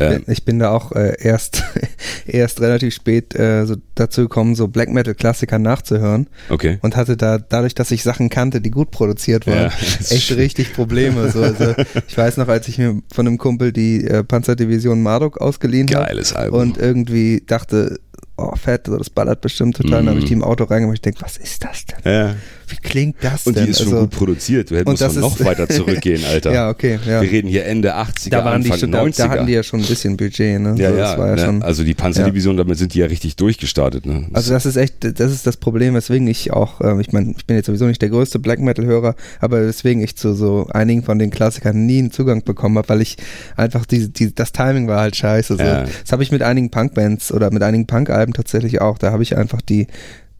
Ich 0.00 0.06
bin, 0.08 0.12
Ähm, 0.12 0.24
ich 0.28 0.44
bin 0.44 0.58
da 0.58 0.70
auch 0.70 0.92
äh, 0.92 1.14
erst, 1.20 1.62
erst 2.26 2.60
relativ 2.60 2.94
spät 2.94 3.34
äh, 3.34 3.64
so 3.66 3.76
dazu 3.94 4.22
gekommen, 4.22 4.54
so 4.54 4.68
Black 4.68 4.90
Metal 4.90 5.14
Klassiker 5.14 5.58
nachzuhören 5.58 6.28
okay. 6.50 6.78
und 6.82 6.96
hatte 6.96 7.16
da 7.16 7.38
dadurch, 7.38 7.74
dass 7.74 7.90
ich 7.90 8.02
Sachen 8.02 8.28
kannte, 8.30 8.60
die 8.60 8.70
gut 8.70 8.90
produziert 8.90 9.46
waren, 9.46 9.56
Ja, 9.70 9.72
echt 10.10 10.22
schön. 10.22 10.36
richtig 10.38 10.72
Probleme. 10.74 11.30
So, 11.30 11.42
also, 11.42 11.74
ich 12.06 12.16
weiß 12.16 12.36
noch, 12.36 12.48
als 12.48 12.68
ich 12.68 12.78
mir 12.78 13.02
von 13.12 13.26
einem 13.26 13.38
Kumpel 13.38 13.72
die 13.72 14.04
äh, 14.04 14.22
Panzerdivision 14.24 15.02
Marduk 15.02 15.40
ausgeliehen 15.40 15.88
habe 15.94 16.06
Geiles 16.06 16.32
Album. 16.34 16.60
und 16.60 16.78
irgendwie 16.78 17.42
dachte, 17.46 17.98
oh 18.36 18.54
fett, 18.54 18.86
das 18.88 19.10
ballert 19.10 19.40
bestimmt 19.40 19.76
total. 19.76 19.98
Dann 20.04 20.08
habe 20.10 20.18
ich 20.18 20.24
Mhm. 20.24 20.28
die 20.28 20.34
im 20.34 20.44
Auto 20.44 20.64
reingemacht 20.64 20.94
ich 20.98 21.02
denke, 21.02 21.22
was 21.22 21.36
ist 21.36 21.64
das 21.64 21.84
denn? 21.86 22.12
ja. 22.12 22.36
Wie 22.68 22.76
klingt 22.76 23.16
das 23.22 23.46
Und 23.46 23.56
denn? 23.56 23.64
die 23.64 23.70
ist 23.70 23.78
schon 23.78 23.88
Also, 23.88 24.00
gut 24.00 24.10
produziert. 24.10 24.70
Du 24.70 24.74
und 24.74 24.80
hättest 24.80 25.02
das 25.02 25.14
noch 25.16 25.38
weiter 25.44 25.68
zurückgehen, 25.68 26.22
Alter. 26.24 26.52
Ja, 26.52 26.68
okay, 26.70 26.98
ja. 27.06 27.20
Wir 27.22 27.30
reden 27.30 27.48
hier 27.48 27.64
Ende 27.66 27.94
80er, 27.96 28.30
Da 28.30 28.44
waren 28.44 28.62
die 28.62 28.70
Anfang 28.70 28.78
schon, 28.80 28.92
da, 28.92 29.02
90er. 29.02 29.16
da 29.16 29.28
hatten 29.30 29.46
die 29.46 29.52
ja 29.52 29.62
schon 29.62 29.80
ein 29.80 29.86
bisschen 29.86 30.16
Budget, 30.16 30.60
ne? 30.60 30.74
ja, 30.76 30.90
So, 30.90 30.96
ja, 30.96 31.02
das 31.10 31.18
war 31.18 31.28
ja 31.28 31.34
ne? 31.36 31.44
schon, 31.44 31.62
also 31.62 31.84
die 31.84 31.94
Panzerdivision, 31.94 32.56
damit 32.56 32.78
sind 32.78 32.94
die 32.94 32.98
ja 32.98 33.06
richtig 33.06 33.36
durchgestartet. 33.36 34.06
Ne? 34.06 34.26
Also 34.32 34.52
das 34.52 34.66
ist 34.66 34.76
echt, 34.76 35.18
das 35.18 35.32
ist 35.32 35.46
das 35.46 35.56
Problem, 35.56 35.94
weswegen 35.94 36.26
ich 36.26 36.52
auch, 36.52 36.80
ähm, 36.80 37.00
ich 37.00 37.12
meine, 37.12 37.34
ich 37.36 37.46
bin 37.46 37.56
jetzt 37.56 37.66
sowieso 37.66 37.86
nicht 37.86 38.02
der 38.02 38.10
größte 38.10 38.38
Black 38.38 38.60
Metal 38.60 38.84
Hörer, 38.84 39.14
aber 39.40 39.60
weswegen 39.66 40.02
ich 40.02 40.16
zu 40.16 40.34
so 40.34 40.66
einigen 40.72 41.02
von 41.02 41.18
den 41.18 41.30
Klassikern 41.30 41.86
nie 41.86 41.98
einen 41.98 42.10
Zugang 42.10 42.44
bekommen 42.44 42.78
habe, 42.78 42.88
weil 42.88 43.00
ich 43.02 43.16
einfach 43.56 43.86
die, 43.86 44.08
die, 44.12 44.34
das 44.34 44.52
Timing 44.52 44.88
war 44.88 45.00
halt 45.00 45.16
scheiße. 45.16 45.56
So. 45.56 45.62
Ja. 45.62 45.84
Das 46.02 46.12
habe 46.12 46.22
ich 46.22 46.30
mit 46.30 46.42
einigen 46.42 46.70
Punkbands 46.70 47.32
oder 47.32 47.50
mit 47.50 47.62
einigen 47.62 47.86
Punk-Alben 47.86 48.32
tatsächlich 48.34 48.80
auch. 48.80 48.98
Da 48.98 49.12
habe 49.12 49.22
ich 49.22 49.36
einfach 49.36 49.60
die 49.62 49.86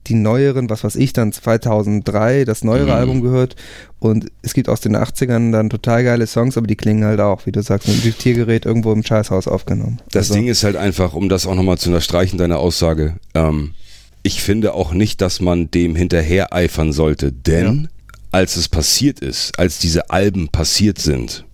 die 0.09 0.15
neueren, 0.15 0.69
was 0.71 0.85
weiß 0.85 0.97
ich, 0.97 1.13
dann 1.13 1.33
2003 1.33 2.45
das 2.45 2.65
neuere 2.65 2.87
Mhm. 2.87 2.91
Album 2.93 3.21
gehört 3.23 3.57
und 3.99 4.27
es 4.43 4.55
gibt 4.55 4.69
aus 4.69 4.81
den 4.81 4.97
80ern 4.97 5.53
dann 5.53 5.71
total 5.71 6.05
geile 6.05 6.27
Songs, 6.27 6.57
aber 6.57 6.67
die 6.67 6.77
klingen 6.77 7.05
halt 7.05 7.21
auch, 7.21 7.47
wie 7.47 7.53
du 7.53 7.63
sagst, 7.63 7.89
mit 7.89 7.99
dem 7.99 8.03
Diktiergerät 8.03 8.67
irgendwo 8.67 8.93
im 8.93 9.03
Scheißhaus 9.05 9.47
aufgenommen. 9.49 10.01
Das 10.11 10.31
Also, 10.31 10.35
Ding 10.35 10.49
ist 10.49 10.65
halt 10.65 10.77
einfach, 10.77 11.15
um 11.15 11.29
das 11.29 11.47
auch 11.47 11.55
nochmal 11.55 11.79
zu 11.79 11.89
unterstreichen, 11.91 12.39
deine 12.39 12.59
Aussage, 12.59 13.17
ähm, 13.35 13.75
ich 14.23 14.43
finde 14.43 14.75
auch 14.75 14.93
nicht, 14.93 15.21
dass 15.21 15.41
man 15.41 15.71
dem 15.71 15.95
hinterher 15.95 16.53
eifern 16.53 16.93
sollte, 16.93 17.33
denn 17.33 17.89
als 18.33 18.57
es 18.57 18.69
passiert 18.69 19.21
ist, 19.21 19.59
als 19.59 19.79
diese 19.79 20.11
Alben 20.11 20.49
passiert 20.49 20.99
sind, 20.99 21.45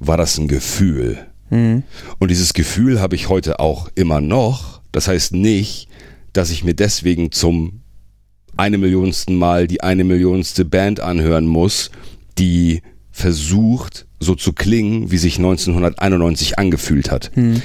war 0.00 0.16
das 0.16 0.38
ein 0.38 0.48
Gefühl. 0.48 1.18
Mhm. 1.50 1.82
Und 2.18 2.30
dieses 2.30 2.52
Gefühl 2.52 3.00
habe 3.00 3.14
ich 3.14 3.28
heute 3.28 3.60
auch 3.60 3.88
immer 3.94 4.20
noch. 4.20 4.80
Das 4.92 5.08
heißt 5.08 5.32
nicht, 5.32 5.88
dass 6.34 6.50
ich 6.50 6.62
mir 6.64 6.74
deswegen 6.74 7.32
zum 7.32 7.80
eine 8.56 8.76
Millionsten 8.78 9.36
Mal 9.36 9.66
die 9.66 9.82
eine 9.82 10.04
Millionste 10.04 10.64
Band 10.64 11.00
anhören 11.00 11.46
muss, 11.46 11.90
die 12.38 12.82
versucht, 13.10 14.06
so 14.20 14.34
zu 14.34 14.52
klingen, 14.52 15.10
wie 15.10 15.18
sich 15.18 15.36
1991 15.38 16.58
angefühlt 16.58 17.10
hat. 17.10 17.30
Hm. 17.34 17.62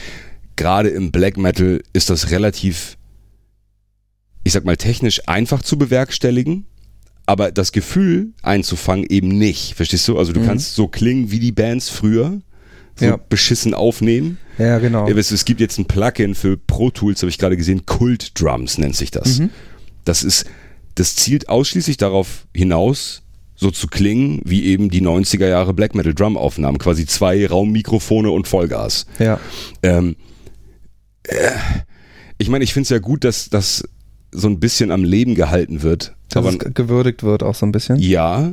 Gerade 0.56 0.90
im 0.90 1.12
Black 1.12 1.38
Metal 1.38 1.82
ist 1.94 2.10
das 2.10 2.32
relativ, 2.32 2.98
ich 4.44 4.54
sag 4.54 4.66
mal, 4.66 4.78
technisch 4.78 5.28
einfach 5.28 5.62
zu 5.62 5.78
bewerkstelligen, 5.78 6.66
aber 7.26 7.52
das 7.52 7.72
Gefühl 7.72 8.34
einzufangen 8.42 9.06
eben 9.10 9.30
nicht. 9.30 9.74
Verstehst 9.76 10.08
du? 10.08 10.18
Also 10.18 10.34
du 10.34 10.40
Mhm. 10.42 10.46
kannst 10.46 10.76
so 10.76 10.88
klingen 10.88 11.32
wie 11.32 11.40
die 11.40 11.52
Bands 11.52 11.90
früher, 11.90 12.42
so 13.00 13.06
Ja. 13.06 13.18
beschissen 13.18 13.74
aufnehmen. 13.74 14.38
Ja, 14.58 14.78
genau. 14.80 15.08
Du, 15.08 15.18
es 15.18 15.46
gibt 15.46 15.60
jetzt 15.62 15.78
ein 15.78 15.86
Plugin 15.86 16.36
für 16.36 16.58
Pro 16.58 16.90
Tools, 16.90 17.22
habe 17.22 17.30
ich 17.30 17.38
gerade 17.38 17.58
gesehen, 17.58 17.86
Kult 17.86 18.40
Drums 18.40 18.78
nennt 18.78 18.96
sich 18.96 19.12
das. 19.12 19.40
Mhm. 19.40 19.50
Das 20.06 20.24
ist, 20.24 20.46
das 20.96 21.16
zielt 21.16 21.50
ausschließlich 21.50 21.98
darauf 21.98 22.46
hinaus, 22.56 23.22
so 23.56 23.72
zu 23.72 23.88
klingen 23.88 24.42
wie 24.46 24.66
eben 24.66 24.90
die 24.90 25.02
90er 25.02 25.48
Jahre 25.48 25.74
Black 25.74 25.96
Metal 25.96 26.14
Drum 26.14 26.38
Aufnahmen, 26.38 26.78
quasi 26.78 27.06
zwei 27.06 27.46
Raummikrofone 27.48 28.32
und 28.32 28.48
Vollgas. 28.48 29.06
Ja. 29.20 29.40
Ähm, 29.84 30.16
äh, 31.24 31.52
ich 32.38 32.50
meine, 32.50 32.64
ich 32.64 32.74
finde 32.74 32.84
es 32.84 32.90
ja 32.90 33.00
gut, 33.00 33.24
dass 33.24 33.50
das 33.50 33.84
so 34.32 34.48
ein 34.48 34.60
bisschen 34.60 34.92
am 34.92 35.04
Leben 35.04 35.36
gehalten 35.36 35.82
wird. 35.82 36.16
Dass 36.30 36.38
aber 36.44 36.50
es 36.50 36.60
ge- 36.60 36.72
gewürdigt 36.74 37.24
wird 37.24 37.44
auch 37.44 37.56
so 37.56 37.66
ein 37.66 37.72
bisschen. 37.72 37.98
ja, 37.98 38.52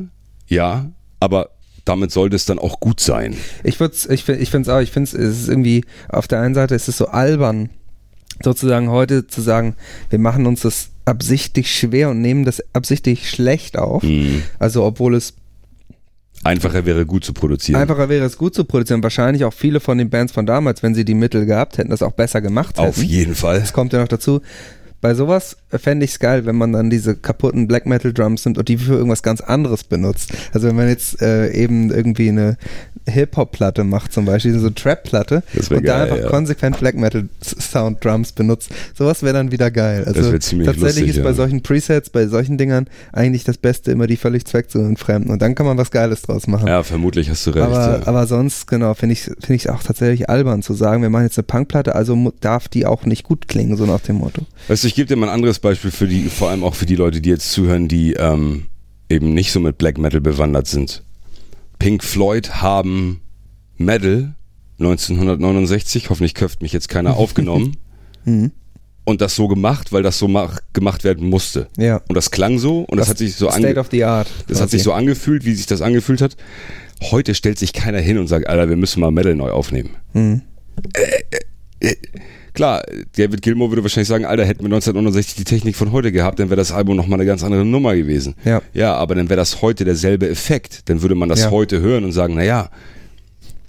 ja, 0.48 0.90
aber 1.20 1.50
damit 1.86 2.10
sollte 2.10 2.36
es 2.36 2.44
dann 2.44 2.58
auch 2.58 2.80
gut 2.80 3.00
sein. 3.00 3.36
Ich 3.64 3.80
würde 3.80 3.94
ich, 4.10 4.28
ich 4.28 4.50
finde 4.50 4.68
es 4.68 4.68
auch, 4.68 4.80
ich 4.80 4.90
finde 4.90 5.08
es 5.08 5.14
ist 5.14 5.48
irgendwie, 5.48 5.84
auf 6.08 6.28
der 6.28 6.40
einen 6.40 6.54
Seite 6.54 6.74
ist 6.74 6.88
es 6.88 6.98
so 6.98 7.06
albern, 7.06 7.70
sozusagen 8.42 8.90
heute 8.90 9.26
zu 9.26 9.40
sagen, 9.40 9.76
wir 10.10 10.18
machen 10.18 10.46
uns 10.46 10.60
das 10.60 10.90
absichtlich 11.06 11.72
schwer 11.72 12.10
und 12.10 12.20
nehmen 12.20 12.44
das 12.44 12.62
absichtlich 12.74 13.30
schlecht 13.30 13.78
auf. 13.78 14.02
Mhm. 14.02 14.42
Also 14.58 14.84
obwohl 14.84 15.14
es 15.14 15.34
Einfacher 16.44 16.84
wäre 16.84 17.06
gut 17.06 17.24
zu 17.24 17.32
produzieren. 17.32 17.80
einfacher 17.80 18.08
wäre, 18.08 18.24
es 18.24 18.36
gut 18.36 18.54
zu 18.54 18.64
produzieren. 18.64 19.02
Wahrscheinlich 19.02 19.44
auch 19.44 19.54
viele 19.54 19.80
von 19.80 19.98
den 19.98 20.10
Bands 20.10 20.32
von 20.32 20.46
damals, 20.46 20.82
wenn 20.82 20.94
sie 20.94 21.04
die 21.04 21.14
Mittel 21.14 21.46
gehabt 21.46 21.78
hätten, 21.78 21.90
das 21.90 22.02
auch 22.02 22.12
besser 22.12 22.40
gemacht 22.40 22.78
hätten. 22.78 22.88
Auf 22.88 23.02
jeden 23.02 23.34
Fall. 23.34 23.58
Das 23.58 23.72
kommt 23.72 23.92
ja 23.92 24.00
noch 24.00 24.08
dazu. 24.08 24.42
Bei 25.00 25.14
sowas 25.14 25.56
fände 25.70 26.04
ich 26.04 26.12
es 26.12 26.18
geil, 26.18 26.46
wenn 26.46 26.56
man 26.56 26.72
dann 26.72 26.90
diese 26.90 27.16
kaputten 27.16 27.66
Black 27.66 27.86
Metal 27.86 28.12
Drums 28.12 28.44
nimmt 28.44 28.58
und 28.58 28.68
die 28.68 28.78
für 28.78 28.94
irgendwas 28.94 29.22
ganz 29.22 29.40
anderes 29.40 29.84
benutzt. 29.84 30.32
Also 30.52 30.68
wenn 30.68 30.76
man 30.76 30.88
jetzt 30.88 31.20
äh, 31.20 31.52
eben 31.52 31.90
irgendwie 31.90 32.28
eine 32.28 32.56
Hip-Hop-Platte 33.08 33.84
macht 33.84 34.12
zum 34.12 34.24
Beispiel, 34.24 34.52
so 34.58 34.66
eine 34.66 34.74
Trap-Platte 34.74 35.42
und 35.54 35.70
da 35.70 35.80
geil, 35.80 36.02
einfach 36.02 36.18
ja. 36.18 36.28
konsequent 36.28 36.78
Black 36.78 36.96
Metal 36.96 37.28
Sound 37.42 38.04
Drums 38.04 38.32
benutzt. 38.32 38.70
Sowas 38.94 39.22
wäre 39.22 39.34
dann 39.34 39.52
wieder 39.52 39.70
geil. 39.70 40.04
Also 40.06 40.20
Das 40.20 40.32
wär 40.32 40.40
ziemlich 40.40 40.66
tatsächlich 40.66 41.06
lustig, 41.06 41.16
ist 41.16 41.22
bei 41.22 41.30
ja. 41.30 41.34
solchen 41.34 41.62
Presets, 41.62 42.10
bei 42.10 42.26
solchen 42.26 42.58
Dingern 42.58 42.86
eigentlich 43.12 43.44
das 43.44 43.58
Beste 43.58 43.92
immer 43.92 44.06
die 44.06 44.16
völlig 44.16 44.44
zweckzuentfremden 44.44 45.30
und 45.30 45.40
dann 45.40 45.54
kann 45.54 45.66
man 45.66 45.78
was 45.78 45.90
Geiles 45.90 46.22
draus 46.22 46.46
machen. 46.46 46.66
Ja, 46.68 46.82
vermutlich 46.82 47.30
hast 47.30 47.46
du 47.46 47.50
recht. 47.50 47.66
Aber, 47.66 47.98
ja. 47.98 48.06
aber 48.06 48.26
sonst, 48.26 48.66
genau, 48.66 48.94
finde 48.94 49.12
ich 49.14 49.22
finde 49.22 49.54
ich 49.54 49.70
auch 49.70 49.82
tatsächlich 49.82 50.28
albern 50.28 50.62
zu 50.62 50.74
sagen, 50.74 51.02
wir 51.02 51.10
machen 51.10 51.24
jetzt 51.24 51.38
eine 51.38 51.44
Punkplatte, 51.44 51.94
also 51.94 52.32
darf 52.40 52.68
die 52.68 52.86
auch 52.86 53.04
nicht 53.04 53.22
gut 53.22 53.48
klingen, 53.48 53.76
so 53.76 53.86
nach 53.86 54.00
dem 54.00 54.16
Motto. 54.16 54.42
Weißt 54.68 54.82
du, 54.82 54.88
ich 54.88 54.94
gebe 54.94 55.06
dir 55.06 55.16
mal 55.16 55.28
ein 55.28 55.34
anderes 55.34 55.58
Beispiel 55.66 55.90
für 55.90 56.06
die, 56.08 56.24
vor 56.28 56.50
allem 56.50 56.64
auch 56.64 56.74
für 56.74 56.86
die 56.86 56.96
Leute, 56.96 57.20
die 57.20 57.28
jetzt 57.30 57.52
zuhören, 57.52 57.88
die 57.88 58.14
ähm, 58.14 58.66
eben 59.08 59.34
nicht 59.34 59.52
so 59.52 59.60
mit 59.60 59.78
Black 59.78 59.98
Metal 59.98 60.20
bewandert 60.20 60.66
sind. 60.66 61.02
Pink 61.78 62.02
Floyd 62.02 62.62
haben 62.62 63.20
Metal 63.76 64.34
1969, 64.78 66.10
hoffentlich 66.10 66.34
köpft 66.34 66.62
mich 66.62 66.72
jetzt 66.72 66.88
keiner, 66.88 67.16
aufgenommen 67.16 67.76
Mhm. 68.24 68.50
und 69.04 69.20
das 69.20 69.36
so 69.36 69.46
gemacht, 69.46 69.92
weil 69.92 70.02
das 70.02 70.18
so 70.18 70.26
mach, 70.26 70.58
gemacht 70.72 71.04
werden 71.04 71.28
musste. 71.28 71.68
Ja. 71.78 72.02
Und 72.08 72.14
das 72.16 72.32
klang 72.32 72.58
so 72.58 72.80
und 72.80 72.96
das, 72.98 73.08
hat 73.08 73.18
sich 73.18 73.36
so 73.36 73.48
State 73.48 73.68
ange 73.68 73.78
of 73.78 73.86
the 73.92 74.02
Art. 74.02 74.28
das 74.48 74.60
hat 74.60 74.70
sich 74.70 74.82
so 74.82 74.92
angefühlt, 74.92 75.44
wie 75.44 75.54
sich 75.54 75.66
das 75.66 75.80
angefühlt 75.80 76.20
hat. 76.20 76.36
Heute 77.12 77.34
stellt 77.36 77.58
sich 77.58 77.72
keiner 77.72 78.00
hin 78.00 78.18
und 78.18 78.26
sagt, 78.26 78.48
Alter, 78.48 78.68
wir 78.68 78.76
müssen 78.76 79.00
mal 79.00 79.12
Metal 79.12 79.36
neu 79.36 79.50
aufnehmen. 79.50 79.90
Mhm. 80.12 80.42
Klar, 82.56 82.82
David 83.16 83.42
Gilmour 83.42 83.70
würde 83.70 83.82
wahrscheinlich 83.82 84.08
sagen, 84.08 84.24
Alter, 84.24 84.46
hätten 84.46 84.60
wir 84.60 84.68
1969 84.74 85.34
die 85.36 85.44
Technik 85.44 85.76
von 85.76 85.92
heute 85.92 86.10
gehabt, 86.10 86.38
dann 86.40 86.48
wäre 86.48 86.56
das 86.56 86.72
Album 86.72 86.96
nochmal 86.96 87.20
eine 87.20 87.26
ganz 87.26 87.44
andere 87.44 87.66
Nummer 87.66 87.94
gewesen. 87.94 88.34
Ja. 88.46 88.62
Ja, 88.72 88.94
aber 88.94 89.14
dann 89.14 89.28
wäre 89.28 89.36
das 89.36 89.60
heute 89.60 89.84
derselbe 89.84 90.26
Effekt. 90.28 90.88
Dann 90.88 91.02
würde 91.02 91.14
man 91.14 91.28
das 91.28 91.40
Ja. 91.42 91.50
heute 91.50 91.80
hören 91.80 92.04
und 92.04 92.12
sagen, 92.12 92.34
naja, 92.34 92.70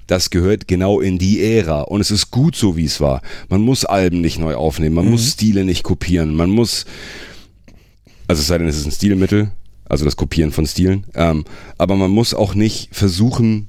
das 0.08 0.30
gehört 0.30 0.70
genau 0.70 1.02
in 1.02 1.18
die 1.18 1.44
Ära 1.44 1.82
und 1.82 2.00
es 2.00 2.12
ist 2.12 2.32
gut 2.32 2.56
so, 2.56 2.78
wie 2.78 2.86
es 2.86 3.02
war. 3.02 3.22
Man 3.50 3.60
muss 3.62 3.84
Alben 3.84 4.22
nicht 4.22 4.40
neu 4.40 4.56
aufnehmen, 4.56 4.96
man 4.96 5.10
muss 5.10 5.32
Stile 5.34 5.66
nicht 5.66 5.84
kopieren, 5.84 6.34
man 6.34 6.50
muss, 6.50 6.86
also 8.30 8.40
es 8.40 8.48
sei 8.48 8.58
denn, 8.58 8.70
es 8.70 8.78
ist 8.78 8.86
ein 8.86 8.92
Stilmittel, 8.94 9.52
also 9.90 10.06
das 10.06 10.16
Kopieren 10.16 10.54
von 10.54 10.66
Stilen, 10.66 11.04
ähm, 11.14 11.44
aber 11.78 11.98
man 11.98 12.10
muss 12.12 12.34
auch 12.34 12.56
nicht 12.56 12.88
versuchen, 12.96 13.68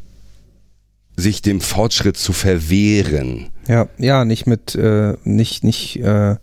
sich 1.18 1.42
dem 1.42 1.60
Fortschritt 1.60 2.16
zu 2.16 2.32
verwehren. 2.32 3.48
Ja, 3.66 3.88
ja, 3.98 4.24
nicht 4.24 4.46
mit, 4.46 4.76
äh, 4.76 5.14
nicht, 5.24 5.64
nicht 5.64 5.96
äh, 5.96 6.36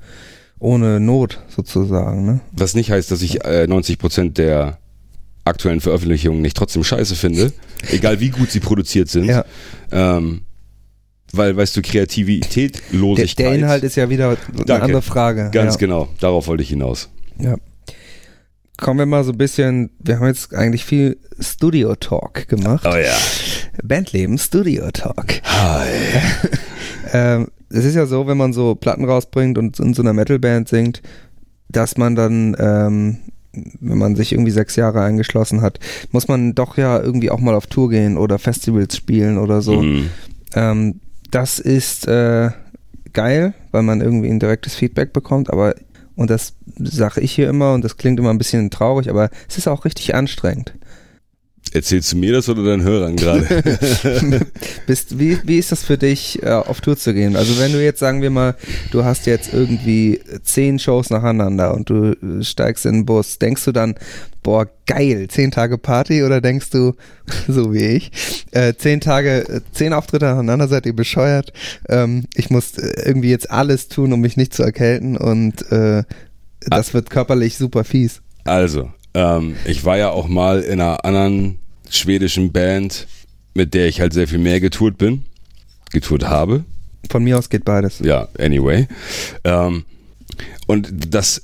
ohne 0.60 1.00
Not 1.00 1.40
sozusagen, 1.48 2.26
ne? 2.26 2.42
Was 2.52 2.76
nicht 2.76 2.92
heißt, 2.92 3.10
dass 3.10 3.22
ich 3.22 3.46
äh, 3.46 3.68
90% 3.70 4.34
der 4.34 4.80
aktuellen 5.46 5.80
Veröffentlichungen 5.80 6.42
nicht 6.42 6.58
trotzdem 6.58 6.84
scheiße 6.84 7.16
finde, 7.16 7.54
egal 7.90 8.20
wie 8.20 8.30
gut 8.30 8.52
sie 8.52 8.60
produziert 8.60 9.08
sind. 9.10 9.26
Ja. 9.26 9.46
Ähm, 9.92 10.42
weil, 11.32 11.56
weißt 11.56 11.78
du, 11.78 11.82
Kreativität, 11.82 12.82
Der, 12.92 13.00
Losigkeit. 13.00 13.46
der 13.46 13.56
Inhalt 13.56 13.84
ist 13.84 13.96
ja 13.96 14.10
wieder 14.10 14.30
eine 14.30 14.66
Danke. 14.66 14.84
andere 14.84 15.02
Frage. 15.02 15.50
Ganz 15.54 15.76
ja. 15.76 15.80
genau, 15.80 16.10
darauf 16.20 16.48
wollte 16.48 16.64
ich 16.64 16.70
hinaus. 16.70 17.10
Ja. 17.40 17.56
Kommen 18.78 19.00
wir 19.00 19.06
mal 19.06 19.24
so 19.24 19.32
ein 19.32 19.38
bisschen, 19.38 19.90
wir 20.00 20.20
haben 20.20 20.28
jetzt 20.28 20.54
eigentlich 20.54 20.84
viel 20.84 21.18
Studio-Talk 21.40 22.48
gemacht. 22.48 22.86
Oh 22.86 22.96
ja. 22.96 23.16
Bandleben, 23.84 24.38
Studio-Talk. 24.38 25.42
Hi. 25.44 25.88
Ähm, 27.14 27.48
es 27.70 27.86
ist 27.86 27.96
ja 27.96 28.08
so, 28.08 28.28
wenn 28.28 28.38
man 28.38 28.52
so 28.52 28.76
Platten 28.76 29.06
rausbringt 29.06 29.58
und 29.58 29.80
in 29.80 29.94
so 29.94 30.02
einer 30.02 30.12
Metalband 30.12 30.68
singt, 30.68 31.02
dass 31.70 31.98
man 31.98 32.16
dann, 32.16 32.56
ähm, 32.60 33.18
wenn 33.54 33.98
man 33.98 34.16
sich 34.16 34.34
irgendwie 34.34 34.52
sechs 34.52 34.76
Jahre 34.76 35.02
eingeschlossen 35.02 35.62
hat, 35.62 35.80
muss 36.12 36.28
man 36.28 36.56
doch 36.56 36.78
ja 36.78 37.00
irgendwie 37.00 37.32
auch 37.32 37.40
mal 37.40 37.56
auf 37.56 37.68
Tour 37.68 37.90
gehen 37.90 38.18
oder 38.18 38.40
Festivals 38.40 38.98
spielen 38.98 39.38
oder 39.38 39.62
so. 39.62 39.82
Mhm. 39.82 40.10
Ähm, 40.56 41.00
das 41.32 41.60
ist 41.60 42.08
äh, 42.08 42.50
geil, 43.14 43.54
weil 43.72 43.84
man 43.84 44.02
irgendwie 44.02 44.30
ein 44.30 44.40
direktes 44.40 44.76
Feedback 44.76 45.14
bekommt, 45.14 45.52
aber 45.52 45.76
und 46.16 46.30
das 46.30 46.54
sage 46.78 47.22
ich 47.22 47.34
hier 47.34 47.50
immer 47.50 47.74
und 47.74 47.84
das 47.84 47.98
klingt 47.98 48.20
immer 48.20 48.30
ein 48.30 48.38
bisschen 48.38 48.70
traurig, 48.70 49.10
aber 49.10 49.30
es 49.48 49.58
ist 49.58 49.68
auch 49.68 49.86
richtig 49.86 50.16
anstrengend. 50.16 50.74
Erzählst 51.74 52.14
du 52.14 52.18
mir 52.18 52.32
das 52.32 52.48
oder 52.48 52.64
deinen 52.64 52.84
Hörern 52.84 53.18
gerade? 53.18 53.46
Bist, 54.88 55.20
wie, 55.20 55.38
wie 55.44 55.58
ist 55.58 55.72
das 55.72 55.84
für 55.84 55.98
dich, 55.98 56.42
äh, 56.42 56.50
auf 56.50 56.80
Tour 56.80 56.96
zu 56.96 57.14
gehen? 57.14 57.36
Also 57.36 57.60
wenn 57.60 57.74
du 57.74 57.84
jetzt, 57.84 58.00
sagen 58.00 58.22
wir 58.22 58.30
mal, 58.30 58.56
du 58.92 59.04
hast 59.04 59.26
jetzt 59.26 59.54
irgendwie 59.54 60.22
zehn 60.44 60.80
Shows 60.80 61.10
nacheinander 61.10 61.74
und 61.74 61.90
du 61.90 62.14
äh, 62.14 62.44
steigst 62.44 62.86
in 62.86 62.94
den 62.94 63.06
Bus, 63.06 63.40
denkst 63.40 63.66
du 63.66 63.72
dann, 63.74 63.96
boah, 64.42 64.68
geil, 64.86 65.28
zehn 65.28 65.52
Tage 65.52 65.78
Party 65.78 66.24
oder 66.24 66.40
denkst 66.40 66.70
du, 66.70 66.94
so 67.48 67.74
wie 67.74 67.86
ich, 67.86 68.12
äh, 68.52 68.74
zehn 68.76 69.02
Tage, 69.02 69.50
äh, 69.50 69.62
zehn 69.74 69.92
Auftritte 69.92 70.26
nacheinander, 70.26 70.68
seid 70.68 70.86
ihr 70.86 70.96
bescheuert? 70.96 71.52
Ähm, 71.90 72.26
ich 72.36 72.50
muss 72.50 72.78
irgendwie 72.78 73.32
jetzt 73.32 73.52
alles 73.52 73.90
tun, 73.90 74.14
um 74.14 74.22
mich 74.22 74.38
nicht 74.38 74.54
zu 74.54 74.64
erkälten 74.64 75.18
und 75.18 75.70
äh, 75.72 76.04
das 76.68 76.94
wird 76.94 77.10
körperlich 77.10 77.58
super 77.58 77.84
fies. 77.84 78.22
Also, 78.44 78.92
ähm, 79.16 79.56
ich 79.66 79.86
war 79.86 79.98
ja 79.98 80.10
auch 80.12 80.28
mal 80.28 80.62
in 80.62 80.82
einer 80.82 81.06
anderen 81.06 81.58
schwedischen 81.90 82.52
Band, 82.52 83.08
mit 83.54 83.74
der 83.74 83.88
ich 83.88 84.02
halt 84.02 84.14
sehr 84.14 84.28
viel 84.28 84.40
mehr 84.40 84.60
getourt 84.60 84.98
bin, 84.98 85.24
getourt 85.92 86.26
habe. 86.26 86.66
Von 87.10 87.24
mir 87.24 87.38
aus 87.38 87.50
geht 87.50 87.66
beides. 87.66 88.00
Ja, 88.00 88.28
anyway. 88.38 88.88
Ähm, 89.44 89.86
und 90.68 90.90
das, 91.14 91.44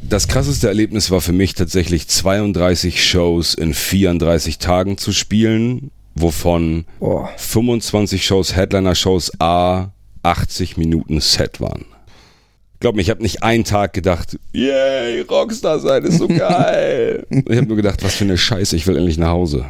das 0.00 0.28
krasseste 0.28 0.68
Erlebnis 0.68 1.10
war 1.10 1.20
für 1.20 1.32
mich 1.32 1.54
tatsächlich 1.54 2.08
32 2.08 3.04
Shows 3.04 3.54
in 3.54 3.74
34 3.74 4.58
Tagen 4.58 4.96
zu 4.96 5.12
spielen, 5.12 5.90
wovon 6.14 6.84
Boah. 7.00 7.30
25 7.36 8.24
Shows, 8.24 8.54
Headliner-Shows, 8.54 9.40
A 9.40 9.90
80 10.22 10.76
Minuten 10.76 11.20
Set 11.20 11.60
waren. 11.60 11.86
Glaub 12.80 12.94
mir, 12.94 13.02
ich 13.02 13.10
habe 13.10 13.22
nicht 13.22 13.42
einen 13.42 13.64
Tag 13.64 13.92
gedacht, 13.92 14.38
yay, 14.52 15.22
Rockstar 15.22 15.80
sein 15.80 16.04
ist 16.04 16.18
so 16.18 16.28
geil. 16.28 17.26
ich 17.30 17.56
habe 17.56 17.66
nur 17.66 17.76
gedacht, 17.76 18.04
was 18.04 18.14
für 18.14 18.24
eine 18.24 18.38
Scheiße, 18.38 18.76
ich 18.76 18.86
will 18.86 18.96
endlich 18.96 19.18
nach 19.18 19.30
Hause. 19.30 19.66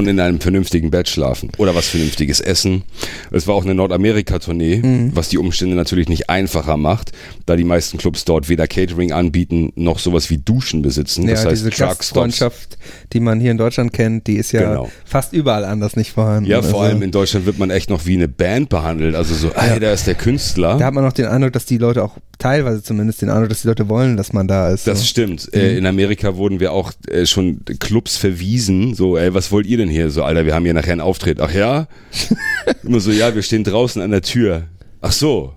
Und 0.00 0.08
in 0.08 0.18
einem 0.18 0.40
vernünftigen 0.40 0.90
Bett 0.90 1.10
schlafen. 1.10 1.50
Oder 1.58 1.74
was 1.74 1.88
Vernünftiges 1.88 2.40
essen. 2.40 2.84
Es 3.30 3.46
war 3.46 3.54
auch 3.54 3.64
eine 3.64 3.74
Nordamerika-Tournee, 3.74 4.80
mhm. 4.82 5.10
was 5.14 5.28
die 5.28 5.36
Umstände 5.36 5.76
natürlich 5.76 6.08
nicht 6.08 6.30
einfacher 6.30 6.78
macht, 6.78 7.12
da 7.44 7.54
die 7.54 7.64
meisten 7.64 7.98
Clubs 7.98 8.24
dort 8.24 8.48
weder 8.48 8.66
Catering 8.66 9.12
anbieten, 9.12 9.72
noch 9.76 9.98
sowas 9.98 10.30
wie 10.30 10.38
Duschen 10.38 10.80
besitzen. 10.80 11.24
Ja, 11.24 11.32
das 11.32 11.44
heißt, 11.44 11.66
diese 11.66 11.70
Gastfreundschaft, 11.70 12.78
die 13.12 13.20
man 13.20 13.40
hier 13.40 13.50
in 13.50 13.58
Deutschland 13.58 13.92
kennt, 13.92 14.26
die 14.26 14.36
ist 14.36 14.52
ja 14.52 14.70
genau. 14.70 14.90
fast 15.04 15.34
überall 15.34 15.66
anders 15.66 15.96
nicht 15.96 16.12
vorhanden. 16.12 16.48
Ja, 16.48 16.62
vor 16.62 16.80
also. 16.80 16.94
allem 16.94 17.02
in 17.02 17.10
Deutschland 17.10 17.44
wird 17.44 17.58
man 17.58 17.68
echt 17.68 17.90
noch 17.90 18.06
wie 18.06 18.14
eine 18.14 18.28
Band 18.28 18.70
behandelt. 18.70 19.14
Also 19.14 19.34
so, 19.34 19.48
ey, 19.48 19.68
ja. 19.68 19.78
da 19.78 19.92
ist 19.92 20.06
der 20.06 20.14
Künstler. 20.14 20.78
Da 20.78 20.86
hat 20.86 20.94
man 20.94 21.04
noch 21.04 21.12
den 21.12 21.26
Eindruck, 21.26 21.52
dass 21.52 21.66
die 21.66 21.76
Leute 21.76 22.02
auch 22.02 22.16
teilweise 22.38 22.82
zumindest 22.82 23.22
den 23.22 23.30
Eindruck, 23.30 23.50
dass 23.50 23.62
die 23.62 23.68
Leute 23.68 23.88
wollen, 23.88 24.16
dass 24.16 24.32
man 24.32 24.48
da 24.48 24.70
ist. 24.70 24.86
Das 24.86 25.00
so. 25.00 25.04
stimmt. 25.04 25.50
Äh, 25.52 25.72
mhm. 25.72 25.78
in 25.78 25.86
Amerika 25.86 26.36
wurden 26.36 26.58
wir 26.58 26.72
auch 26.72 26.92
äh, 27.06 27.26
schon 27.26 27.60
Clubs 27.78 28.16
verwiesen. 28.16 28.94
So, 28.94 29.16
ey, 29.16 29.34
was 29.34 29.52
wollt 29.52 29.66
ihr 29.66 29.76
denn 29.76 29.89
hier? 29.90 30.10
So, 30.10 30.22
Alter, 30.22 30.46
wir 30.46 30.54
haben 30.54 30.64
hier 30.64 30.74
nachher 30.74 30.92
einen 30.92 31.00
Auftritt. 31.00 31.40
Ach 31.40 31.52
ja? 31.52 31.86
Immer 32.82 33.00
so, 33.00 33.10
ja, 33.10 33.34
wir 33.34 33.42
stehen 33.42 33.64
draußen 33.64 34.00
an 34.00 34.10
der 34.10 34.22
Tür. 34.22 34.64
Ach 35.00 35.12
so. 35.12 35.54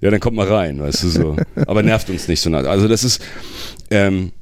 Ja, 0.00 0.10
dann 0.10 0.20
kommt 0.20 0.36
mal 0.36 0.46
rein, 0.46 0.80
weißt 0.80 1.04
du 1.04 1.08
so. 1.08 1.36
Aber 1.66 1.82
nervt 1.82 2.10
uns 2.10 2.28
nicht 2.28 2.40
so. 2.40 2.52
Also 2.52 2.88
das 2.88 3.04
ist, 3.04 3.22
ähm, 3.90 4.32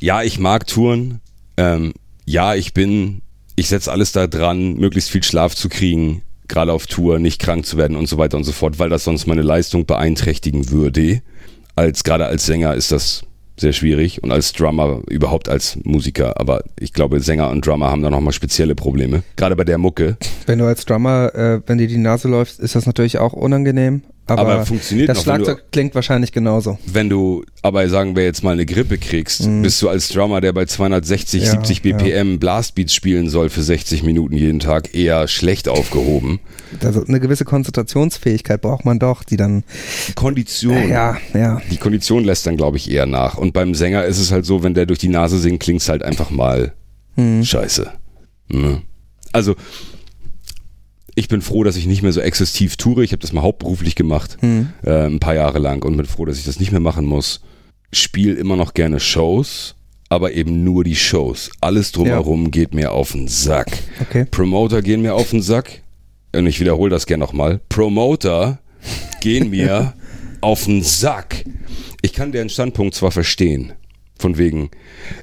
ja, 0.00 0.22
ich 0.22 0.38
mag 0.38 0.66
Touren. 0.66 1.20
Ähm, 1.56 1.92
ja, 2.24 2.54
ich 2.54 2.72
bin, 2.72 3.22
ich 3.56 3.68
setze 3.68 3.90
alles 3.90 4.12
da 4.12 4.26
dran, 4.26 4.74
möglichst 4.74 5.10
viel 5.10 5.22
Schlaf 5.22 5.54
zu 5.54 5.68
kriegen 5.68 6.22
gerade 6.48 6.72
auf 6.72 6.86
Tour 6.86 7.18
nicht 7.18 7.40
krank 7.40 7.66
zu 7.66 7.76
werden 7.76 7.96
und 7.96 8.08
so 8.08 8.18
weiter 8.18 8.36
und 8.36 8.44
so 8.44 8.52
fort, 8.52 8.78
weil 8.78 8.88
das 8.88 9.04
sonst 9.04 9.26
meine 9.26 9.42
Leistung 9.42 9.86
beeinträchtigen 9.86 10.70
würde. 10.70 11.22
Als 11.74 12.04
gerade 12.04 12.26
als 12.26 12.46
Sänger 12.46 12.74
ist 12.74 12.92
das 12.92 13.22
sehr 13.58 13.72
schwierig 13.72 14.22
und 14.22 14.32
als 14.32 14.52
Drummer 14.52 15.00
überhaupt 15.08 15.48
als 15.48 15.78
Musiker. 15.84 16.38
Aber 16.40 16.62
ich 16.78 16.92
glaube, 16.92 17.20
Sänger 17.20 17.50
und 17.50 17.66
Drummer 17.66 17.90
haben 17.90 18.02
da 18.02 18.10
nochmal 18.10 18.32
spezielle 18.32 18.74
Probleme. 18.74 19.22
Gerade 19.36 19.56
bei 19.56 19.64
der 19.64 19.78
Mucke. 19.78 20.16
Wenn 20.46 20.58
du 20.58 20.66
als 20.66 20.84
Drummer, 20.84 21.34
äh, 21.34 21.60
wenn 21.66 21.78
dir 21.78 21.88
die 21.88 21.98
Nase 21.98 22.28
läuft, 22.28 22.58
ist 22.58 22.74
das 22.74 22.86
natürlich 22.86 23.18
auch 23.18 23.32
ungemnehm. 23.32 24.02
Aber, 24.28 24.40
aber 24.40 24.66
funktioniert 24.66 25.08
das 25.08 25.18
noch, 25.18 25.24
Schlagzeug 25.24 25.58
du, 25.58 25.64
klingt 25.70 25.94
wahrscheinlich 25.94 26.32
genauso. 26.32 26.78
Wenn 26.84 27.08
du 27.08 27.44
aber 27.62 27.88
sagen 27.88 28.16
wir 28.16 28.24
jetzt 28.24 28.42
mal 28.42 28.52
eine 28.52 28.66
Grippe 28.66 28.98
kriegst, 28.98 29.46
mhm. 29.46 29.62
bist 29.62 29.80
du 29.80 29.88
als 29.88 30.08
Drummer, 30.08 30.40
der 30.40 30.52
bei 30.52 30.64
260, 30.64 31.44
ja, 31.44 31.50
70 31.52 31.82
BPM 31.82 32.32
ja. 32.32 32.36
Blastbeats 32.36 32.92
spielen 32.92 33.28
soll 33.28 33.50
für 33.50 33.62
60 33.62 34.02
Minuten 34.02 34.36
jeden 34.36 34.58
Tag, 34.58 34.94
eher 34.94 35.28
schlecht 35.28 35.68
aufgehoben. 35.68 36.40
Also 36.82 37.04
eine 37.04 37.20
gewisse 37.20 37.44
Konzentrationsfähigkeit 37.44 38.60
braucht 38.60 38.84
man 38.84 38.98
doch, 38.98 39.22
die 39.22 39.36
dann 39.36 39.62
Kondition. 40.16 40.88
Ja, 40.88 41.16
ja. 41.32 41.62
Die 41.70 41.76
Kondition 41.76 42.24
lässt 42.24 42.46
dann 42.46 42.56
glaube 42.56 42.78
ich 42.78 42.90
eher 42.90 43.06
nach 43.06 43.38
und 43.38 43.52
beim 43.52 43.74
Sänger 43.76 44.04
ist 44.04 44.18
es 44.18 44.32
halt 44.32 44.44
so, 44.44 44.64
wenn 44.64 44.74
der 44.74 44.86
durch 44.86 44.98
die 44.98 45.08
Nase 45.08 45.38
singt, 45.38 45.60
klingt 45.60 45.82
es 45.82 45.88
halt 45.88 46.02
einfach 46.02 46.30
mal 46.30 46.72
mhm. 47.14 47.44
scheiße. 47.44 47.92
Mhm. 48.48 48.82
Also 49.32 49.54
ich 51.16 51.28
bin 51.28 51.40
froh, 51.40 51.64
dass 51.64 51.76
ich 51.76 51.86
nicht 51.86 52.02
mehr 52.02 52.12
so 52.12 52.20
exzessiv 52.20 52.76
toure. 52.76 53.02
Ich 53.02 53.10
habe 53.12 53.20
das 53.20 53.32
mal 53.32 53.42
hauptberuflich 53.42 53.96
gemacht, 53.96 54.36
hm. 54.40 54.68
äh, 54.84 55.06
ein 55.06 55.18
paar 55.18 55.34
Jahre 55.34 55.58
lang 55.58 55.82
und 55.82 55.96
bin 55.96 56.06
froh, 56.06 56.26
dass 56.26 56.38
ich 56.38 56.44
das 56.44 56.60
nicht 56.60 56.70
mehr 56.70 56.80
machen 56.80 57.06
muss. 57.06 57.40
Spiel 57.90 58.34
immer 58.34 58.56
noch 58.56 58.74
gerne 58.74 59.00
Shows, 59.00 59.76
aber 60.10 60.32
eben 60.32 60.62
nur 60.62 60.84
die 60.84 60.94
Shows. 60.94 61.50
Alles 61.60 61.90
drumherum 61.92 62.44
ja. 62.44 62.50
geht 62.50 62.74
mir 62.74 62.92
auf 62.92 63.12
den 63.12 63.28
Sack. 63.28 63.78
Okay. 64.00 64.26
Promoter 64.30 64.82
gehen 64.82 65.00
mir 65.00 65.14
auf 65.14 65.30
den 65.30 65.40
Sack. 65.40 65.82
Und 66.34 66.46
ich 66.46 66.60
wiederhole 66.60 66.90
das 66.90 67.06
gerne 67.06 67.24
nochmal. 67.24 67.60
Promoter 67.70 68.58
gehen 69.22 69.48
mir 69.50 69.94
auf 70.42 70.66
den 70.66 70.82
Sack. 70.82 71.44
Ich 72.02 72.12
kann 72.12 72.30
deren 72.30 72.50
Standpunkt 72.50 72.94
zwar 72.94 73.10
verstehen. 73.10 73.72
Von 74.18 74.36
wegen, 74.36 74.70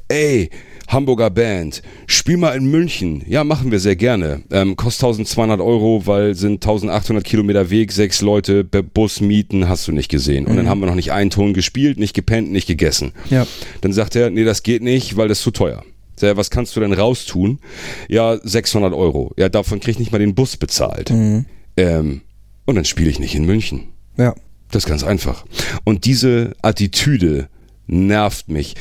ey, 0.07 0.49
Hamburger 0.93 1.29
Band, 1.29 1.81
spiel 2.07 2.37
mal 2.37 2.55
in 2.55 2.69
München. 2.69 3.23
Ja, 3.27 3.43
machen 3.43 3.71
wir 3.71 3.79
sehr 3.79 3.95
gerne. 3.95 4.43
Ähm, 4.51 4.75
kostet 4.75 5.03
1200 5.03 5.59
Euro, 5.59 6.05
weil 6.05 6.35
sind 6.35 6.63
1800 6.63 7.23
Kilometer 7.23 7.69
Weg, 7.69 7.91
sechs 7.91 8.21
Leute, 8.21 8.63
Bus 8.63 9.19
mieten, 9.19 9.67
hast 9.67 9.87
du 9.87 9.91
nicht 9.91 10.09
gesehen. 10.09 10.45
Und 10.45 10.53
mhm. 10.53 10.57
dann 10.57 10.69
haben 10.69 10.79
wir 10.79 10.85
noch 10.85 10.95
nicht 10.95 11.11
einen 11.11 11.29
Ton 11.31 11.53
gespielt, 11.53 11.97
nicht 11.97 12.13
gepennt, 12.13 12.51
nicht 12.51 12.67
gegessen. 12.67 13.11
Ja. 13.29 13.45
Dann 13.81 13.91
sagt 13.91 14.15
er, 14.15 14.29
nee, 14.29 14.43
das 14.43 14.63
geht 14.63 14.83
nicht, 14.83 15.17
weil 15.17 15.27
das 15.27 15.39
ist 15.39 15.43
zu 15.43 15.51
teuer. 15.51 15.83
Sag, 16.15 16.37
was 16.37 16.49
kannst 16.49 16.75
du 16.75 16.79
denn 16.79 16.93
raustun? 16.93 17.59
Ja, 18.07 18.37
600 18.41 18.93
Euro. 18.93 19.33
Ja, 19.37 19.49
davon 19.49 19.79
krieg 19.79 19.93
ich 19.93 19.99
nicht 19.99 20.11
mal 20.11 20.19
den 20.19 20.35
Bus 20.35 20.57
bezahlt. 20.57 21.09
Mhm. 21.09 21.45
Ähm, 21.75 22.21
und 22.65 22.75
dann 22.75 22.85
spiele 22.85 23.09
ich 23.09 23.19
nicht 23.19 23.35
in 23.35 23.45
München. 23.45 23.89
Ja. 24.17 24.35
Das 24.71 24.83
ist 24.83 24.89
ganz 24.89 25.03
einfach. 25.03 25.45
Und 25.83 26.05
diese 26.05 26.53
Attitüde 26.61 27.47
nervt 27.87 28.49
mich 28.49 28.75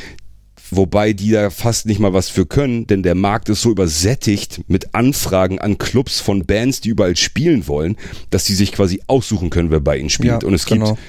wobei 0.72 1.12
die 1.12 1.30
da 1.30 1.50
fast 1.50 1.86
nicht 1.86 2.00
mal 2.00 2.12
was 2.12 2.28
für 2.28 2.46
können, 2.46 2.86
denn 2.86 3.02
der 3.02 3.14
Markt 3.14 3.48
ist 3.48 3.62
so 3.62 3.70
übersättigt 3.70 4.62
mit 4.68 4.94
Anfragen 4.94 5.58
an 5.58 5.78
Clubs 5.78 6.20
von 6.20 6.44
Bands, 6.44 6.80
die 6.80 6.88
überall 6.88 7.16
spielen 7.16 7.68
wollen, 7.68 7.96
dass 8.30 8.44
die 8.44 8.54
sich 8.54 8.72
quasi 8.72 9.02
aussuchen 9.06 9.50
können, 9.50 9.70
wer 9.70 9.80
bei 9.80 9.98
ihnen 9.98 10.10
spielt. 10.10 10.42
Ja, 10.42 10.48
und 10.48 10.54
es 10.54 10.66
genau. 10.66 10.94
gibt 10.94 11.00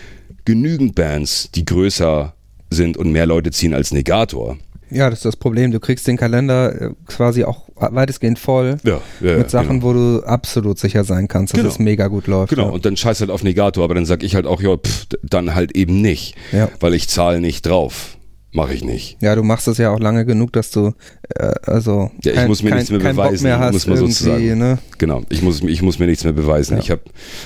genügend 0.45 0.95
Bands, 0.95 1.49
die 1.55 1.65
größer 1.65 2.33
sind 2.69 2.97
und 2.97 3.11
mehr 3.11 3.25
Leute 3.25 3.51
ziehen 3.51 3.73
als 3.73 3.91
Negator. 3.91 4.57
Ja, 4.89 5.09
das 5.09 5.19
ist 5.19 5.25
das 5.25 5.35
Problem. 5.37 5.71
Du 5.71 5.79
kriegst 5.79 6.07
den 6.07 6.17
Kalender 6.17 6.81
äh, 6.81 6.89
quasi 7.07 7.43
auch 7.43 7.67
weitestgehend 7.75 8.37
voll 8.37 8.77
ja, 8.83 9.01
ja, 9.21 9.37
mit 9.37 9.49
Sachen, 9.49 9.79
genau. 9.79 9.83
wo 9.83 9.93
du 9.93 10.23
absolut 10.23 10.77
sicher 10.77 11.03
sein 11.03 11.27
kannst, 11.27 11.53
dass 11.53 11.61
genau. 11.61 11.71
es 11.71 11.79
mega 11.79 12.07
gut 12.07 12.27
läuft. 12.27 12.51
Genau, 12.51 12.67
ja. 12.67 12.69
und 12.69 12.85
dann 12.85 12.95
scheiß 12.95 13.21
halt 13.21 13.31
auf 13.31 13.43
Negator, 13.43 13.83
aber 13.83 13.95
dann 13.95 14.05
sag 14.05 14.21
ich 14.23 14.35
halt 14.35 14.45
auch, 14.45 14.61
ja, 14.61 14.77
pff, 14.77 15.07
dann 15.23 15.55
halt 15.55 15.75
eben 15.75 16.01
nicht, 16.01 16.35
ja. 16.51 16.69
weil 16.79 16.93
ich 16.93 17.07
zahle 17.09 17.41
nicht 17.41 17.65
drauf. 17.65 18.17
Mache 18.53 18.75
ich 18.75 18.83
nicht. 18.83 19.17
Ja, 19.19 19.35
du 19.35 19.41
machst 19.41 19.67
es 19.67 19.79
ja 19.79 19.89
auch 19.89 19.99
lange 19.99 20.25
genug, 20.25 20.53
dass 20.53 20.69
du 20.69 20.93
äh, 21.35 21.53
also 21.63 22.11
ja, 22.23 22.31
ich 22.31 22.37
kein, 22.37 22.47
muss 22.47 22.61
mir 22.61 22.69
kein, 22.69 22.77
nichts 22.77 22.91
mehr 22.91 22.99
beweisen, 22.99 23.43
mehr 23.43 23.59
hast 23.59 23.73
muss 23.73 23.87
man 23.87 23.97
sozusagen. 23.97 24.59
Ne? 24.59 24.77
Genau, 24.99 25.23
ich 25.29 25.41
muss, 25.41 25.61
ich 25.63 25.81
muss 25.81 25.97
mir 25.97 26.05
nichts 26.05 26.23
mehr 26.23 26.33
beweisen. 26.33 26.75
Ja. 26.75 26.79
Ich 26.79 26.91
habe, 26.91 27.01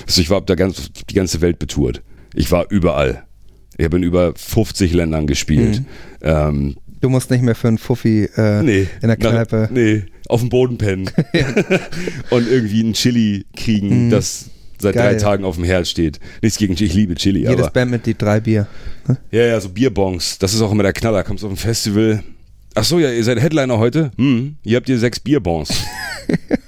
also 0.06 0.20
ich 0.20 0.28
war 0.28 0.42
der 0.42 0.56
ganz, 0.56 0.92
die 0.92 1.14
ganze 1.14 1.40
Welt 1.40 1.58
betourt. 1.58 2.02
Ich 2.34 2.52
war 2.52 2.66
überall. 2.70 3.24
Ich 3.78 3.86
habe 3.86 3.96
in 3.96 4.02
über 4.02 4.34
50 4.36 4.92
Ländern 4.92 5.26
gespielt. 5.26 5.80
Mhm. 5.80 5.86
Ähm, 6.20 6.76
du 7.00 7.08
musst 7.08 7.30
nicht 7.30 7.42
mehr 7.42 7.54
für 7.54 7.68
einen 7.68 7.78
Fuffi 7.78 8.28
äh, 8.36 8.62
nee, 8.62 8.86
in 9.00 9.08
der 9.08 9.16
Kneipe. 9.16 9.68
Na, 9.70 9.80
nee, 9.80 10.04
auf 10.28 10.40
dem 10.40 10.50
Boden 10.50 10.76
pennen 10.76 11.10
und 12.30 12.50
irgendwie 12.50 12.82
ein 12.82 12.92
Chili 12.92 13.46
kriegen, 13.56 14.06
mhm. 14.06 14.10
das 14.10 14.50
seit 14.80 14.94
Geil. 14.94 15.14
drei 15.14 15.18
Tagen 15.18 15.44
auf 15.44 15.56
dem 15.56 15.64
Herd 15.64 15.86
steht. 15.86 16.20
Nichts 16.42 16.58
gegen 16.58 16.74
ich 16.74 16.94
liebe 16.94 17.14
Chili. 17.14 17.40
Jedes 17.40 17.58
aber, 17.58 17.70
Band 17.70 17.90
mit 17.90 18.06
die 18.06 18.16
drei 18.16 18.40
Bier. 18.40 18.66
Hm? 19.06 19.16
Ja, 19.30 19.46
ja, 19.46 19.60
so 19.60 19.68
Bierbongs. 19.68 20.38
Das 20.38 20.54
ist 20.54 20.60
auch 20.60 20.72
immer 20.72 20.82
der 20.82 20.92
Knaller. 20.92 21.24
Kommst 21.24 21.44
auf 21.44 21.50
ein 21.50 21.56
Festival. 21.56 22.22
Ach 22.74 22.84
so, 22.84 22.98
ja, 22.98 23.10
ihr 23.10 23.24
seid 23.24 23.40
Headliner 23.40 23.78
heute? 23.78 24.12
Hm, 24.16 24.56
hier 24.62 24.76
habt 24.76 24.88
ihr 24.88 24.98
sechs 24.98 25.18
Bierbons. 25.18 25.68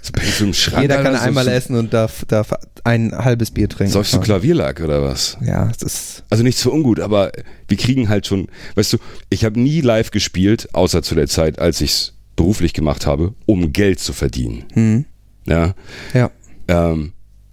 so 0.03 0.45
im 0.45 0.55
Schrank, 0.55 0.83
Jeder 0.83 1.03
kann 1.03 1.15
einmal 1.15 1.45
so 1.45 1.51
essen 1.51 1.77
und 1.77 1.93
darf, 1.93 2.25
darf 2.27 2.53
ein 2.85 3.13
halbes 3.17 3.51
Bier 3.51 3.69
trinken. 3.69 3.93
Säufst 3.93 4.15
du 4.15 4.21
Klavierlack 4.21 4.81
oder 4.81 5.03
was? 5.03 5.37
Ja, 5.41 5.67
das 5.69 5.83
ist. 5.83 6.25
Also 6.31 6.43
nichts 6.43 6.63
für 6.63 6.71
ungut, 6.71 6.99
aber 6.99 7.31
wir 7.69 7.77
kriegen 7.77 8.09
halt 8.09 8.27
schon, 8.27 8.49
weißt 8.75 8.95
du, 8.95 8.99
ich 9.29 9.45
habe 9.45 9.61
nie 9.61 9.83
live 9.83 10.11
gespielt, 10.11 10.69
außer 10.73 11.03
zu 11.03 11.15
der 11.15 11.29
Zeit, 11.29 11.59
als 11.59 11.81
ich 11.81 11.91
es 11.91 12.15
beruflich 12.37 12.73
gemacht 12.73 13.07
habe, 13.07 13.35
um 13.47 13.73
Geld 13.73 14.01
zu 14.01 14.13
verdienen. 14.13 14.65
Hm. 14.73 15.05
Ja. 15.47 15.75
Ja. 16.15 16.31
Ähm, 16.69 17.13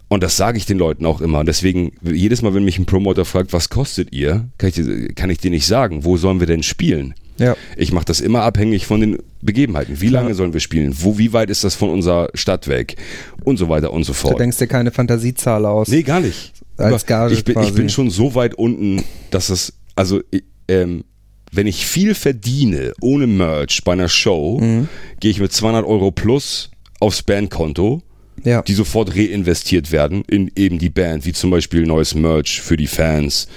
und 0.10 0.24
das 0.24 0.38
sage 0.38 0.58
ich 0.58 0.66
den 0.66 0.78
Leuten 0.78 1.06
auch 1.06 1.22
immer. 1.22 1.40
Und 1.40 1.48
deswegen, 1.48 1.92
jedes 2.02 2.42
Mal, 2.42 2.54
wenn 2.54 2.64
mich 2.64 2.80
ein 2.80 2.86
Promoter 2.86 3.26
fragt, 3.26 3.52
was 3.52 3.70
kostet 3.70 4.14
ihr, 4.14 4.48
kann 4.58 4.70
ich, 4.70 5.16
kann 5.16 5.30
ich 5.30 5.40
dir 5.40 5.52
nicht 5.52 5.68
sagen, 5.68 6.06
wo 6.06 6.18
sollen 6.18 6.40
wir 6.40 6.48
denn 6.48 6.64
spielen? 6.64 7.14
Ja. 7.40 7.56
Ich 7.76 7.92
mache 7.92 8.06
das 8.06 8.20
immer 8.20 8.42
abhängig 8.42 8.88
von 8.88 9.02
den 9.02 9.18
Begebenheiten. 9.42 10.02
Wie 10.02 10.08
lange 10.08 10.34
sollen 10.34 10.54
wir 10.54 10.60
spielen? 10.60 10.96
Wo, 11.00 11.18
wie 11.18 11.34
weit 11.34 11.50
ist 11.50 11.64
das 11.64 11.76
von 11.76 11.90
unserer 11.90 12.30
Stadt 12.34 12.68
weg? 12.68 12.96
Und 13.44 13.58
so 13.58 13.70
weiter 13.70 13.94
und 13.94 14.06
so 14.06 14.14
fort. 14.14 14.34
Du 14.34 14.38
denkst 14.38 14.58
dir 14.58 14.68
keine 14.68 14.92
Fantasiezahl 14.92 15.66
aus. 15.66 15.90
Nee, 15.90 16.04
gar 16.04 16.20
nicht. 16.20 16.54
Als 16.78 17.06
Gage 17.06 17.34
ich, 17.34 17.44
bin, 17.44 17.60
ich 17.62 17.74
bin 17.74 17.90
schon 17.90 18.10
so 18.10 18.36
weit 18.36 18.56
unten, 18.56 19.04
dass 19.32 19.48
das, 19.48 19.74
also, 19.96 20.22
ähm, 20.68 21.04
wenn 21.52 21.68
ich 21.68 21.86
viel 21.86 22.14
verdiene 22.14 22.94
ohne 23.02 23.28
Merch 23.28 23.84
bei 23.84 23.94
einer 23.94 24.10
Show, 24.10 24.60
mhm. 24.62 24.88
gehe 25.20 25.32
ich 25.32 25.40
mit 25.40 25.52
200 25.52 25.86
Euro 25.86 26.12
plus 26.12 26.70
aufs 27.00 27.24
Bandkonto 27.24 28.02
ja. 28.44 28.62
die 28.62 28.74
sofort 28.74 29.16
reinvestiert 29.16 29.92
werden 29.92 30.24
in 30.28 30.52
eben 30.56 30.80
die 30.80 30.90
Band, 30.90 31.26
wie 31.26 31.34
zum 31.34 31.50
Beispiel 31.50 31.86
neues 31.86 32.16
Merch 32.16 32.62
für 32.62 32.78
die 32.78 32.88
Fans. 32.88 33.48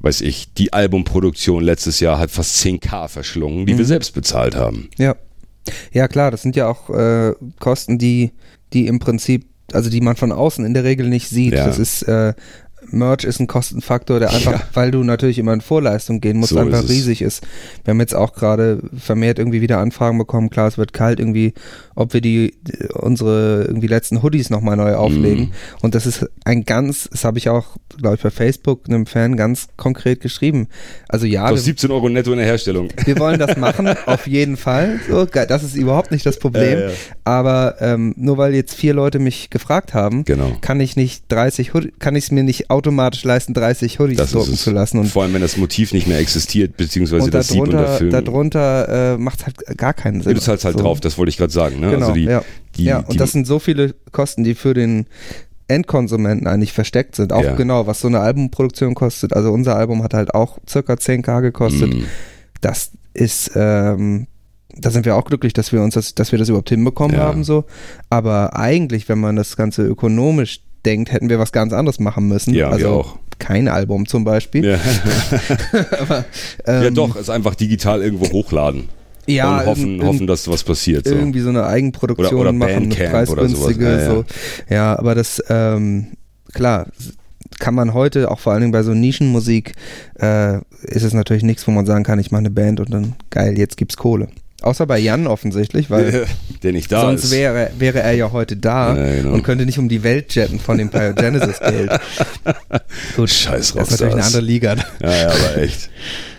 Weiß 0.00 0.20
ich, 0.20 0.52
die 0.54 0.72
Albumproduktion 0.72 1.62
letztes 1.62 2.00
Jahr 2.00 2.18
hat 2.18 2.30
fast 2.30 2.64
10k 2.64 3.08
verschlungen, 3.08 3.66
die 3.66 3.74
mhm. 3.74 3.78
wir 3.78 3.84
selbst 3.84 4.14
bezahlt 4.14 4.54
haben. 4.54 4.90
Ja. 4.96 5.16
Ja, 5.92 6.08
klar, 6.08 6.30
das 6.30 6.42
sind 6.42 6.56
ja 6.56 6.66
auch 6.66 6.88
äh, 6.88 7.34
Kosten, 7.58 7.98
die, 7.98 8.30
die 8.72 8.86
im 8.86 9.00
Prinzip, 9.00 9.44
also 9.72 9.90
die 9.90 10.00
man 10.00 10.16
von 10.16 10.32
außen 10.32 10.64
in 10.64 10.72
der 10.72 10.84
Regel 10.84 11.08
nicht 11.08 11.28
sieht. 11.28 11.52
Ja. 11.52 11.66
Das 11.66 11.78
ist 11.78 12.02
äh, 12.02 12.32
Merch 12.90 13.24
ist 13.24 13.40
ein 13.40 13.46
Kostenfaktor, 13.46 14.18
der 14.20 14.30
einfach, 14.30 14.52
Ja. 14.52 14.62
weil 14.74 14.90
du 14.90 15.02
natürlich 15.04 15.38
immer 15.38 15.52
in 15.52 15.60
Vorleistung 15.60 16.20
gehen 16.20 16.38
musst, 16.38 16.52
So 16.52 16.58
einfach 16.60 16.82
riesig 16.88 17.22
ist. 17.22 17.46
Wir 17.84 17.92
haben 17.92 18.00
jetzt 18.00 18.14
auch 18.14 18.32
gerade 18.34 18.80
vermehrt 18.96 19.38
irgendwie 19.38 19.60
wieder 19.60 19.78
Anfragen 19.78 20.16
bekommen, 20.18 20.48
klar, 20.50 20.68
es 20.68 20.78
wird 20.78 20.92
kalt 20.92 21.18
irgendwie, 21.20 21.54
ob 21.94 22.14
wir 22.14 22.20
die 22.20 22.54
unsere 22.94 23.64
irgendwie 23.66 23.86
letzten 23.88 24.22
Hoodies 24.22 24.50
nochmal 24.50 24.76
neu 24.76 24.94
auflegen. 24.94 25.46
Mhm. 25.46 25.52
Und 25.82 25.94
das 25.94 26.06
ist 26.06 26.26
ein 26.44 26.64
ganz, 26.64 27.08
das 27.10 27.24
habe 27.24 27.38
ich 27.38 27.48
auch, 27.48 27.76
glaube 27.98 28.16
ich, 28.16 28.22
bei 28.22 28.30
Facebook 28.30 28.88
einem 28.88 29.06
Fan 29.06 29.36
ganz 29.36 29.68
konkret 29.76 30.20
geschrieben. 30.20 30.68
Also 31.08 31.26
ja, 31.26 31.50
wir, 31.50 31.58
17 31.58 31.90
Euro 31.90 32.08
netto 32.08 32.32
in 32.32 32.38
der 32.38 32.46
Herstellung. 32.46 32.88
wir 33.04 33.18
wollen 33.18 33.38
das 33.38 33.56
machen, 33.56 33.88
auf 34.06 34.26
jeden 34.26 34.56
Fall. 34.56 35.00
So, 35.08 35.24
das 35.24 35.62
ist 35.62 35.74
überhaupt 35.76 36.10
nicht 36.10 36.24
das 36.24 36.38
Problem. 36.38 36.78
Ja, 36.78 36.86
ja. 36.88 36.92
Aber 37.24 37.76
ähm, 37.80 38.14
nur 38.16 38.38
weil 38.38 38.54
jetzt 38.54 38.74
vier 38.74 38.94
Leute 38.94 39.18
mich 39.18 39.50
gefragt 39.50 39.94
haben, 39.94 40.24
Genau. 40.24 40.56
kann 40.60 40.80
ich 40.80 40.96
nicht 40.96 41.24
30 41.28 41.74
Hoodie, 41.74 41.92
kann 41.98 42.16
ich 42.16 42.24
es 42.24 42.30
mir 42.30 42.42
nicht 42.42 42.67
automatisch 42.68 43.24
leisten, 43.24 43.54
30 43.54 43.98
Hoodies 43.98 44.18
Das 44.18 44.32
drucken 44.32 44.54
zu 44.54 44.70
lassen. 44.70 44.98
Und, 44.98 45.06
Vor 45.08 45.22
allem, 45.22 45.32
wenn 45.34 45.40
das 45.40 45.56
Motiv 45.56 45.92
nicht 45.92 46.06
mehr 46.06 46.18
existiert, 46.18 46.76
beziehungsweise 46.76 47.30
das 47.30 47.48
Sieb 47.48 47.62
und 47.62 47.72
der 47.72 47.80
darunter, 47.82 47.98
Film. 47.98 48.10
darunter 48.10 49.14
äh, 49.14 49.18
macht 49.18 49.40
es 49.40 49.46
halt 49.46 49.78
gar 49.78 49.94
keinen 49.94 50.20
Sinn. 50.22 50.34
Du 50.34 50.40
zahlst 50.40 50.64
halt 50.64 50.76
So. 50.76 50.82
drauf, 50.82 51.00
das 51.00 51.16
wollte 51.18 51.30
ich 51.30 51.36
gerade 51.38 51.52
sagen. 51.52 51.80
Ne? 51.80 51.90
Genau, 51.90 52.00
also 52.08 52.12
die, 52.12 52.24
ja. 52.24 52.42
die, 52.76 52.84
ja, 52.84 53.02
die, 53.02 53.10
und 53.10 53.20
das 53.20 53.32
sind 53.32 53.46
so 53.46 53.58
viele 53.58 53.94
Kosten, 54.12 54.44
die 54.44 54.54
für 54.54 54.74
den 54.74 55.06
Endkonsumenten 55.66 56.46
eigentlich 56.46 56.72
versteckt 56.72 57.14
sind. 57.16 57.32
Auch 57.32 57.44
Ja. 57.44 57.54
genau, 57.54 57.86
was 57.86 58.00
so 58.00 58.08
eine 58.08 58.20
Albumproduktion 58.20 58.94
kostet. 58.94 59.32
Also 59.34 59.52
unser 59.52 59.76
Album 59.76 60.02
hat 60.02 60.14
halt 60.14 60.34
auch 60.34 60.58
circa 60.68 60.94
10k 60.94 61.40
gekostet. 61.42 61.94
Mm. 61.94 62.04
Das 62.60 62.92
ist, 63.12 63.50
ähm, 63.54 64.26
da 64.74 64.90
sind 64.90 65.04
wir 65.04 65.16
auch 65.16 65.24
glücklich, 65.24 65.52
dass 65.52 65.72
wir 65.72 65.82
uns 65.82 65.94
das, 65.94 66.14
dass 66.14 66.32
wir 66.32 66.38
das 66.38 66.48
überhaupt 66.48 66.70
hinbekommen 66.70 67.16
Ja. 67.16 67.24
haben 67.24 67.44
so. 67.44 67.64
Aber 68.08 68.56
eigentlich, 68.56 69.08
wenn 69.08 69.18
man 69.20 69.36
das 69.36 69.56
Ganze 69.56 69.82
ökonomisch 69.84 70.60
denkt, 70.88 71.12
hätten 71.12 71.28
wir 71.28 71.38
was 71.38 71.52
ganz 71.52 71.72
anderes 71.72 72.00
machen 72.00 72.28
müssen. 72.28 72.54
Ja, 72.54 72.68
wir 72.68 72.74
also 72.74 72.88
auch. 72.88 73.18
kein 73.38 73.68
Album 73.68 74.06
zum 74.06 74.24
Beispiel. 74.24 74.64
ja. 74.64 74.78
Aber, 76.00 76.24
ja, 76.66 76.82
ähm, 76.84 76.94
doch, 76.94 77.16
es 77.16 77.28
einfach 77.28 77.54
digital 77.54 78.02
irgendwo 78.02 78.30
hochladen. 78.32 78.88
Ja, 79.26 79.60
und 79.60 79.66
hoffen, 79.66 80.02
hoffen, 80.02 80.26
dass 80.26 80.48
was 80.48 80.64
passiert. 80.64 81.06
So. 81.06 81.14
irgendwie 81.14 81.40
so 81.40 81.50
eine 81.50 81.66
Eigenproduktion 81.66 82.40
Oder- 82.40 82.40
oder 82.40 82.52
machen, 82.52 82.90
eine 82.92 83.10
preisgünstige. 83.10 83.84
Ja, 83.84 83.98
ja. 83.98 84.10
So. 84.10 84.24
ja, 84.70 84.98
aber 84.98 85.14
das, 85.14 85.42
ähm, 85.50 86.06
klar, 86.54 86.86
kann 87.58 87.74
man 87.74 87.92
heute, 87.92 88.30
auch 88.30 88.38
vor 88.38 88.52
allen 88.52 88.62
Dingen 88.62 88.72
bei 88.72 88.82
so 88.82 88.94
Nischenmusik, 88.94 89.74
äh, 90.18 90.56
ist 90.82 91.02
es 91.02 91.12
natürlich 91.12 91.42
nichts, 91.42 91.66
wo 91.66 91.72
man 91.72 91.84
sagen 91.84 92.04
kann, 92.04 92.18
ich 92.18 92.30
mache 92.30 92.40
eine 92.40 92.50
Band 92.50 92.80
und 92.80 92.90
dann, 92.90 93.14
geil, 93.28 93.58
jetzt 93.58 93.76
gibt's 93.76 93.98
Kohle. 93.98 94.28
Außer 94.60 94.86
bei 94.86 94.98
Jan 94.98 95.26
offensichtlich, 95.28 95.88
weil 95.88 96.26
der 96.62 96.72
nicht 96.72 96.90
da 96.90 97.02
sonst 97.02 97.24
ist. 97.24 97.30
wäre, 97.30 97.70
wäre 97.78 98.00
er 98.00 98.12
ja 98.14 98.32
heute 98.32 98.56
da 98.56 98.96
Ja, 98.96 99.14
genau. 99.16 99.32
und 99.34 99.42
könnte 99.44 99.64
nicht 99.64 99.78
um 99.78 99.88
die 99.88 100.02
Welt 100.02 100.34
jetten 100.34 100.58
von 100.58 100.78
dem 100.78 100.90
Pyogenesis 100.90 101.60
Geld. 101.60 101.90
Gut, 103.16 103.30
Scheiß 103.30 103.74
das 103.74 103.84
ist 103.86 103.90
natürlich 103.92 104.14
eine 104.14 104.24
andere 104.24 104.42
Liga. 104.42 104.76
Ja, 105.00 105.10
ja, 105.16 105.28
aber 105.28 105.58
echt. 105.58 105.90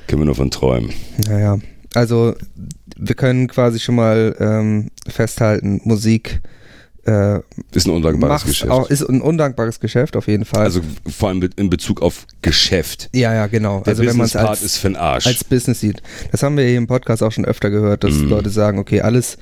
Können 0.08 0.22
wir 0.24 0.26
nur 0.26 0.36
von 0.36 0.52
träumen. 0.52 0.92
Naja, 1.30 1.60
also 1.94 2.36
wir 2.98 3.16
können 3.16 3.48
quasi 3.48 3.80
schon 3.80 3.96
mal 3.96 4.36
ähm, 4.40 4.90
festhalten, 5.08 5.80
Musik 5.86 6.42
äh, 7.06 7.40
Ist 7.72 7.88
ein 7.88 7.92
undankbares 7.92 8.44
Geschäft. 8.46 8.72
Auch, 8.72 8.90
ist 8.90 9.04
ein 9.04 9.22
undankbares 9.22 9.80
Geschäft 9.80 10.16
auf 10.16 10.28
jeden 10.28 10.46
Fall. 10.46 10.64
also 10.64 10.82
vor 11.08 11.30
allem 11.30 11.48
in 11.56 11.70
Bezug 11.70 12.02
auf 12.02 12.26
Geschäft. 12.42 13.10
ja, 13.14 13.34
ja, 13.34 13.48
genau. 13.48 13.80
Der 13.82 13.92
also 13.92 14.06
wenn 14.06 14.18
man 14.18 14.26
es 14.26 14.36
als, 14.36 14.62
ist 14.62 14.78
für 14.78 14.90
den 14.90 14.96
Arsch. 14.98 15.26
als 15.28 15.44
Business 15.44 15.80
sieht. 15.80 16.02
Das 16.32 16.44
haben 16.44 16.58
wir 16.58 16.66
hier 16.66 16.78
im 16.78 16.88
Podcast 16.88 17.24
auch 17.24 17.32
schon 17.32 17.46
öfter 17.46 17.70
gehört, 17.70 18.04
dass 18.04 18.14
Mhm. 18.16 18.30
Leute 18.30 18.50
sagen, 18.50 18.80
okay, 18.80 19.02
alles 19.02 19.38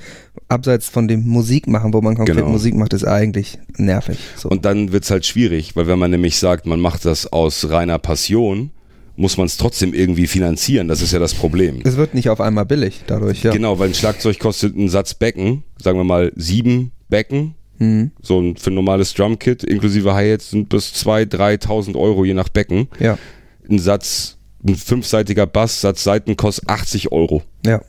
abseits 0.48 0.88
von 0.88 1.08
dem 1.08 1.26
Musik 1.26 1.66
machen, 1.66 1.92
wo 1.92 2.00
man 2.00 2.14
konkret 2.16 2.36
Genau. 2.36 2.48
Musik 2.50 2.74
macht, 2.74 2.92
ist 2.92 3.04
eigentlich 3.04 3.58
nervig. 3.76 4.18
So. 4.36 4.48
Und 4.48 4.64
dann 4.64 4.92
wird's 4.92 5.10
halt 5.10 5.26
schwierig, 5.26 5.74
weil 5.76 5.86
wenn 5.86 5.98
man 5.98 6.10
nämlich 6.10 6.36
sagt, 6.38 6.66
man 6.66 6.80
macht 6.80 7.04
das 7.04 7.30
aus 7.32 7.68
reiner 7.70 7.98
Passion, 7.98 8.70
muss 9.16 9.36
man 9.36 9.46
es 9.46 9.56
trotzdem 9.56 9.94
irgendwie 9.94 10.28
finanzieren. 10.28 10.86
Das 10.86 11.02
ist 11.02 11.12
ja 11.12 11.18
das 11.18 11.34
Problem. 11.34 11.80
es 11.84 11.96
wird 11.96 12.14
nicht 12.14 12.30
auf 12.30 12.40
einmal 12.40 12.64
billig 12.64 13.02
dadurch, 13.08 13.42
ja. 13.42 13.50
Genau, 13.50 13.78
weil 13.80 13.88
ein 13.88 13.94
Schlagzeug 13.94 14.38
kostet 14.38 14.76
einen 14.76 14.88
Satz 14.88 15.14
Becken, 15.14 15.64
sagen 15.82 15.98
wir 15.98 16.04
mal 16.04 16.32
sieben 16.36 16.92
Becken. 17.08 17.54
Mhm. 17.78 18.10
So 18.22 18.40
ein 18.40 18.56
für 18.56 18.70
ein 18.70 18.74
normales 18.74 19.14
Drumkit 19.14 19.62
inklusive 19.64 20.12
Hi-Hats 20.14 20.50
sind 20.50 20.68
bis 20.68 20.92
2.000, 20.94 21.62
3.000 21.64 21.96
Euro 21.96 22.24
je 22.24 22.34
nach 22.34 22.48
Becken. 22.48 22.88
Ja, 22.98 23.16
Ein 23.70 23.78
Satz, 23.78 24.36
ein 24.66 24.74
fünfseitiger 24.74 25.46
Bass, 25.46 25.80
Satz 25.80 26.02
Seiten 26.04 26.36
kostet 26.36 26.68
80 26.68 27.12
Euro. 27.12 27.42
ja. 27.64 27.80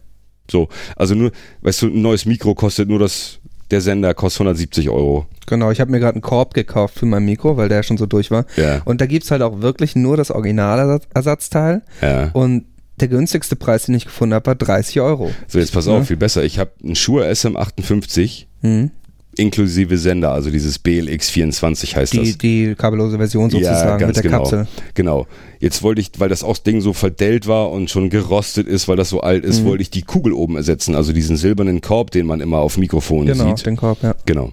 So, 0.52 0.68
also 0.96 1.14
nur, 1.14 1.32
weißt 1.62 1.84
du, 1.84 1.88
ein 1.90 2.02
neues 2.02 2.26
Mikro 2.26 2.56
kostet 2.56 2.90
nur 2.90 2.98
das, 2.98 3.38
der 3.70 3.82
Sender 3.82 4.16
kostet 4.16 4.40
170 4.42 4.90
Euro. 4.90 5.28
Genau, 5.46 5.70
ich 5.70 5.80
habe 5.80 5.92
mir 5.92 6.00
gerade 6.00 6.16
einen 6.16 6.24
Korb 6.24 6.56
gekauft 6.56 6.96
für 6.98 7.06
mein 7.06 7.24
Mikro, 7.24 7.56
weil 7.56 7.70
der 7.70 7.84
schon 7.84 7.98
so 7.98 8.08
durch 8.08 8.32
war. 8.32 8.46
Ja. 8.58 8.82
Und 8.86 9.00
da 9.00 9.06
gibt's 9.06 9.30
halt 9.30 9.44
auch 9.44 9.62
wirklich 9.62 9.96
nur 9.96 10.18
das 10.18 10.32
Originalersatzteil. 10.32 11.84
Ja. 12.02 12.30
Und 12.34 12.66
der 13.00 13.08
günstigste 13.10 13.56
Preis, 13.56 13.86
den 13.86 13.94
ich 13.96 14.06
gefunden 14.06 14.34
habe, 14.34 14.48
war 14.48 14.56
30 14.56 15.00
Euro. 15.02 15.32
So, 15.48 15.60
jetzt 15.60 15.72
pass 15.72 15.88
auf, 15.88 16.08
viel 16.08 16.18
besser. 16.18 16.44
Ich 16.44 16.58
habe 16.60 16.72
einen 16.84 16.96
Shure 16.96 17.30
SM58 17.30 18.46
Mhm. 18.62 18.92
Inklusive 19.40 19.98
Sender, 19.98 20.32
also 20.32 20.52
dieses 20.52 20.84
BLX24 20.84 21.96
heißt 21.96 22.14
Die, 22.14 22.18
das. 22.20 22.38
die 22.38 22.76
kabellose 22.78 23.18
Version 23.18 23.50
sozusagen 23.50 24.06
mit 24.06 24.16
der 24.16 24.24
genau. 24.24 24.38
Kapsel. 24.40 24.68
Genau. 24.94 25.28
Jetzt 25.60 25.82
wollte 25.84 26.02
ich, 26.02 26.12
weil 26.18 26.30
das 26.30 26.44
auch 26.44 26.58
Ding 26.58 26.82
so 26.82 26.94
verdellt 26.94 27.48
war 27.48 27.72
und 27.72 27.90
schon 27.90 28.10
gerostet 28.10 28.68
ist, 28.68 28.88
weil 28.88 28.98
das 28.98 29.10
so 29.10 29.22
alt 29.22 29.44
Mhm. 29.44 29.50
ist, 29.50 29.66
wollte 29.66 29.82
ich 29.82 29.90
die 29.90 30.02
Kugel 30.04 30.34
oben 30.34 30.56
ersetzen, 30.56 30.96
also 30.96 31.14
diesen 31.14 31.38
silbernen 31.38 31.82
Korb, 31.82 32.12
den 32.12 32.26
man 32.26 32.42
immer 32.42 32.58
auf 32.60 32.78
Mikrofonen 32.78 33.28
Genau, 33.38 33.56
sieht. 33.56 33.66
den 33.66 33.76
Korb, 33.78 34.04
ja. 34.04 34.14
Genau. 34.26 34.52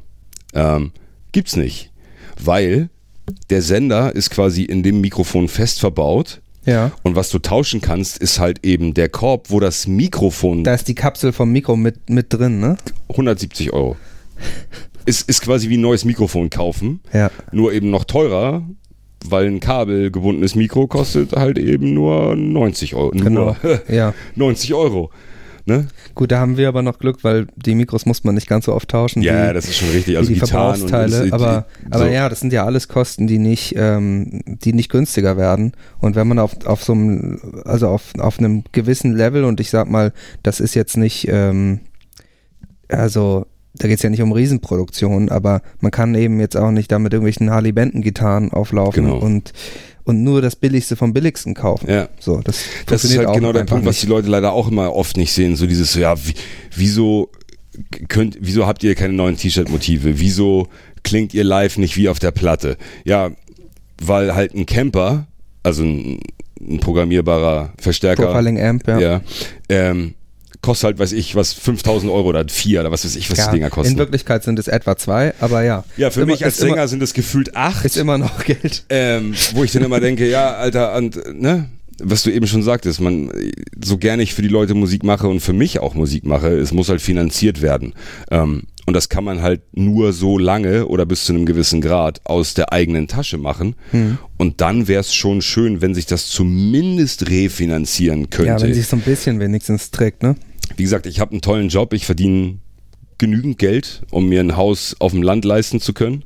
Ähm, 0.55 0.93
gibt's 1.33 1.57
nicht. 1.57 1.91
Weil 2.43 2.89
der 3.51 3.63
Sender 3.63 4.15
ist 4.15 4.31
quasi 4.31 4.63
in 4.63 4.83
dem 4.83 5.01
Mikrofon 5.01 5.49
fest 5.49 5.81
verbaut. 5.81 6.41
Ja. 6.65 6.91
Und 7.05 7.15
was 7.15 7.31
du 7.31 7.39
tauschen 7.39 7.81
kannst, 7.81 8.19
ist 8.19 8.41
halt 8.41 8.65
eben 8.65 8.93
der 8.93 9.09
Korb, 9.09 9.51
wo 9.51 9.61
das 9.61 9.87
Mikrofon 9.87 10.65
Da 10.65 10.75
ist 10.75 10.89
die 10.89 10.97
Kapsel 10.97 11.33
vom 11.33 11.53
Mikro 11.53 11.77
mit, 11.77 12.11
mit 12.11 12.33
drin, 12.33 12.59
ne? 12.59 12.77
170 13.09 13.73
Euro. 13.73 13.97
Ist, 15.05 15.29
ist 15.29 15.41
quasi 15.43 15.69
wie 15.69 15.77
ein 15.77 15.83
neues 15.83 16.05
Mikrofon 16.05 16.51
kaufen. 16.51 17.01
Ja. 17.13 17.31
Nur 17.53 17.73
eben 17.73 17.91
noch 17.91 18.05
teurer, 18.05 18.63
weil 19.25 19.47
ein 19.47 19.61
kabelgebundenes 19.61 20.55
Mikro 20.57 20.87
kostet 20.89 21.33
halt 21.33 21.59
eben 21.59 21.95
nur 21.95 22.35
90 22.35 22.95
Euro. 22.97 23.11
Genau. 23.11 23.57
Nur 23.63 23.81
Ja. 23.89 24.15
90 24.35 24.75
Euro. 24.75 25.11
Ne? 25.69 25.89
Gut, 26.15 26.31
da 26.31 26.39
haben 26.39 26.57
wir 26.57 26.69
aber 26.69 26.83
noch 26.83 27.01
Glück, 27.01 27.25
weil 27.25 27.49
die 27.57 27.75
Mikros 27.75 28.07
muss 28.07 28.23
man 28.23 28.37
nicht 28.37 28.47
ganz 28.49 28.67
so 28.67 28.73
oft 28.73 28.89
tauschen. 28.89 29.23
Ja, 29.23 29.51
wie, 29.51 29.55
das 29.55 29.65
ist 29.67 29.77
schon 29.77 29.89
richtig. 29.91 30.17
Also 30.17 30.33
die 30.33 30.39
Gitarren 30.39 30.81
und 30.83 30.89
Verbrauchsteile. 30.91 31.25
das- 31.29 31.33
aber 31.33 31.67
aber 31.91 32.05
so. 32.07 32.11
ja, 32.13 32.29
das 32.29 32.39
sind 32.39 32.53
ja 32.53 32.65
alles 32.65 32.87
Kosten, 32.87 33.27
die 33.27 33.39
nicht, 33.39 33.75
ähm, 33.77 34.43
die 34.47 34.73
nicht 34.73 34.91
günstiger 34.91 35.37
werden. 35.37 35.73
Und 35.99 36.15
wenn 36.15 36.29
man 36.29 36.39
auf, 36.39 36.65
auf 36.67 36.85
so 36.85 36.93
einem, 36.93 37.41
also 37.65 37.89
auf, 37.89 38.13
auf 38.19 38.39
einem 38.39 38.63
gewissen 38.71 39.13
Level, 39.17 39.43
und 39.43 39.59
ich 39.59 39.71
sag 39.71 39.91
mal, 39.91 40.13
das 40.45 40.61
ist 40.61 40.75
jetzt 40.75 40.97
nicht, 40.97 41.27
ähm, 41.29 41.81
also 42.89 43.47
da 43.79 43.89
geht 43.89 43.99
es 43.99 44.03
ja 44.03 44.11
nicht 44.11 44.23
um 44.23 44.33
Riesenproduktionen, 44.33 45.29
aber 45.31 45.63
man 45.81 45.91
kann 45.91 46.15
eben 46.15 46.41
jetzt 46.41 46.57
auch 46.57 46.71
nicht 46.71 46.91
da 46.93 46.99
mit 46.99 47.13
irgendwelchen 47.13 47.51
Harley-Benton-Gitarren 47.51 48.53
auflaufen 48.53 49.05
Genau. 49.05 49.19
und, 49.19 49.53
und 50.05 50.23
nur 50.23 50.41
das 50.43 50.57
Billigste 50.57 50.97
vom 50.97 51.13
Billigsten 51.13 51.55
kaufen. 51.55 51.91
Ja. 51.91 52.09
So, 52.21 52.41
das, 52.43 52.65
Das 52.87 53.05
ist 53.05 53.17
halt 53.19 53.33
genau 53.35 53.53
der 53.53 53.65
Punkt, 53.65 53.85
was 53.87 54.01
die 54.01 54.07
nicht. 54.07 54.11
Leute 54.11 54.29
leider 54.29 54.53
auch 54.53 54.69
immer 54.71 54.95
oft 54.95 55.17
nicht 55.17 55.33
sehen. 55.33 55.57
So 55.57 55.67
dieses, 55.67 55.95
ja, 55.95 56.17
wie, 56.27 56.35
wieso 56.75 57.31
könnt, 58.09 58.39
wieso 58.41 58.67
habt 58.67 58.83
ihr 58.85 58.95
keine 58.95 59.13
neuen 59.13 59.37
T-Shirt-Motive? 59.37 60.19
Wieso 60.19 60.69
klingt 61.03 61.35
ihr 61.35 61.45
live 61.45 61.79
nicht 61.79 61.97
wie 61.97 62.09
auf 62.09 62.19
der 62.19 62.31
Platte? 62.31 62.77
Ja, 63.05 63.31
weil 64.03 64.35
halt 64.35 64.55
ein 64.55 64.67
Camper, 64.67 65.27
also 65.63 65.83
ein, 65.83 66.21
ein 66.61 66.81
programmierbarer 66.81 67.73
Verstärker, 67.79 68.27
Profiling 68.27 68.61
Amp, 68.61 68.87
ja. 68.89 68.99
ja, 68.99 69.21
ähm, 69.69 70.15
kostet 70.67 70.85
halt, 70.89 70.99
weiß 70.99 71.13
ich, 71.13 71.35
was 71.37 71.53
5000 71.55 72.13
Euro 72.13 72.29
oder 72.29 72.45
vier 72.49 72.81
oder 72.81 72.91
was 72.91 73.05
weiß 73.05 73.17
ich, 73.17 73.31
was 73.31 73.47
die 73.47 73.53
Dinger 73.53 73.67
in 73.67 73.71
kosten. 73.73 73.97
Wirklichkeit 73.99 74.43
sind 74.45 74.59
es 74.59 74.69
etwa 74.69 74.97
zwei, 74.97 75.33
aber 75.41 75.65
ja. 75.65 75.85
Ja, 75.97 76.11
für 76.11 76.21
Immer- 76.23 76.33
mich 76.33 76.45
als 76.45 76.59
immer- 76.59 76.71
Sänger 76.71 76.89
sind 76.89 77.03
es 77.03 77.15
gefühlt 77.15 77.57
acht. 77.57 77.85
Ist 77.85 77.97
immer 77.97 78.19
noch 78.19 78.45
Geld. 78.45 78.85
Ähm, 78.91 79.33
wo 79.55 79.65
ich 79.65 79.73
dann 79.73 79.85
immer 79.85 80.01
denke, 80.01 80.29
ja, 80.29 80.55
Alter, 80.55 80.95
und, 80.97 81.19
ne, 81.41 81.71
was 82.03 82.23
du 82.25 82.31
eben 82.31 82.47
schon 82.47 82.63
sagtest, 82.63 83.01
man, 83.01 83.31
so 83.83 83.97
gerne 83.97 84.23
ich 84.23 84.35
für 84.35 84.43
die 84.43 84.49
Leute 84.49 84.75
Musik 84.75 85.03
mache 85.05 85.29
und 85.29 85.41
für 85.41 85.55
mich 85.55 85.79
auch 85.79 85.95
Musik 85.95 86.27
mache, 86.27 86.49
es 86.49 86.73
muss 86.73 86.89
halt 86.91 87.01
finanziert 87.01 87.63
werden. 87.63 87.95
Ähm, 88.31 88.65
und 88.85 88.95
das 88.95 89.09
kann 89.09 89.25
man 89.25 89.43
halt 89.43 89.63
nur 89.73 90.13
so 90.13 90.39
lange 90.39 90.87
oder 90.87 91.07
bis 91.07 91.25
zu 91.25 91.33
einem 91.33 91.45
gewissen 91.47 91.81
Grad 91.81 92.21
aus 92.25 92.55
der 92.55 92.73
eigenen 92.73 93.09
Tasche 93.09 93.37
machen. 93.39 93.75
Hm. 93.91 94.19
Und 94.37 94.61
dann 94.61 94.87
wäre 94.89 95.01
es 95.01 95.13
schon 95.15 95.43
schön, 95.43 95.81
wenn 95.81 95.93
sich 95.95 96.07
das 96.07 96.29
zumindest 96.29 97.29
refinanzieren 97.29 98.31
könnte. 98.31 98.53
Ja, 98.53 98.61
wenn 98.61 98.75
sich 98.75 98.87
so 98.87 98.95
ein 98.97 99.03
bisschen 99.03 99.41
wenigstens 99.41 99.91
trägt, 99.91 100.23
ne? 100.23 100.37
Wie 100.77 100.83
gesagt, 100.83 101.07
ich 101.07 101.21
habe 101.21 101.33
einen 101.33 101.41
tollen 101.41 101.69
Job, 101.69 101.93
ich 101.93 102.07
verdiene 102.07 102.59
genügend 103.19 103.59
Geld, 103.59 104.03
um 104.11 104.29
mir 104.29 104.41
ein 104.41 104.57
Haus 104.57 104.97
auf 104.99 105.13
dem 105.13 105.23
Land 105.23 105.45
leisten 105.45 105.81
zu 105.81 105.93
können. 105.93 106.25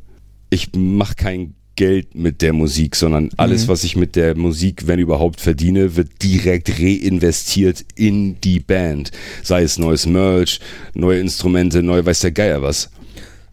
Ich 0.51 0.71
mache 0.75 1.15
kein 1.15 1.55
Geld 1.77 2.15
mit 2.15 2.43
der 2.43 2.53
Musik, 2.53 2.95
sondern 2.97 3.31
alles, 3.37 3.69
was 3.69 3.85
ich 3.85 3.97
mit 3.97 4.15
der 4.17 4.37
Musik, 4.37 4.87
wenn 4.87 4.99
überhaupt, 4.99 5.41
verdiene, 5.41 5.97
wird 5.97 6.23
direkt 6.23 6.79
reinvestiert 6.79 7.85
in 7.95 8.41
die 8.41 8.61
Band. 8.61 9.13
Sei 9.43 9.63
es 9.63 9.79
neues 9.79 10.05
Merch, 10.05 10.61
neue 10.95 11.21
Instrumente, 11.21 11.83
neue 11.83 12.05
weiß 12.05 12.21
der 12.21 12.33
Geier 12.33 12.61
was. 12.61 12.91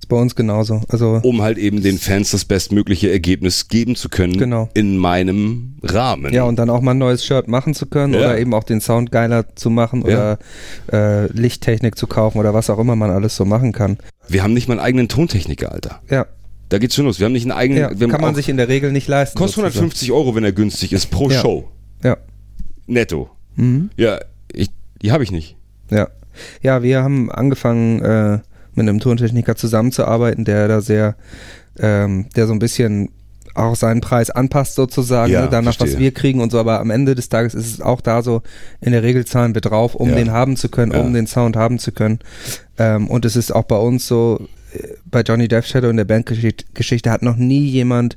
Ist 0.07 0.09
bei 0.09 0.15
uns 0.21 0.35
genauso. 0.35 0.79
Also 0.87 1.19
um 1.23 1.41
halt 1.41 1.57
eben 1.57 1.83
den 1.83 1.97
Fans 1.97 2.31
das 2.31 2.45
bestmögliche 2.45 3.11
Ergebnis 3.11 3.67
geben 3.67 3.97
zu 3.97 4.07
können 4.07 4.37
Genau. 4.37 4.69
in 4.73 4.97
meinem 4.97 5.75
Rahmen. 5.83 6.31
ja, 6.33 6.43
und 6.45 6.57
dann 6.57 6.69
auch 6.69 6.79
mal 6.79 6.91
ein 6.91 6.97
neues 6.97 7.25
Shirt 7.25 7.49
machen 7.49 7.73
zu 7.73 7.87
können 7.87 8.13
Ja. 8.13 8.19
oder 8.21 8.39
eben 8.39 8.53
auch 8.53 8.63
den 8.63 8.79
Sound 8.79 9.11
geiler 9.11 9.53
zu 9.55 9.69
machen 9.69 10.03
oder 10.03 10.39
äh, 10.93 11.25
Lichttechnik 11.33 11.97
zu 11.97 12.07
kaufen 12.07 12.37
oder 12.39 12.53
was 12.53 12.69
auch 12.69 12.79
immer 12.79 12.95
man 12.95 13.11
alles 13.11 13.35
so 13.35 13.43
machen 13.43 13.73
kann. 13.73 13.97
Wir 14.29 14.43
haben 14.43 14.53
nicht 14.53 14.69
mal 14.69 14.75
einen 14.75 14.85
eigenen 14.85 15.09
Tontechniker, 15.09 15.73
Alter. 15.73 15.99
Ja, 16.09 16.25
Da 16.69 16.77
geht's 16.77 16.95
schon 16.95 17.03
los. 17.03 17.19
Wir 17.19 17.25
haben 17.25 17.33
nicht 17.33 17.43
einen 17.43 17.51
eigenen. 17.51 17.81
ja 17.81 17.89
kann 18.07 18.21
man 18.21 18.31
auch- 18.31 18.35
sich 18.35 18.47
in 18.47 18.55
der 18.55 18.69
Regel 18.69 18.93
nicht 18.93 19.09
leisten. 19.09 19.37
Kostet 19.37 19.55
sozusagen. 19.65 19.75
150 19.87 20.11
Euro, 20.13 20.35
wenn 20.35 20.45
er 20.45 20.53
günstig 20.53 20.93
ist, 20.93 21.11
pro 21.11 21.29
Ja. 21.29 21.41
Show. 21.41 21.67
Ja. 22.01 22.15
Netto. 22.85 23.29
Mhm. 23.57 23.89
Ja, 23.97 24.19
ich, 24.53 24.69
die 25.01 25.11
habe 25.11 25.25
ich 25.25 25.31
nicht. 25.31 25.57
Ja. 25.91 26.07
Ja, 26.61 26.81
wir 26.83 27.01
haben 27.03 27.31
angefangen, 27.31 27.99
äh, 28.01 28.39
mit 28.77 28.87
einem 28.87 28.99
Tontechniker 28.99 29.55
zusammenzuarbeiten, 29.55 30.45
der 30.45 30.67
da 30.67 30.81
sehr, 30.81 31.15
ähm, 31.79 32.27
der 32.35 32.47
so 32.47 32.53
ein 32.53 32.59
bisschen 32.59 33.09
auch 33.55 33.75
seinen 33.75 34.01
Preis 34.01 34.29
anpasst 34.29 34.75
sozusagen, 34.75 35.31
Ja, 35.33 35.41
ne, 35.41 35.47
danach, 35.49 35.69
was 35.71 35.77
verstehe. 35.77 35.99
wir 35.99 36.13
kriegen 36.13 36.41
und 36.41 36.51
so, 36.51 36.59
aber 36.59 36.79
am 36.79 36.91
Ende 36.91 37.15
des 37.15 37.27
Tages 37.27 37.55
ist 37.55 37.73
es 37.73 37.81
auch 37.81 38.01
da 38.01 38.21
so, 38.21 38.43
in 38.81 38.91
der 38.91 39.01
Regel 39.01 39.25
zahlen 39.25 39.55
wir 39.55 39.61
drauf, 39.61 39.95
um 39.95 40.09
Ja. 40.09 40.15
den 40.15 40.31
haben 40.31 40.55
zu 40.55 40.69
können, 40.69 40.91
Ja. 40.91 40.99
um 41.01 41.11
den 41.11 41.25
Sound 41.25 41.55
haben 41.55 41.79
zu 41.79 41.91
können. 41.91 42.19
Ähm, 42.77 43.07
und 43.07 43.25
es 43.25 43.35
ist 43.35 43.51
auch 43.51 43.63
bei 43.63 43.77
uns 43.77 44.05
so, 44.07 44.47
äh, 44.73 44.83
bei 45.05 45.21
Johnny 45.21 45.47
Death 45.47 45.65
Shadow 45.65 45.89
in 45.89 45.97
der 45.97 46.05
Bandgeschichte 46.05 47.09
hat 47.09 47.23
noch 47.23 47.35
nie 47.35 47.65
jemand 47.67 48.15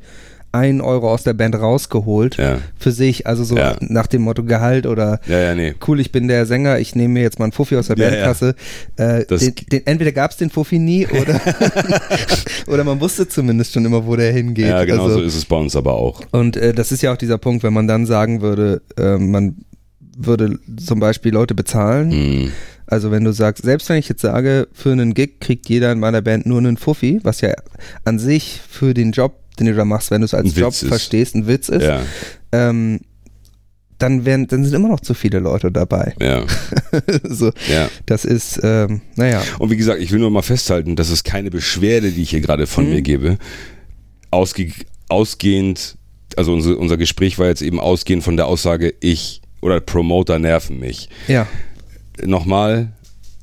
einen 0.52 0.80
Euro 0.80 1.10
aus 1.12 1.22
der 1.22 1.32
Band 1.32 1.54
rausgeholt 1.54 2.36
Ja. 2.36 2.58
für 2.78 2.90
sich, 2.92 3.26
also 3.26 3.44
so 3.44 3.56
Ja. 3.56 3.76
nach 3.80 4.06
dem 4.08 4.22
Motto 4.22 4.42
Gehalt 4.44 4.86
oder 4.86 5.20
Ja, 5.26 5.54
nee. 5.54 5.74
cool, 5.86 6.00
ich 6.00 6.10
bin 6.12 6.26
der 6.28 6.46
Sänger, 6.46 6.78
ich 6.80 6.94
nehme 6.94 7.14
mir 7.14 7.22
jetzt 7.22 7.38
mal 7.38 7.44
einen 7.44 7.52
Fuffi 7.52 7.76
aus 7.76 7.86
der. 7.86 7.96
Bandkasse. 7.96 8.54
Äh, 8.96 9.24
den, 9.26 9.54
den, 9.70 9.86
entweder 9.86 10.12
gab 10.12 10.30
es 10.32 10.36
den 10.38 10.50
Fuffi 10.50 10.78
nie 10.78 11.06
oder, 11.20 11.40
oder 12.66 12.84
man 12.84 13.00
wusste 13.00 13.28
zumindest 13.28 13.72
schon 13.72 13.84
immer, 13.84 14.06
wo 14.06 14.16
der 14.16 14.32
hingeht. 14.32 14.66
Ja, 14.66 14.84
genau 14.84 15.04
also, 15.04 15.18
so 15.18 15.22
ist 15.22 15.36
es 15.36 15.44
bei 15.44 15.56
uns 15.56 15.76
aber 15.76 15.94
auch. 15.94 16.22
Und 16.32 16.56
äh, 16.56 16.72
das 16.72 16.92
ist 16.92 17.02
ja 17.02 17.12
auch 17.12 17.16
dieser 17.16 17.38
Punkt, 17.38 17.62
wenn 17.62 17.72
man 17.72 17.86
dann 17.86 18.06
sagen 18.06 18.40
würde, 18.40 18.82
äh, 18.98 19.16
man 19.18 19.56
würde 20.16 20.58
zum 20.84 21.00
Beispiel 21.00 21.32
Leute 21.32 21.54
bezahlen. 21.54 22.08
Mhm. 22.08 22.52
Also 22.86 23.12
wenn 23.12 23.22
du 23.22 23.32
sagst, 23.32 23.62
selbst 23.62 23.88
wenn 23.88 23.98
ich 23.98 24.08
jetzt 24.08 24.20
sage, 24.22 24.66
für 24.72 24.90
einen 24.90 25.14
Gig 25.14 25.40
kriegt 25.40 25.68
jeder 25.68 25.92
in 25.92 26.00
meiner 26.00 26.22
Band 26.22 26.46
nur 26.46 26.58
einen 26.58 26.76
Fuffi, 26.76 27.20
was 27.22 27.40
ja 27.40 27.52
an 28.04 28.18
sich 28.18 28.60
für 28.68 28.94
den 28.94 29.12
Job, 29.12 29.34
den 29.66 29.72
du 29.74 29.74
da 29.78 29.84
machst, 29.84 30.10
wenn 30.10 30.20
du 30.22 30.24
es 30.24 30.34
als 30.34 30.54
Job 30.56 30.70
ist. 30.72 30.86
verstehst, 30.86 31.34
ein 31.34 31.46
Witz 31.46 31.68
ist, 31.68 31.82
Ja, 31.82 32.02
ähm, 32.52 33.00
dann, 33.98 34.24
werden, 34.24 34.46
dann 34.48 34.64
sind 34.64 34.74
immer 34.74 34.88
noch 34.88 35.00
zu 35.00 35.12
viele 35.14 35.40
Leute 35.40 35.70
dabei. 35.70 36.14
ja, 36.20 36.44
so, 37.28 37.52
ja. 37.70 37.88
das 38.06 38.24
ist, 38.24 38.58
ähm, 38.62 39.02
naja, 39.16 39.42
Und 39.58 39.70
wie 39.70 39.76
gesagt, 39.76 40.00
ich 40.00 40.10
will 40.10 40.18
nur 40.20 40.30
mal 40.30 40.40
festhalten, 40.42 40.96
das 40.96 41.10
ist 41.10 41.22
keine 41.24 41.50
Beschwerde, 41.50 42.10
die 42.10 42.22
ich 42.22 42.30
hier 42.30 42.40
gerade 42.40 42.66
von 42.66 42.84
Mhm. 42.86 42.90
mir 42.90 43.02
gebe. 43.02 43.38
Ausge 44.30 44.72
ausgehend, 45.08 45.96
also 46.36 46.52
unser, 46.54 46.78
unser 46.78 46.96
Gespräch 46.96 47.38
war 47.38 47.46
jetzt 47.48 47.62
eben 47.62 47.78
ausgehend 47.80 48.22
von 48.24 48.36
der 48.36 48.46
Aussage, 48.46 48.94
ich 49.00 49.42
oder 49.60 49.80
Promoter 49.80 50.38
nerven 50.38 50.78
mich. 50.80 51.08
ja, 51.28 51.46
Nochmal, 52.24 52.92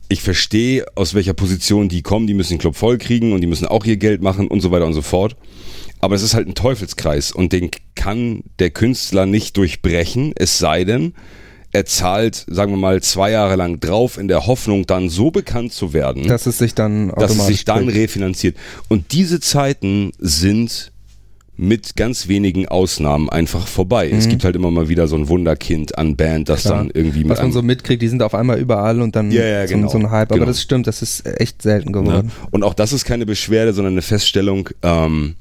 ich 0.10 0.22
verstehe, 0.22 0.86
aus 0.96 1.14
welcher 1.14 1.34
Position 1.34 1.90
die 1.90 2.02
kommen, 2.02 2.28
die 2.28 2.34
müssen 2.34 2.54
den 2.54 2.60
Club 2.60 2.76
voll 2.76 2.98
kriegen 2.98 3.34
und 3.34 3.42
die 3.42 3.48
müssen 3.48 3.68
auch 3.68 3.86
ihr 3.86 3.98
Geld 3.98 4.22
machen 4.22 4.48
und 4.48 4.62
so 4.62 4.72
weiter 4.72 4.86
und 4.86 4.94
so 4.94 5.02
fort. 5.02 5.36
Aber 6.00 6.16
es 6.16 6.22
ist 6.22 6.34
halt 6.34 6.48
ein 6.48 6.56
Teufelskreis 6.56 7.32
und 7.32 7.54
den 7.54 7.72
kann 7.96 8.44
der 8.60 8.70
Künstler 8.70 9.26
nicht 9.26 9.58
durchbrechen, 9.58 10.34
es 10.36 10.58
sei 10.60 10.84
denn, 10.84 11.14
er 11.74 11.86
zahlt, 11.86 12.46
sagen 12.48 12.72
wir 12.72 12.78
mal, 12.78 13.04
zwei 13.04 13.32
Jahre 13.32 13.56
lang 13.56 13.80
drauf, 13.80 14.18
in 14.18 14.28
der 14.28 14.48
Hoffnung, 14.48 14.86
dann 14.86 15.10
so 15.10 15.32
bekannt 15.32 15.74
zu 15.74 15.92
werden, 15.94 16.28
dass 16.28 16.46
es 16.46 16.58
sich 16.58 16.74
dann 16.74 17.10
dass 17.10 17.36
es 17.36 17.46
sich 17.46 17.66
dann 17.66 17.90
refinanziert. 17.90 18.56
Und 18.88 19.12
diese 19.12 19.40
Zeiten 19.40 20.12
sind 20.18 20.92
mit 21.60 21.96
ganz 21.96 22.28
wenigen 22.28 22.68
Ausnahmen 22.68 23.30
einfach 23.30 23.68
vorbei. 23.68 24.10
Es 24.12 24.30
gibt 24.30 24.44
halt 24.44 24.56
immer 24.56 24.70
mal 24.70 24.90
wieder 24.90 25.08
so 25.08 25.16
ein 25.16 25.28
Wunderkind 25.28 25.98
an 25.98 26.16
Band, 26.16 26.50
das 26.50 26.64
Mhm. 26.64 26.68
Klar. 26.68 26.78
dann 26.78 26.92
irgendwie 26.94 27.20
mit 27.22 27.30
was 27.32 27.42
man 27.42 27.52
so 27.52 27.62
mitkriegt, 27.64 28.02
die 28.02 28.08
sind 28.08 28.22
auf 28.22 28.36
einmal 28.36 28.60
überall 28.60 29.02
und 29.02 29.16
dann 29.16 29.32
Ja, 29.32 29.44
ja, 29.44 29.68
so, 29.68 29.74
genau. 29.74 29.88
so 29.90 29.98
ein 29.98 30.12
Hype. 30.12 30.30
Aber 30.30 30.36
Genau. 30.36 30.46
das 30.46 30.62
stimmt, 30.62 30.86
das 30.88 31.02
ist 31.02 31.26
echt 31.26 31.62
selten 31.64 31.92
Ne? 31.92 32.00
geworden. 32.04 32.32
Und 32.52 32.64
auch 32.64 32.76
das 32.76 32.94
ist 32.94 33.06
keine 33.06 33.26
Beschwerde, 33.26 33.74
sondern 33.74 33.96
eine 33.96 34.04
Feststellung. 34.04 34.70
Ähm, 34.84 35.36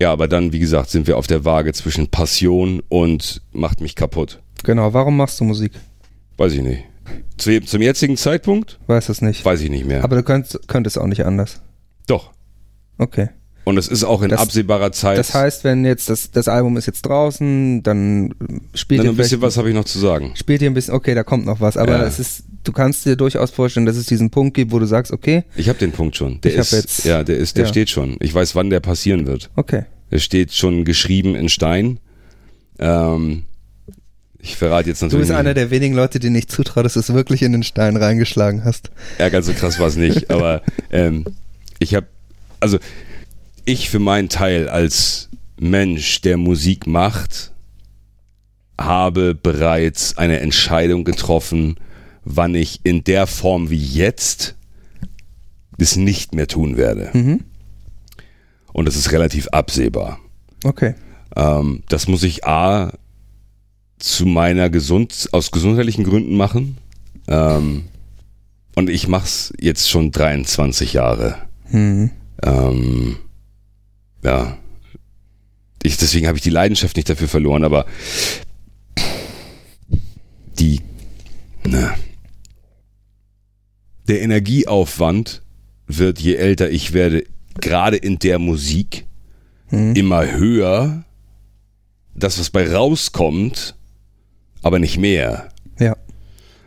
ja, 0.00 0.12
aber 0.12 0.28
dann, 0.28 0.52
wie 0.52 0.60
gesagt, 0.60 0.90
sind 0.90 1.06
wir 1.08 1.18
auf 1.18 1.26
der 1.26 1.44
Waage 1.44 1.72
zwischen 1.72 2.08
Passion 2.08 2.80
und 2.88 3.42
macht 3.52 3.80
mich 3.80 3.96
kaputt. 3.96 4.40
Genau, 4.62 4.92
warum 4.94 5.16
machst 5.16 5.40
du 5.40 5.44
Musik? 5.44 5.72
Weiß 6.36 6.52
ich 6.52 6.62
nicht. 6.62 6.84
Zu, 7.36 7.60
zum 7.62 7.82
jetzigen 7.82 8.16
Zeitpunkt 8.16 8.78
Weiß 8.86 9.08
es 9.08 9.20
nicht. 9.20 9.44
weiß 9.44 9.60
ich 9.60 9.68
nicht 9.70 9.84
mehr. 9.84 10.04
Aber 10.04 10.14
du 10.16 10.22
könntest, 10.22 10.68
könntest 10.68 10.96
auch 10.98 11.06
nicht 11.06 11.26
anders. 11.26 11.60
Doch. 12.06 12.30
Okay. 12.98 13.28
Und 13.64 13.78
es 13.78 13.88
ist 13.88 14.04
auch 14.04 14.20
in 14.22 14.28
Das- 14.28 14.40
absehbarer 14.40 14.92
Zeit. 14.92 15.16
Das 15.16 15.32
heißt, 15.32 15.64
wenn 15.64 15.84
jetzt 15.86 16.10
das, 16.10 16.30
das 16.30 16.48
Album 16.48 16.76
ist 16.76 16.84
jetzt 16.86 17.02
draußen, 17.02 17.82
dann 17.82 18.34
spielt 18.74 19.00
Dann 19.00 19.06
ihr 19.06 19.12
ein 19.12 19.16
bisschen 19.16 19.40
was 19.40 19.56
habe 19.56 19.70
ich 19.70 19.74
noch 19.74 19.84
zu 19.86 19.98
sagen. 19.98 20.32
spielt 20.36 20.60
ihr 20.60 20.70
ein 20.70 20.74
bisschen, 20.74 20.92
okay, 20.94 21.14
da 21.14 21.22
kommt 21.24 21.46
noch 21.46 21.60
was, 21.60 21.76
aber 21.78 21.92
Ja. 21.98 22.04
es 22.04 22.18
ist, 22.18 22.44
du 22.62 22.72
kannst 22.72 23.06
dir 23.06 23.16
durchaus 23.16 23.50
vorstellen, 23.50 23.86
dass 23.86 23.96
es 23.96 24.04
diesen 24.06 24.28
Punkt 24.30 24.54
gibt, 24.54 24.70
wo 24.70 24.78
du 24.78 24.84
sagst, 24.86 25.12
okay, 25.12 25.44
Ich 25.56 25.68
habe 25.70 25.78
den 25.78 25.92
Punkt 25.92 26.14
schon. 26.16 26.40
Der 26.42 26.54
ist, 26.54 26.72
jetzt- 26.72 27.04
ja, 27.06 27.24
der 27.24 27.38
ist, 27.38 27.56
der 27.56 27.64
ja. 27.64 27.70
steht 27.70 27.88
schon. 27.88 28.16
Ich 28.20 28.34
weiß, 28.34 28.54
wann 28.54 28.68
der 28.70 28.80
passieren 28.80 29.26
wird. 29.26 29.50
okay. 29.56 29.84
Der 30.10 30.18
steht 30.18 30.52
schon 30.52 30.84
geschrieben 30.84 31.34
in 31.34 31.48
Stein. 31.48 31.98
Ähm, 32.78 33.44
ich 34.38 34.56
verrate 34.56 34.90
jetzt 34.90 35.00
Du 35.00 35.06
natürlich. 35.06 35.22
bist 35.22 35.30
nicht- 35.30 35.38
einer 35.38 35.54
der 35.54 35.70
wenigen 35.70 35.94
Leute, 35.94 36.20
denen 36.20 36.36
ich 36.36 36.48
zutraue, 36.48 36.82
dass 36.82 36.92
du 36.94 37.00
es 37.00 37.12
wirklich 37.14 37.42
in 37.42 37.52
den 37.52 37.62
Stein 37.62 37.96
reingeschlagen 37.96 38.62
hast. 38.64 38.90
Ja, 39.18 39.30
ganz 39.30 39.46
so 39.46 39.52
krass 39.54 39.78
war 39.80 39.88
es 39.88 39.96
nicht. 39.96 40.30
Aber 40.30 40.62
ähm, 40.92 41.24
ich 41.78 41.94
habe, 41.94 42.06
also 42.60 42.78
ich 43.64 43.90
für 43.90 43.98
meinen 43.98 44.28
Teil 44.28 44.68
als 44.68 45.28
Mensch, 45.58 46.20
der 46.20 46.36
Musik 46.36 46.86
macht, 46.86 47.52
habe 48.78 49.34
bereits 49.34 50.16
eine 50.18 50.40
Entscheidung 50.40 51.04
getroffen, 51.04 51.76
wann 52.24 52.54
ich 52.54 52.80
in 52.84 53.04
der 53.04 53.26
Form 53.26 53.70
wie 53.70 53.84
jetzt 53.84 54.56
es 55.78 55.96
nicht 55.96 56.34
mehr 56.34 56.46
tun 56.46 56.76
werde. 56.76 57.10
Mhm. 57.12 57.40
Und 58.72 58.86
das 58.86 58.96
ist 58.96 59.12
relativ 59.12 59.48
absehbar. 59.48 60.18
Okay. 60.64 60.94
Ähm, 61.36 61.82
das 61.88 62.08
muss 62.08 62.22
ich 62.22 62.46
A 62.46 62.92
zu 63.98 64.26
meiner 64.26 64.70
gesund 64.70 65.28
aus 65.32 65.50
gesundheitlichen 65.50 66.04
Gründen 66.04 66.36
machen. 66.36 66.78
Ähm, 67.28 67.84
und 68.74 68.90
ich 68.90 69.08
mach's 69.08 69.52
jetzt 69.60 69.90
schon 69.90 70.10
23 70.10 70.94
Jahre. 70.94 71.36
Mhm. 71.70 72.10
Ähm, 72.42 73.16
ja. 74.24 74.56
Ich, 75.82 75.96
deswegen 75.98 76.26
habe 76.26 76.38
ich 76.38 76.42
die 76.42 76.50
Leidenschaft 76.50 76.96
nicht 76.96 77.08
dafür 77.08 77.28
verloren, 77.28 77.62
aber 77.64 77.86
die 80.58 80.80
na, 81.66 81.94
der 84.08 84.22
Energieaufwand 84.22 85.42
wird, 85.86 86.18
je 86.20 86.34
älter 86.36 86.70
ich 86.70 86.92
werde, 86.92 87.24
gerade 87.60 87.96
in 87.96 88.18
der 88.18 88.38
Musik 88.38 89.06
Mhm. 89.70 89.94
immer 89.96 90.30
höher. 90.32 91.04
Das, 92.14 92.38
was 92.38 92.50
bei 92.50 92.72
rauskommt, 92.72 93.74
aber 94.62 94.78
nicht 94.78 94.98
mehr. 94.98 95.48
Ja. 95.80 95.96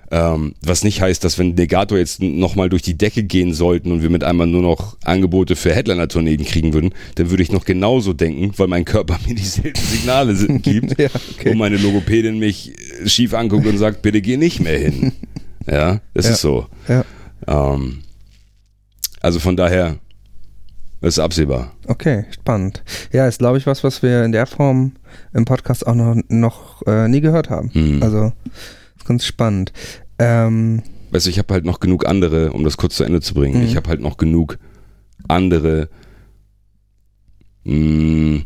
Ähm, 0.09 0.53
was 0.61 0.85
nicht 0.85 1.01
heißt, 1.01 1.21
dass 1.25 1.37
wenn 1.37 1.57
Legato 1.57 1.97
jetzt 1.97 2.21
nochmal 2.21 2.69
durch 2.69 2.81
die 2.81 2.97
Decke 2.97 3.23
gehen 3.23 3.53
sollten 3.53 3.91
und 3.91 4.01
wir 4.01 4.09
mit 4.09 4.23
einmal 4.23 4.47
nur 4.47 4.61
noch 4.61 4.95
Angebote 5.03 5.57
für 5.57 5.73
Headliner-Tourneen 5.75 6.45
kriegen 6.45 6.73
würden, 6.73 6.93
dann 7.15 7.29
würde 7.29 7.43
ich 7.43 7.51
noch 7.51 7.65
genauso 7.65 8.13
denken, 8.13 8.51
weil 8.57 8.67
mein 8.67 8.85
Körper 8.85 9.17
mir 9.27 9.35
dieselben 9.35 9.81
Signale 9.81 10.33
gibt 10.59 10.97
Ja, 10.97 11.09
okay. 11.37 11.51
und 11.51 11.57
meine 11.57 11.75
Logopädin 11.77 12.39
mich 12.39 12.73
schief 13.05 13.33
anguckt 13.33 13.65
und 13.65 13.77
sagt, 13.77 14.01
bitte 14.01 14.21
geh 14.21 14.37
nicht 14.37 14.59
mehr 14.61 14.79
hin. 14.79 15.11
Ja, 15.69 15.99
das 16.13 16.27
Ja. 16.27 16.31
ist 16.31 16.39
so. 16.41 16.67
Ja. 16.87 17.03
Ähm, 17.45 17.99
also 19.19 19.39
von 19.41 19.57
daher, 19.57 19.97
das 21.01 21.15
ist 21.15 21.19
absehbar. 21.19 21.73
Okay, 21.87 22.23
spannend. 22.31 22.83
Ja, 23.11 23.27
ist, 23.27 23.39
glaube 23.39 23.57
ich, 23.57 23.67
was, 23.67 23.83
was 23.83 24.01
wir 24.01 24.23
in 24.23 24.31
der 24.31 24.45
Form 24.47 24.93
im 25.33 25.43
Podcast 25.43 25.85
auch 25.85 25.93
noch, 25.95 26.15
noch 26.29 26.81
äh, 26.87 27.09
nie 27.09 27.19
gehört 27.19 27.49
haben. 27.49 27.69
Mhm. 27.73 28.01
Also, 28.01 28.31
ganz 29.07 29.25
spannend. 29.25 29.71
Ähm, 30.19 30.83
Weißt 31.11 31.25
du, 31.25 31.29
ich 31.29 31.39
habe 31.39 31.53
halt 31.53 31.65
noch 31.65 31.79
genug 31.79 32.05
andere, 32.05 32.51
um 32.51 32.63
das 32.63 32.75
kurz 32.77 32.95
zu 32.95 33.03
Ende 33.03 33.21
zu 33.21 33.33
bringen, 33.33 33.61
Mhm. 33.61 33.65
ich 33.67 33.75
habe 33.75 33.89
halt 33.89 34.01
noch 34.01 34.17
genug 34.17 34.57
andere, 35.27 35.89
mh, 37.63 38.41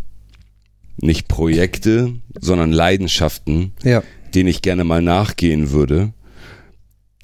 nicht 0.97 1.27
Projekte, 1.27 2.13
sondern 2.39 2.71
Leidenschaften, 2.71 3.73
ja, 3.83 4.03
denen 4.35 4.49
ich 4.49 4.61
gerne 4.61 4.83
mal 4.83 5.01
nachgehen 5.01 5.71
würde, 5.71 6.13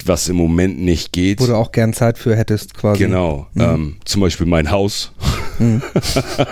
was 0.04 0.28
im 0.28 0.36
Moment 0.36 0.80
nicht 0.80 1.12
geht. 1.12 1.40
wo 1.40 1.46
du 1.46 1.54
auch 1.56 1.72
gern 1.72 1.92
Zeit 1.92 2.18
für 2.18 2.34
hättest, 2.36 2.74
quasi. 2.74 2.98
Genau, 3.04 3.46
Mhm. 3.54 3.62
ähm, 3.62 3.96
zum 4.04 4.20
Beispiel 4.22 4.46
mein 4.46 4.70
Haus. 4.70 5.12
Mhm. 5.58 5.82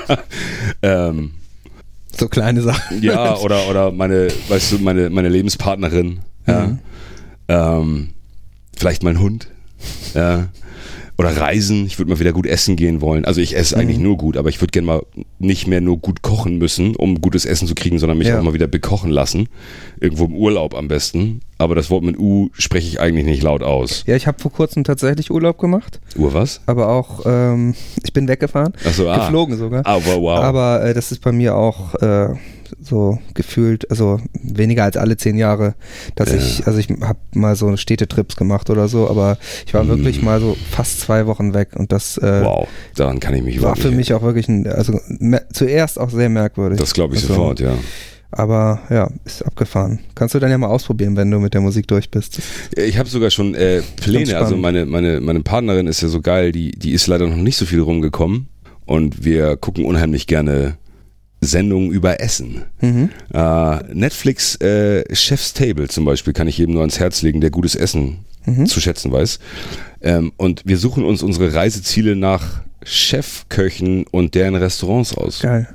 ähm, 0.83 1.33
So 2.17 2.29
kleine 2.29 2.63
Sachen. 2.63 3.03
ja, 3.03 3.37
oder, 3.39 3.69
oder 3.69 3.91
meine, 3.93 4.29
weißt 4.49 4.73
du, 4.73 4.79
meine, 4.79 5.11
meine 5.11 5.29
Lebenspartnerin. 5.29 6.21
Ja. 6.47 6.67
Mhm. 6.67 6.79
Ähm, 7.49 8.09
vielleicht 8.77 9.03
mein 9.03 9.21
Hund. 9.21 9.49
Ja. 10.15 10.49
oder 11.19 11.35
reisen. 11.37 11.87
Ich 11.87 11.99
würde 11.99 12.11
mal 12.11 12.19
wieder 12.21 12.33
gut 12.35 12.47
essen 12.47 12.77
gehen 12.77 13.01
wollen. 13.01 13.25
Also 13.25 13.41
ich 13.41 13.57
esse 13.57 13.77
eigentlich 13.77 13.99
nur 13.99 14.17
gut, 14.19 14.37
aber 14.37 14.49
ich 14.51 14.61
würde 14.61 14.73
gerne 14.73 14.87
mal 14.87 15.03
nicht 15.39 15.67
mehr 15.67 15.81
nur 15.81 15.97
gut 15.99 16.21
kochen 16.23 16.59
müssen, 16.59 16.95
um 16.97 17.21
gutes 17.23 17.47
Essen 17.47 17.67
zu 17.67 17.75
kriegen, 17.75 17.99
sondern 17.99 18.19
mich 18.19 18.29
Ja. 18.29 18.39
auch 18.39 18.43
mal 18.43 18.53
wieder 18.53 18.67
bekochen 18.67 19.11
lassen. 19.11 19.49
Irgendwo 20.01 20.25
im 20.27 20.35
Urlaub 20.35 20.75
am 20.75 20.89
besten. 20.89 21.41
Aber 21.57 21.75
das 21.75 21.89
Wort 21.89 22.05
mit 22.05 22.19
U 22.19 22.51
spreche 22.53 22.87
ich 22.89 23.01
eigentlich 23.01 23.25
nicht 23.25 23.43
laut 23.43 23.63
aus. 23.63 24.05
Ja, 24.07 24.15
ich 24.17 24.27
habe 24.27 24.39
vor 24.41 24.53
kurzem 24.53 24.85
tatsächlich 24.85 25.31
Urlaub 25.31 25.59
gemacht, 25.59 26.01
Uhr 26.17 26.35
was? 26.35 26.61
aber 26.67 26.89
auch, 26.89 27.21
ähm, 27.25 27.75
ich 28.05 28.13
bin 28.13 28.29
weggefahren, 28.29 28.75
Ach 28.87 28.93
so, 28.93 29.09
ah. 29.09 29.17
geflogen 29.25 29.57
sogar. 29.57 29.83
Ah, 29.87 29.97
wow, 30.05 30.21
wow. 30.21 30.39
Aber 30.41 30.85
äh, 30.85 30.93
das 30.93 31.13
ist 31.13 31.23
bei 31.23 31.33
mir 31.33 31.55
auch 31.55 31.95
äh, 31.95 32.35
so 32.87 33.19
gefühlt, 33.35 33.91
also 33.91 34.21
weniger 34.43 34.85
als 34.85 34.97
alle 34.97 35.17
zehn 35.17 35.37
Jahre, 35.37 35.75
dass 36.15 36.31
Ja. 36.31 36.37
ich, 36.37 36.67
also 36.67 36.79
ich 36.79 36.89
habe 37.03 37.19
mal 37.35 37.57
so 37.57 37.77
Städtetrips 37.77 38.37
gemacht 38.37 38.71
oder 38.71 38.89
so, 38.89 39.09
aber 39.11 39.37
ich 39.67 39.75
war 39.75 39.87
wirklich 39.89 40.23
mal 40.23 40.41
so 40.41 40.57
fast 40.71 41.01
zwei 41.01 41.27
Wochen 41.27 41.53
weg 41.53 41.71
und 41.77 41.93
das 41.93 42.17
äh, 42.19 42.41
wow, 42.43 42.67
daran 42.95 43.21
kann 43.21 43.35
ich 43.35 43.43
mich 43.43 43.61
war 43.61 43.77
für 43.77 43.91
mich 43.91 44.15
auch 44.15 44.23
wirklich 44.23 44.49
ein, 44.49 44.67
also 44.67 44.99
zuerst 45.53 45.99
auch 45.99 46.11
sehr 46.11 46.29
merkwürdig. 46.29 46.79
Das 46.79 46.95
glaube 46.95 47.15
ich 47.17 47.23
Also, 47.23 47.35
sofort, 47.35 47.61
ja. 47.61 47.75
Aber 48.33 48.81
ja, 48.91 49.09
ist 49.25 49.43
abgefahren. 49.47 50.01
Kannst 50.15 50.35
du 50.35 50.39
dann 50.41 50.51
ja 50.51 50.59
mal 50.59 50.67
ausprobieren, 50.67 51.17
wenn 51.17 51.31
du 51.31 51.39
mit 51.39 51.55
der 51.55 51.61
Musik 51.61 51.87
durch 51.89 52.11
bist. 52.11 52.41
Ich 52.77 52.99
habe 52.99 53.09
sogar 53.09 53.31
schon 53.31 53.55
äh, 53.55 53.83
Pläne. 53.97 54.37
Also 54.37 54.57
meine, 54.57 54.85
meine, 54.85 55.21
meine 55.21 55.41
Partnerin 55.41 55.87
ist 55.87 56.03
ja 56.03 56.09
so 56.09 56.21
geil, 56.21 56.53
die, 56.53 56.73
die 56.73 56.93
ist 56.93 57.07
leider 57.07 57.27
noch 57.29 57.37
nicht 57.37 57.57
so 57.57 57.65
viel 57.65 57.81
rumgekommen. 57.81 58.49
Und 58.85 59.25
wir 59.25 59.57
gucken 59.57 59.85
unheimlich 59.85 60.27
gerne 60.27 60.77
Sendungen 61.41 61.91
über 61.91 62.21
Essen. 62.21 62.63
Mhm. 62.81 63.11
Äh, 63.33 63.95
Netflix 63.95 64.57
äh, 64.57 65.05
Chef's 65.15 65.53
Table 65.53 65.89
zum 65.89 66.05
Beispiel 66.05 66.33
kann 66.33 66.49
ich 66.49 66.59
jedem 66.59 66.73
nur 66.75 66.83
ans 66.83 66.99
Herz 66.99 67.23
legen, 67.23 67.41
der 67.41 67.51
gutes 67.51 67.75
Essen 67.75 68.25
Mhm. 68.47 68.67
zu 68.67 68.81
schätzen 68.81 69.11
weiß. 69.11 69.41
Ähm, 70.03 70.33
und 70.37 70.63
wir 70.65 70.79
suchen 70.79 71.05
uns 71.05 71.23
unsere 71.25 71.53
Reiseziele 71.53 72.15
nach 72.15 72.63
Chefköchen 72.85 74.07
und 74.13 74.35
deren 74.37 74.55
Restaurants 74.55 75.17
aus. 75.17 75.41
Geil. 75.41 75.69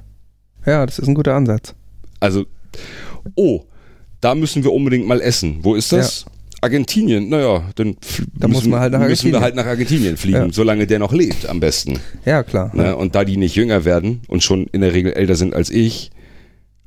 Ja, 0.65 0.85
das 0.85 0.97
ist 0.97 1.07
ein 1.07 1.15
guter 1.15 1.33
Ansatz. 1.35 1.73
Also, 2.21 2.45
oh, 3.35 3.63
da 4.21 4.35
müssen 4.35 4.63
wir 4.63 4.71
unbedingt 4.71 5.05
mal 5.05 5.19
essen. 5.19 5.57
Wo 5.63 5.75
ist 5.75 5.91
das? 5.91 6.25
Argentinien, 6.61 7.29
naja, 7.29 7.63
dann 7.75 7.97
Da 8.35 8.47
muss 8.47 8.65
man 8.65 8.79
halt 8.79 8.93
nach 8.93 8.99
müssen 8.99 9.31
wir 9.31 9.41
halt 9.41 9.55
nach 9.55 9.65
Argentinien 9.65 10.15
fliegen, 10.17 10.37
Ja. 10.37 10.51
solange 10.51 10.85
der 10.87 10.99
noch 10.99 11.11
lebt 11.11 11.47
am 11.49 11.59
besten. 11.59 11.99
Ja, 12.25 12.43
klar. 12.43 12.71
Ne? 12.75 12.95
Und 12.95 13.15
da 13.15 13.25
die 13.25 13.37
nicht 13.37 13.55
jünger 13.55 13.83
werden 13.83 14.21
und 14.27 14.43
schon 14.43 14.67
in 14.67 14.81
der 14.81 14.93
Regel 14.93 15.13
älter 15.13 15.35
sind 15.35 15.55
als 15.55 15.69
ich, 15.71 16.11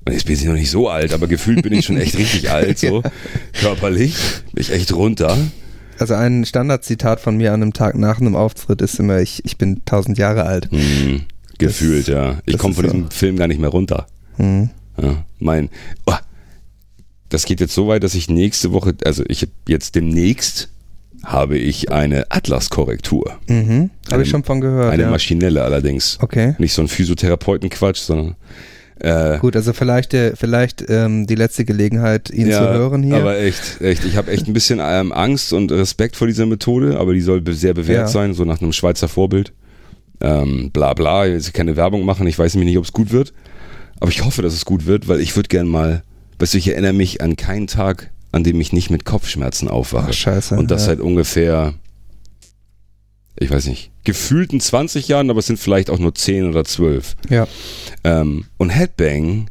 und 0.07 0.13
jetzt 0.13 0.27
bin 0.27 0.35
ich 0.37 0.45
noch 0.45 0.53
nicht 0.55 0.71
so 0.71 0.89
alt, 0.89 1.13
aber 1.13 1.27
gefühlt 1.27 1.63
bin 1.63 1.73
ich 1.73 1.85
schon 1.87 1.97
echt 1.97 2.17
richtig 2.19 2.51
alt, 2.53 2.79
so 2.79 3.03
körperlich, 3.61 4.15
bin 4.53 4.61
ich 4.63 4.71
echt 4.71 4.95
runter. 4.95 5.37
Also 5.99 6.15
ein 6.15 6.45
Standardzitat 6.45 7.21
von 7.21 7.37
mir 7.37 7.53
an 7.53 7.63
einem 7.63 7.73
Tag 7.73 7.97
nach 7.97 8.21
einem 8.21 8.37
Auftritt 8.37 8.83
ist 8.83 8.99
immer, 8.99 9.21
ich, 9.21 9.45
ich 9.45 9.57
bin 9.59 9.83
tausend 9.85 10.19
Jahre 10.19 10.45
alt. 10.45 10.69
Hm, 10.71 11.23
gefühlt, 11.59 12.09
ja. 12.09 12.39
Ich 12.47 12.53
das 12.55 12.61
komme 12.61 12.75
von 12.75 12.85
so. 12.85 12.91
diesem 12.93 13.11
Film 13.11 13.37
gar 13.37 13.47
nicht 13.49 13.61
mehr 13.61 13.71
runter. 13.71 14.07
Mhm. 14.39 14.71
Ja, 15.01 15.25
mein, 15.39 15.71
oh, 16.07 16.13
das 17.29 17.45
geht 17.45 17.61
jetzt 17.61 17.75
so 17.75 17.89
weit, 17.89 18.05
dass 18.05 18.15
ich 18.15 18.29
nächste 18.29 18.73
Woche, 18.73 18.95
also 19.05 19.25
ich 19.29 19.49
jetzt 19.69 19.95
demnächst 19.95 20.69
habe 21.25 21.57
ich 21.57 21.91
eine 21.91 22.31
Atlas-Korrektur. 22.31 23.39
Mhm. 23.49 23.91
Habe 24.13 24.23
ich 24.23 24.29
schon 24.29 24.45
von 24.45 24.61
gehört. 24.61 24.93
Eine 24.93 25.05
ja. 25.05 25.11
maschinelle 25.11 25.63
allerdings. 25.63 26.19
Okay. 26.21 26.55
Nicht 26.59 26.75
so 26.75 26.83
ein 26.83 26.89
Physiotherapeuten-Quatsch, 26.89 28.01
sondern 28.01 28.37
äh, 29.01 29.39
Gut, 29.39 29.57
also 29.57 29.73
vielleicht, 29.73 30.13
der, 30.13 30.37
vielleicht 30.37 30.85
ähm, 30.89 31.27
die 31.27 31.35
letzte 31.35 31.65
Gelegenheit, 31.65 32.31
ihn 32.31 32.51
zu 32.51 32.61
hören 32.61 33.03
hier. 33.03 33.17
Aber 33.17 33.39
echt, 33.39 33.81
echt. 33.81 34.05
Ich 34.05 34.17
habe 34.17 34.31
echt 34.31 34.47
ein 34.47 34.53
bisschen 34.53 34.81
ähm, 34.83 35.13
Angst 35.13 35.53
und 35.53 35.73
Respekt 35.73 36.17
vor 36.17 36.27
dieser 36.27 36.47
Methode, 36.47 36.99
aber 36.99 37.13
die 37.13 37.21
soll 37.21 37.43
sehr 37.55 37.75
bewährt 37.75 38.07
Ja. 38.07 38.07
sein, 38.07 38.35
so 38.35 38.45
nach 38.45 38.61
einem 38.61 38.73
Schweizer 38.73 39.09
Vorbild. 39.09 39.53
Ähm, 40.21 40.71
bla 40.73 40.95
bla, 40.95 41.27
ich 41.27 41.45
will 41.45 41.53
keine 41.53 41.77
Werbung 41.77 42.05
machen, 42.05 42.27
ich 42.27 42.39
weiß 42.39 42.55
nämlich 42.55 42.71
nicht, 42.71 42.79
ob 42.79 42.85
es 42.85 42.93
gut 42.93 43.11
wird. 43.11 43.33
Aber 44.01 44.11
ich 44.11 44.25
hoffe, 44.25 44.43
dass 44.43 44.55
es 44.55 44.65
gut 44.65 44.87
wird, 44.87 45.09
weil 45.09 45.21
ich 45.21 45.35
würde 45.35 45.49
gern 45.49 45.67
mal, 45.67 46.03
weißt 46.39 46.55
du, 46.55 46.59
ich 46.59 46.69
erinnere 46.69 46.93
mich 46.93 47.21
an 47.21 47.37
keinen 47.37 47.67
Tag, 47.67 48.11
an 48.33 48.45
dem 48.45 48.61
ich 48.61 48.73
nicht 48.73 48.91
mit 48.91 49.05
Kopfschmerzen 49.05 49.69
aufwache. 49.69 50.09
Ach, 50.11 50.15
scheiße. 50.15 50.57
Und 50.57 50.71
das 50.71 50.83
ja. 50.83 50.87
seit 50.87 51.01
ungefähr, 51.01 51.75
ich 53.39 53.51
weiß 53.51 53.67
nicht, 53.67 53.91
gefühlten 54.05 54.61
20 54.61 55.09
Jahren, 55.09 55.31
aber 55.31 55.39
es 55.39 55.47
sind 55.47 55.59
vielleicht 55.59 55.91
auch 55.91 55.99
nur 55.99 56.15
10 56.15 56.49
oder 56.49 56.65
12. 56.65 57.17
Ja. 57.31 57.47
Ähm, 58.03 58.47
und 58.57 58.71
Headbang 58.71 59.51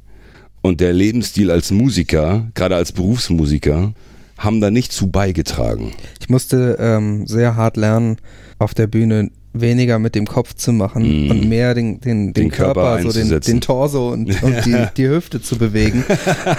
und 0.62 0.80
der 0.80 0.94
Lebensstil 0.94 1.52
als 1.52 1.72
Musiker, 1.72 2.50
gerade 2.54 2.76
als 2.76 2.92
Berufsmusiker, 2.92 3.94
haben 4.38 4.62
da 4.62 4.72
nicht 4.72 4.92
zu 4.92 5.10
beigetragen. 5.10 5.94
Ich 6.20 6.30
musste 6.30 6.78
ähm, 6.80 7.28
sehr 7.28 7.56
hart 7.56 7.78
lernen, 7.78 8.18
auf 8.60 8.74
der 8.74 8.88
Bühne 8.88 9.32
weniger 9.54 10.00
mit 10.00 10.16
dem 10.16 10.26
Kopf 10.26 10.56
zu 10.56 10.74
machen 10.74 11.28
Mm. 11.28 11.32
und 11.32 11.48
mehr 11.48 11.74
den, 11.76 12.00
den, 12.02 12.28
den, 12.28 12.34
Den 12.34 12.50
Körper 12.52 12.82
Körper, 12.82 13.04
so 13.04 13.12
den, 13.12 13.22
einzusetzen. 13.22 13.52
den 13.52 13.62
Torso 13.62 14.10
und, 14.10 14.42
und 14.44 14.66
die, 14.66 14.76
die 14.98 15.08
Hüfte 15.08 15.42
zu 15.42 15.58
bewegen, 15.58 16.04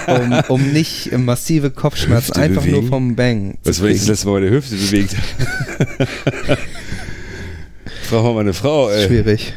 um, 0.07 0.33
um 0.47 0.71
nicht 0.71 1.11
äh, 1.11 1.17
massive 1.17 1.71
Kopfschmerzen 1.71 2.27
Hüfte 2.29 2.41
einfach 2.41 2.61
bewegen? 2.63 2.79
nur 2.81 2.87
vom 2.89 3.15
Bang 3.15 3.55
zu 3.63 3.69
Was 3.69 3.81
wenn 3.81 3.91
ich 3.91 3.99
das 3.99 4.07
letzte 4.07 4.27
Mal 4.27 4.39
meine 4.41 4.51
Hüfte 4.51 4.75
bewegt 4.75 5.15
Frag 8.03 8.23
mal 8.23 8.33
meine 8.33 8.53
Frau, 8.53 8.89
ey. 8.89 9.07
Schwierig. 9.07 9.53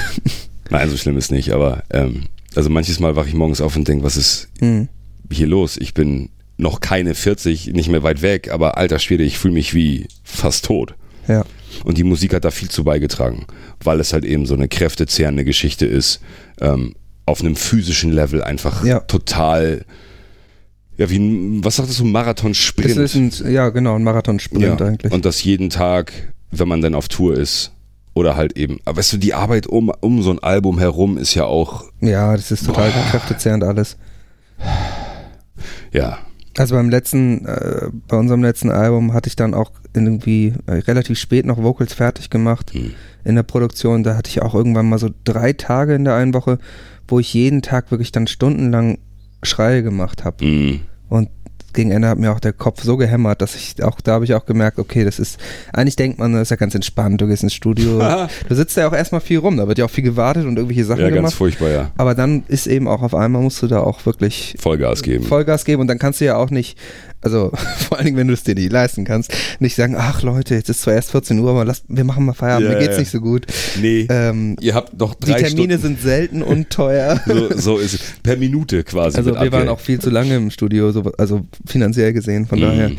Nein, 0.70 0.88
so 0.90 0.96
schlimm 0.96 1.16
ist 1.16 1.30
nicht, 1.32 1.52
aber 1.52 1.82
ähm, 1.90 2.24
also 2.54 2.70
manches 2.70 3.00
Mal 3.00 3.16
wache 3.16 3.28
ich 3.28 3.34
morgens 3.34 3.60
auf 3.60 3.76
und 3.76 3.88
denke, 3.88 4.04
was 4.04 4.16
ist 4.16 4.48
Mhm. 4.60 4.88
hier 5.32 5.46
los? 5.46 5.76
Ich 5.76 5.94
bin 5.94 6.28
noch 6.56 6.80
keine 6.80 7.14
40, 7.14 7.68
nicht 7.72 7.88
mehr 7.88 8.02
weit 8.02 8.22
weg, 8.22 8.50
aber 8.50 8.76
alter 8.78 8.98
Schwede, 8.98 9.24
ich 9.24 9.38
fühle 9.38 9.54
mich 9.54 9.74
wie 9.74 10.06
fast 10.24 10.64
tot. 10.64 10.94
Ja. 11.28 11.44
Und 11.84 11.98
die 11.98 12.04
Musik 12.04 12.34
hat 12.34 12.44
da 12.44 12.50
viel 12.50 12.68
zu 12.68 12.84
beigetragen, 12.84 13.46
weil 13.82 14.00
es 14.00 14.12
halt 14.12 14.24
eben 14.24 14.46
so 14.46 14.54
eine 14.54 14.68
kräftezehrende 14.68 15.44
Geschichte 15.44 15.86
ist, 15.86 16.20
ähm, 16.60 16.94
auf 17.26 17.40
einem 17.40 17.56
physischen 17.56 18.12
Level 18.12 18.42
einfach 18.42 18.84
Ja. 18.84 19.00
total, 19.00 19.84
ja, 20.96 21.10
wie 21.10 21.18
ein, 21.18 21.64
was 21.64 21.76
sagtest 21.76 22.00
du, 22.00 22.04
Marathon-Sprint. 22.04 23.44
Ja, 23.46 23.68
genau, 23.68 23.94
ein 23.96 24.02
Marathonsprint 24.02 24.62
ja. 24.80 24.86
eigentlich. 24.86 25.12
Und 25.12 25.24
das 25.24 25.42
jeden 25.44 25.70
Tag, 25.70 26.12
wenn 26.50 26.68
man 26.68 26.80
dann 26.80 26.94
auf 26.94 27.08
Tour 27.08 27.34
ist. 27.36 27.72
Oder 28.14 28.34
halt 28.34 28.56
eben, 28.56 28.80
aber 28.84 28.96
weißt 28.98 29.12
du, 29.12 29.16
die 29.18 29.32
Arbeit 29.32 29.68
um, 29.68 29.92
um 30.00 30.22
so 30.22 30.30
ein 30.32 30.40
Album 30.40 30.80
herum 30.80 31.18
ist 31.18 31.34
ja 31.34 31.44
auch, 31.44 31.84
ja, 32.00 32.34
das 32.34 32.50
ist 32.50 32.66
total 32.66 32.90
kräftezehrend 33.10 33.62
alles. 33.62 33.96
ja, 35.92 36.18
Also 36.58 36.74
beim 36.74 36.90
letzten, 36.90 37.44
äh, 37.46 37.88
bei 38.08 38.16
unserem 38.16 38.42
letzten 38.42 38.70
Album 38.70 39.12
hatte 39.12 39.28
ich 39.28 39.36
dann 39.36 39.54
auch 39.54 39.70
irgendwie 39.94 40.54
äh, 40.66 40.72
relativ 40.72 41.18
spät 41.18 41.46
noch 41.46 41.62
Vocals 41.62 41.94
fertig 41.94 42.30
gemacht 42.30 42.72
Hm. 42.72 42.92
in 43.24 43.36
der 43.36 43.44
Produktion. 43.44 44.02
Da 44.02 44.16
hatte 44.16 44.28
ich 44.30 44.42
auch 44.42 44.54
irgendwann 44.54 44.88
mal 44.88 44.98
so 44.98 45.10
drei 45.24 45.52
Tage 45.52 45.94
in 45.94 46.04
der 46.04 46.14
einen 46.14 46.34
Woche, 46.34 46.58
wo 47.06 47.20
ich 47.20 47.32
jeden 47.32 47.62
Tag 47.62 47.90
wirklich 47.90 48.10
dann 48.10 48.26
stundenlang 48.26 48.98
Schreie 49.42 49.84
gemacht 49.84 50.24
habe. 50.24 50.44
mm, 50.44 50.80
Und 51.08 51.28
gegen 51.78 51.92
Ende 51.92 52.08
hat 52.08 52.18
mir 52.18 52.32
auch 52.32 52.40
der 52.40 52.52
Kopf 52.52 52.82
so 52.82 52.96
gehämmert, 52.96 53.40
dass 53.40 53.54
ich 53.54 53.84
auch, 53.84 54.00
da 54.00 54.14
habe 54.14 54.24
ich 54.24 54.34
auch 54.34 54.46
gemerkt, 54.46 54.80
okay, 54.80 55.04
das 55.04 55.20
ist, 55.20 55.38
eigentlich 55.72 55.94
denkt 55.94 56.18
man, 56.18 56.32
das 56.32 56.42
ist 56.42 56.50
ja 56.50 56.56
ganz 56.56 56.74
entspannt, 56.74 57.20
du 57.20 57.28
gehst 57.28 57.44
ins 57.44 57.54
Studio, 57.54 58.02
du 58.48 58.54
sitzt 58.56 58.76
ja 58.76 58.88
auch 58.88 58.92
erstmal 58.92 59.20
viel 59.20 59.38
rum, 59.38 59.56
da 59.56 59.68
wird 59.68 59.78
ja 59.78 59.84
auch 59.84 59.90
viel 59.90 60.02
gewartet 60.02 60.44
und 60.44 60.56
irgendwelche 60.56 60.84
Sachen 60.84 61.02
ja, 61.02 61.10
ganz 61.10 61.16
gemacht. 61.18 61.34
furchtbar, 61.34 61.70
ja. 61.70 61.92
Aber 61.96 62.16
dann 62.16 62.42
ist 62.48 62.66
eben 62.66 62.88
auch 62.88 63.02
auf 63.02 63.14
einmal 63.14 63.42
musst 63.42 63.62
du 63.62 63.68
da 63.68 63.78
auch 63.78 64.06
wirklich 64.06 64.56
Vollgas 64.58 65.04
geben. 65.04 65.24
Vollgas 65.24 65.64
geben 65.64 65.82
und 65.82 65.86
dann 65.86 66.00
kannst 66.00 66.20
du 66.20 66.24
ja 66.24 66.36
auch 66.36 66.50
nicht, 66.50 66.76
also 67.20 67.50
vor 67.88 67.96
allen 67.98 68.06
Dingen, 68.06 68.16
wenn 68.16 68.28
du 68.28 68.34
es 68.34 68.42
dir 68.44 68.54
nicht 68.54 68.70
leisten 68.72 69.04
kannst, 69.04 69.32
nicht 69.60 69.74
sagen, 69.74 69.94
ach 69.98 70.22
Leute, 70.22 70.54
jetzt 70.54 70.68
ist 70.68 70.82
zwar 70.82 70.94
erst 70.94 71.10
14 71.10 71.38
Uhr, 71.38 71.50
aber 71.50 71.64
lass, 71.64 71.82
wir 71.88 72.04
machen 72.04 72.24
mal 72.24 72.32
Feierabend, 72.34 72.68
Ja, 72.68 72.74
mir 72.74 72.80
geht's 72.80 72.94
ja. 72.94 73.00
nicht 73.00 73.10
so 73.10 73.20
gut. 73.20 73.46
nee, 73.80 74.06
Ähm, 74.10 74.56
ihr 74.60 74.74
habt 74.74 74.98
noch 74.98 75.14
die 75.14 75.26
drei 75.30 75.42
Termine 75.42 75.78
Stunden. 75.78 75.96
sind 75.98 76.00
selten 76.02 76.42
und 76.42 76.70
teuer. 76.70 77.20
So, 77.26 77.56
so 77.56 77.78
ist 77.78 77.94
es. 77.94 78.00
Per 78.22 78.36
Minute 78.36 78.84
quasi. 78.84 79.16
Also 79.18 79.34
wir 79.34 79.52
waren 79.52 79.68
auch 79.68 79.80
viel 79.80 80.00
zu 80.00 80.10
lange 80.10 80.36
im 80.36 80.50
Studio, 80.50 80.90
so, 80.92 81.10
also 81.18 81.44
finanziell 81.66 82.12
gesehen, 82.12 82.46
von 82.46 82.58
Mhm. 82.58 82.62
daher. 82.62 82.90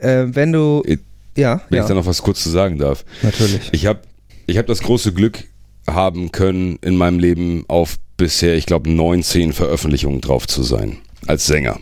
Äh, 0.00 0.34
wenn 0.34 0.52
du, 0.52 0.82
Ich- 0.86 0.98
ja, 1.36 1.60
Wenn 1.68 1.76
ja, 1.78 1.82
ich 1.82 1.88
da 1.88 1.94
noch 1.94 2.06
was 2.06 2.22
kurz 2.22 2.42
zu 2.42 2.50
sagen 2.50 2.78
darf. 2.78 3.04
natürlich. 3.22 3.60
Ich 3.72 3.84
habe 3.86 4.00
ich 4.46 4.56
hab 4.58 4.66
das 4.66 4.80
große 4.80 5.12
Glück 5.12 5.44
haben 5.86 6.32
können, 6.32 6.78
in 6.82 6.96
meinem 6.96 7.18
Leben 7.18 7.64
auf 7.68 7.96
bisher, 8.16 8.54
ich 8.56 8.64
glaube, 8.66 8.90
19 8.90 9.52
Veröffentlichungen 9.52 10.20
drauf 10.20 10.46
zu 10.46 10.62
sein. 10.62 10.96
Als 11.26 11.46
Sänger. 11.46 11.78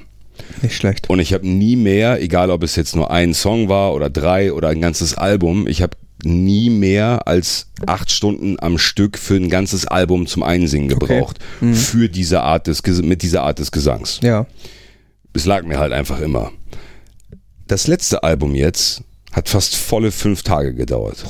Nicht 0.63 0.77
schlecht. 0.77 1.09
Und 1.11 1.19
ich 1.21 1.33
habe 1.33 1.47
nie 1.47 1.77
mehr, 1.77 2.21
egal 2.23 2.51
ob 2.51 2.63
es 2.63 2.77
jetzt 2.77 2.97
nur 2.97 3.11
ein 3.11 3.35
Song 3.35 3.69
war 3.69 3.95
oder 3.95 4.11
drei 4.11 4.53
oder 4.53 4.69
ein 4.69 4.81
ganzes 4.81 5.15
Album, 5.17 5.67
ich 5.67 5.83
habe 5.83 5.97
nie 6.23 6.71
mehr 6.71 7.27
als 7.27 7.67
acht 7.87 8.11
Stunden 8.11 8.57
am 8.61 8.79
Stück 8.79 9.19
für 9.19 9.35
ein 9.35 9.51
ganzes 9.51 9.87
Album 9.87 10.27
zum 10.27 10.43
Einsingen 10.43 10.93
Okay. 10.93 11.07
gebraucht. 11.07 11.39
Mhm. 11.61 11.75
Für 11.75 12.09
diese 12.09 12.41
Art 12.43 12.67
des, 12.67 12.83
mit 13.03 13.23
dieser 13.23 13.43
Art 13.43 13.59
des 13.59 13.71
Gesangs. 13.73 14.21
Ja, 14.23 14.47
Es 15.35 15.45
lag 15.45 15.65
mir 15.65 15.79
halt 15.79 15.93
einfach 15.93 16.21
immer. 16.21 16.51
Das 17.67 17.87
letzte 17.87 18.23
Album 18.23 18.55
jetzt 18.55 19.03
hat 19.33 19.49
fast 19.49 19.75
volle 19.77 20.13
fünf 20.13 20.43
Tage 20.43 20.75
gedauert. 20.75 21.25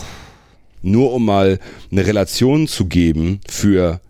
Nur 0.83 1.13
um 1.13 1.25
mal 1.25 1.59
eine 1.91 2.07
Relation 2.07 2.69
zu 2.69 2.85
geben 2.87 3.41
für, 3.49 4.01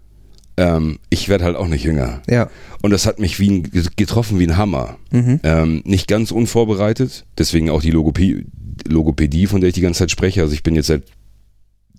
ähm, 0.57 0.98
ich 1.11 1.28
werde 1.28 1.44
halt 1.44 1.57
auch 1.57 1.68
nicht 1.68 1.84
jünger. 1.84 2.22
ja, 2.28 2.50
Und 2.82 2.90
das 2.90 3.07
hat 3.07 3.18
mich 3.18 3.40
wie 3.40 3.50
ein, 3.50 3.70
getroffen 3.96 4.38
wie 4.38 4.46
ein 4.46 4.57
Hammer. 4.57 4.96
mhm. 5.11 5.40
Ähm, 5.42 5.82
nicht 5.84 6.09
ganz 6.09 6.30
unvorbereitet, 6.30 7.24
deswegen 7.38 7.70
auch 7.70 7.82
die 7.82 7.90
Logopädie, 7.90 8.46
Logopädie, 8.88 9.46
von 9.46 9.61
der 9.61 9.68
ich 9.68 9.74
die 9.74 9.80
ganze 9.80 10.00
Zeit 10.00 10.11
spreche. 10.11 10.42
Also 10.42 10.55
ich 10.55 10.62
bin 10.62 10.74
jetzt 10.74 10.88
seit 10.88 11.05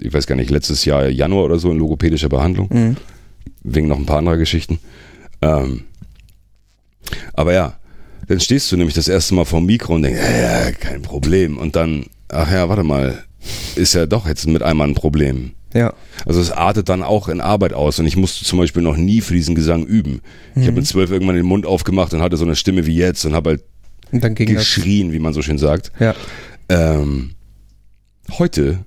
ich 0.01 0.13
weiß 0.13 0.27
gar 0.27 0.35
nicht, 0.35 0.49
letztes 0.49 0.85
Jahr 0.85 1.07
Januar 1.07 1.45
oder 1.45 1.59
so 1.59 1.71
in 1.71 1.77
logopädischer 1.77 2.29
Behandlung. 2.29 2.69
Mhm. 2.71 2.97
Wegen 3.63 3.87
noch 3.87 3.97
ein 3.97 4.05
paar 4.05 4.19
anderer 4.19 4.37
Geschichten. 4.37 4.79
Ähm, 5.41 5.83
aber 7.33 7.53
ja, 7.53 7.77
dann 8.27 8.39
stehst 8.39 8.71
du 8.71 8.77
nämlich 8.77 8.95
das 8.95 9.07
erste 9.07 9.35
Mal 9.35 9.45
vor 9.45 9.59
dem 9.59 9.67
Mikro 9.67 9.95
und 9.95 10.01
denkst, 10.03 10.19
ja, 10.21 10.65
ja, 10.65 10.71
kein 10.71 11.01
Problem. 11.01 11.57
Und 11.57 11.75
dann, 11.75 12.05
ach 12.29 12.51
ja, 12.51 12.67
warte 12.67 12.83
mal, 12.83 13.23
ist 13.75 13.93
ja 13.93 14.05
doch 14.05 14.27
jetzt 14.27 14.47
mit 14.47 14.63
einmal 14.63 14.87
ein 14.87 14.95
Problem. 14.95 15.51
Ja. 15.75 15.93
Also 16.25 16.39
es 16.39 16.51
artet 16.51 16.87
dann 16.87 17.03
auch 17.03 17.27
in 17.27 17.41
Arbeit 17.41 17.73
aus 17.73 17.99
und 17.99 18.05
ich 18.07 18.15
musste 18.15 18.45
zum 18.45 18.57
Beispiel 18.59 18.81
noch 18.81 18.95
nie 18.95 19.19
für 19.19 19.33
diesen 19.33 19.55
Gesang 19.55 19.85
üben. 19.85 20.21
Ich 20.55 20.63
habe 20.63 20.77
mit 20.77 20.87
zwölf 20.87 21.11
irgendwann 21.11 21.35
den 21.35 21.45
Mund 21.45 21.65
aufgemacht 21.65 22.13
und 22.13 22.21
hatte 22.21 22.37
so 22.37 22.45
eine 22.45 22.55
Stimme 22.55 22.85
wie 22.85 22.95
jetzt 22.95 23.25
und 23.25 23.33
habe 23.35 23.49
halt 23.51 23.63
Und 24.11 24.23
dann 24.23 24.35
ging 24.35 24.47
das. 24.53 24.63
geschrien, 24.63 25.11
wie 25.11 25.19
man 25.19 25.33
so 25.33 25.41
schön 25.41 25.57
sagt. 25.57 25.91
Ja. 25.99 26.15
Ähm, 26.69 27.31
heute, 28.39 28.85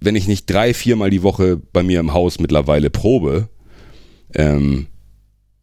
wenn 0.00 0.16
ich 0.16 0.28
nicht 0.28 0.50
drei, 0.50 0.74
viermal 0.74 1.08
die 1.08 1.22
Woche 1.22 1.56
bei 1.72 1.82
mir 1.82 1.98
im 1.98 2.12
Haus 2.12 2.38
mittlerweile 2.38 2.90
probe, 2.90 3.48
ähm, 4.34 4.86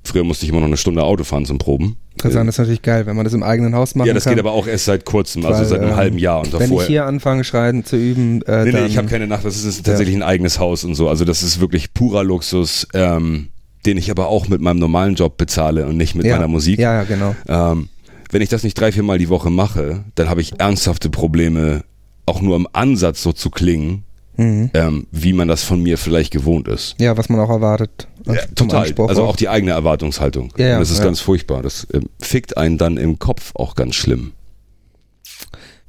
früher 0.03 0.23
musste 0.23 0.45
ich 0.45 0.49
immer 0.49 0.61
noch 0.61 0.67
eine 0.67 0.77
Stunde 0.77 1.03
Auto 1.03 1.23
fahren 1.23 1.45
zum 1.45 1.59
Proben. 1.59 1.95
Kann 2.23 2.31
sagen, 2.31 2.45
das 2.47 2.55
ist 2.55 2.59
natürlich 2.59 2.81
geil, 2.81 3.05
wenn 3.05 3.15
man 3.15 3.23
das 3.23 3.33
im 3.33 3.43
eigenen 3.43 3.75
Haus 3.75 3.95
machen 3.95 4.07
ja, 4.07 4.13
das 4.13 4.23
kann. 4.23 4.33
geht 4.33 4.39
aber 4.39 4.51
auch 4.53 4.67
erst 4.67 4.85
seit 4.85 5.05
kurzem, 5.05 5.45
also 5.45 5.59
Weil, 5.59 5.65
seit 5.65 5.79
einem 5.79 5.89
ähm, 5.91 5.95
halben 5.95 6.17
Jahr 6.17 6.39
und 6.39 6.53
wenn 6.53 6.59
davor. 6.59 6.81
ich 6.81 6.87
hier 6.87 7.05
anfange, 7.05 7.43
schreien 7.43 7.85
zu 7.85 7.95
üben, 7.95 8.41
äh, 8.43 8.65
Nee, 8.65 8.71
dann, 8.71 8.83
nee, 8.83 8.87
ich 8.87 8.97
habe 8.97 9.07
keine 9.07 9.27
Nacht, 9.27 9.45
das 9.45 9.63
ist 9.63 9.85
tatsächlich 9.85 10.15
ein 10.15 10.23
eigenes 10.23 10.59
Haus 10.59 10.83
und 10.83 10.95
so. 10.95 11.09
Also 11.09 11.25
das 11.25 11.43
ist 11.43 11.59
wirklich 11.59 11.93
purer 11.93 12.23
Luxus, 12.23 12.87
ähm, 12.93 13.49
den 13.85 13.97
ich 13.97 14.09
aber 14.09 14.27
auch 14.27 14.47
mit 14.47 14.61
meinem 14.61 14.79
normalen 14.79 15.15
Job 15.15 15.37
bezahle 15.37 15.85
und 15.85 15.97
nicht 15.97 16.15
mit 16.15 16.25
ja, 16.25 16.35
meiner 16.35 16.47
Musik. 16.47 16.79
Ja, 16.79 17.01
ja, 17.01 17.03
genau. 17.03 17.35
Ähm, 17.47 17.89
wenn 18.31 18.41
ich 18.41 18.49
das 18.49 18.63
nicht 18.63 18.79
drei, 18.79 18.91
vier 18.91 19.03
Mal 19.03 19.19
die 19.19 19.29
Woche 19.29 19.49
mache, 19.49 20.05
dann 20.15 20.29
habe 20.29 20.41
ich 20.41 20.59
ernsthafte 20.59 21.09
Probleme, 21.09 21.83
auch 22.25 22.41
nur 22.41 22.55
im 22.55 22.67
Ansatz 22.73 23.21
so 23.21 23.33
zu 23.33 23.49
klingen, 23.49 24.05
Mhm. 24.35 24.71
ähm, 24.73 25.07
wie 25.11 25.33
man 25.33 25.47
das 25.47 25.63
von 25.63 25.81
mir 25.81 25.97
vielleicht 25.97 26.31
gewohnt 26.31 26.67
ist. 26.67 26.95
Ja, 26.99 27.17
was 27.17 27.29
man 27.29 27.39
auch 27.39 27.49
erwartet. 27.49 28.07
Ja, 28.25 28.33
Vom 28.33 28.55
total. 28.55 28.81
Anspruch 28.83 29.09
Also 29.09 29.23
auch 29.23 29.35
die 29.35 29.49
eigene 29.49 29.71
Erwartungshaltung. 29.71 30.51
Ja, 30.57 30.67
ja, 30.67 30.79
das 30.79 30.89
ist 30.89 30.99
ja. 30.99 31.05
ganz 31.05 31.19
furchtbar. 31.19 31.61
Das 31.61 31.87
ähm, 31.93 32.09
fickt 32.19 32.57
einen 32.57 32.77
dann 32.77 32.97
im 32.97 33.19
Kopf 33.19 33.51
auch 33.55 33.75
ganz 33.75 33.95
schlimm. 33.95 34.33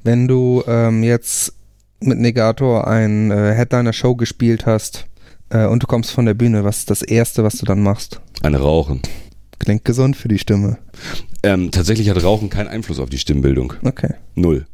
Wenn 0.02 0.28
du 0.28 0.62
ähm, 0.66 1.02
jetzt 1.02 1.54
mit 2.00 2.18
Negator 2.18 2.86
ein 2.86 3.30
äh, 3.30 3.54
Headliner-Show 3.54 4.16
gespielt 4.16 4.66
hast 4.66 5.06
äh, 5.48 5.64
und 5.64 5.82
du 5.82 5.86
kommst 5.86 6.10
von 6.10 6.26
der 6.26 6.34
Bühne, 6.34 6.64
was 6.64 6.80
ist 6.80 6.90
das 6.90 7.02
Erste, 7.02 7.44
was 7.44 7.56
du 7.56 7.64
dann 7.64 7.82
machst? 7.82 8.20
Eine 8.42 8.58
Rauchen. 8.58 9.00
Klingt 9.58 9.84
gesund 9.86 10.16
für 10.16 10.28
die 10.28 10.38
Stimme. 10.38 10.78
Ähm, 11.42 11.70
tatsächlich 11.70 12.10
hat 12.10 12.22
Rauchen 12.22 12.50
keinen 12.50 12.68
Einfluss 12.68 12.98
auf 12.98 13.08
die 13.08 13.18
Stimmbildung. 13.18 13.72
Okay. 13.82 14.14
Null. 14.34 14.66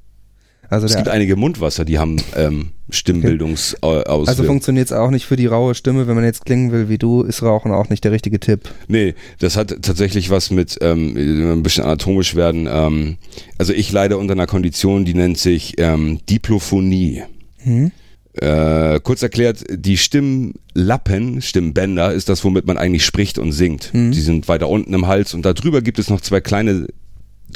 Also, 0.70 0.86
Es 0.86 0.96
gibt 0.96 1.08
einige 1.08 1.34
Mundwasser, 1.34 1.84
die 1.84 1.98
haben 1.98 2.16
ähm, 2.36 2.68
Stimmbildungsauswirkungen. 2.90 4.28
also 4.28 4.44
funktioniert 4.44 4.86
es 4.86 4.92
auch 4.92 5.10
nicht 5.10 5.26
für 5.26 5.34
die 5.34 5.46
raue 5.46 5.74
Stimme, 5.74 6.06
wenn 6.06 6.14
man 6.14 6.24
jetzt 6.24 6.44
klingen 6.44 6.70
will 6.70 6.88
wie 6.88 6.96
du, 6.96 7.22
ist 7.22 7.42
Rauchen 7.42 7.72
auch 7.72 7.88
nicht 7.88 8.04
der 8.04 8.12
richtige 8.12 8.38
Tipp. 8.38 8.68
Nee, 8.86 9.14
das 9.40 9.56
hat 9.56 9.76
tatsächlich 9.82 10.30
was 10.30 10.52
mit 10.52 10.78
ähm, 10.80 11.16
ein 11.16 11.62
bisschen 11.64 11.82
anatomisch 11.82 12.36
werden. 12.36 12.68
Ähm, 12.70 13.16
also 13.58 13.72
ich 13.72 13.90
leide 13.90 14.16
unter 14.16 14.32
einer 14.32 14.46
Kondition, 14.46 15.04
die 15.04 15.14
nennt 15.14 15.38
sich 15.38 15.74
ähm, 15.78 16.20
Diplophonie. 16.30 17.24
Hm? 17.58 17.90
Äh, 18.34 19.00
kurz 19.00 19.22
erklärt, 19.22 19.64
die 19.68 19.96
Stimmlappen, 19.96 21.42
Stimmbänder, 21.42 22.12
ist 22.12 22.28
das, 22.28 22.44
womit 22.44 22.64
man 22.64 22.78
eigentlich 22.78 23.04
spricht 23.04 23.38
und 23.38 23.50
singt. 23.50 23.92
Mhm. 23.92 24.12
Die 24.12 24.20
sind 24.20 24.46
weiter 24.46 24.68
unten 24.68 24.94
im 24.94 25.08
Hals 25.08 25.34
und 25.34 25.44
darüber 25.44 25.82
gibt 25.82 25.98
es 25.98 26.10
noch 26.10 26.20
zwei 26.20 26.40
kleine 26.40 26.86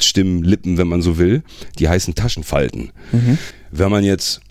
Stimmlippen, 0.03 0.77
wenn 0.77 0.87
man 0.87 1.01
so 1.01 1.17
will. 1.17 1.43
Die 1.79 1.87
heißen 1.89 2.15
Taschenfalten. 2.15 2.91
Mhm. 3.11 3.37
Wenn 3.71 3.91
man 3.91 4.03
jetzt, 4.03 4.41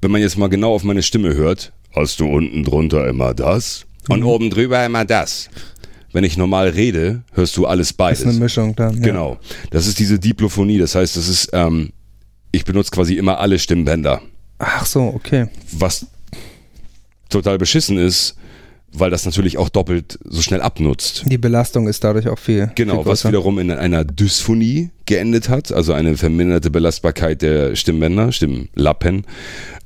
wenn 0.00 0.10
man 0.10 0.20
jetzt 0.20 0.36
mal 0.38 0.48
genau 0.48 0.74
auf 0.74 0.84
meine 0.84 1.02
Stimme 1.02 1.34
hört, 1.34 1.72
hast 1.94 2.20
du 2.20 2.26
unten 2.26 2.64
drunter 2.64 3.06
immer 3.08 3.34
das 3.34 3.84
und 4.08 4.20
Mhm. 4.20 4.26
oben 4.26 4.50
drüber 4.50 4.84
immer 4.84 5.04
das. 5.04 5.48
Wenn 6.12 6.24
ich 6.24 6.36
normal 6.36 6.68
rede, 6.68 7.22
hörst 7.32 7.56
du 7.56 7.66
alles 7.66 7.88
Das 7.88 7.96
beides. 7.96 8.20
ist 8.20 8.26
eine 8.26 8.38
Mischung 8.38 8.74
dann. 8.76 8.96
Ja. 8.96 9.00
Genau. 9.02 9.38
Das 9.70 9.86
ist 9.86 9.98
diese 9.98 10.18
Diplophonie. 10.18 10.78
Das 10.78 10.94
heißt, 10.94 11.16
das 11.16 11.28
ist, 11.28 11.50
ähm, 11.52 11.90
ich 12.50 12.64
benutze 12.64 12.90
quasi 12.90 13.14
immer 13.14 13.38
alle 13.38 13.58
Stimmbänder. 13.58 14.20
Ach 14.58 14.84
so, 14.84 15.00
okay. 15.02 15.46
Was 15.72 16.06
total 17.30 17.56
beschissen 17.58 17.96
ist, 17.98 18.34
weil 18.92 19.10
das 19.10 19.24
natürlich 19.24 19.58
auch 19.58 19.68
doppelt 19.68 20.18
so 20.24 20.42
schnell 20.42 20.60
abnutzt. 20.60 21.24
Die 21.26 21.38
Belastung 21.38 21.88
ist 21.88 22.04
dadurch 22.04 22.28
auch 22.28 22.38
viel. 22.38 22.70
Genau, 22.74 23.02
viel 23.02 23.06
was 23.06 23.24
wiederum 23.26 23.58
in 23.58 23.70
einer 23.70 24.04
Dysphonie 24.04 24.90
geendet 25.06 25.48
hat, 25.48 25.72
also 25.72 25.92
eine 25.92 26.16
verminderte 26.16 26.70
Belastbarkeit 26.70 27.42
der 27.42 27.74
Stimmbänder, 27.74 28.32
Stimmlappen, 28.32 29.24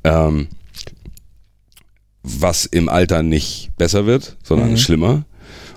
ähm, 0.04 0.48
was 2.22 2.66
im 2.66 2.88
Alter 2.88 3.22
nicht 3.22 3.70
besser 3.78 4.06
wird, 4.06 4.36
sondern 4.42 4.72
Mhm. 4.72 4.76
schlimmer. 4.76 5.24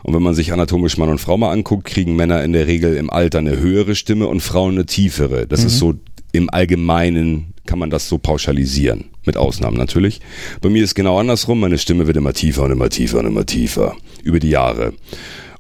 Und 0.02 0.16
wenn 0.16 0.24
man 0.24 0.34
sich 0.34 0.52
anatomisch 0.54 0.98
Mann 0.98 1.10
und 1.10 1.20
Frau 1.20 1.38
mal 1.38 1.52
anguckt, 1.52 1.86
kriegen 1.86 2.16
Männer 2.16 2.44
in 2.44 2.54
der 2.54 2.68
Regel 2.68 2.96
im 2.96 3.10
Alter 3.10 3.40
eine 3.40 3.60
höhere 3.60 3.96
Stimme 3.96 4.28
und 4.28 4.40
Frauen 4.40 4.74
eine 4.76 4.86
tiefere. 4.86 5.46
Das 5.46 5.64
ist 5.64 5.78
so 5.78 5.94
im 6.32 6.50
Allgemeinen 6.50 7.54
kann 7.66 7.80
man 7.80 7.90
das 7.90 8.08
so 8.08 8.18
pauschalisieren. 8.18 9.06
Mit 9.30 9.38
Ausnahmen 9.38 9.78
natürlich. 9.78 10.22
Bei 10.60 10.70
mir 10.70 10.84
ist 10.84 10.96
genau 10.96 11.20
andersrum. 11.20 11.60
Meine 11.60 11.78
Stimme 11.78 12.08
wird 12.08 12.18
immer 12.18 12.34
tiefer 12.34 12.64
und 12.64 12.72
immer 12.72 12.90
tiefer 12.90 13.20
und 13.20 13.28
immer 13.28 13.46
tiefer. 13.46 13.96
Über 14.24 14.40
die 14.40 14.50
Jahre. 14.50 14.94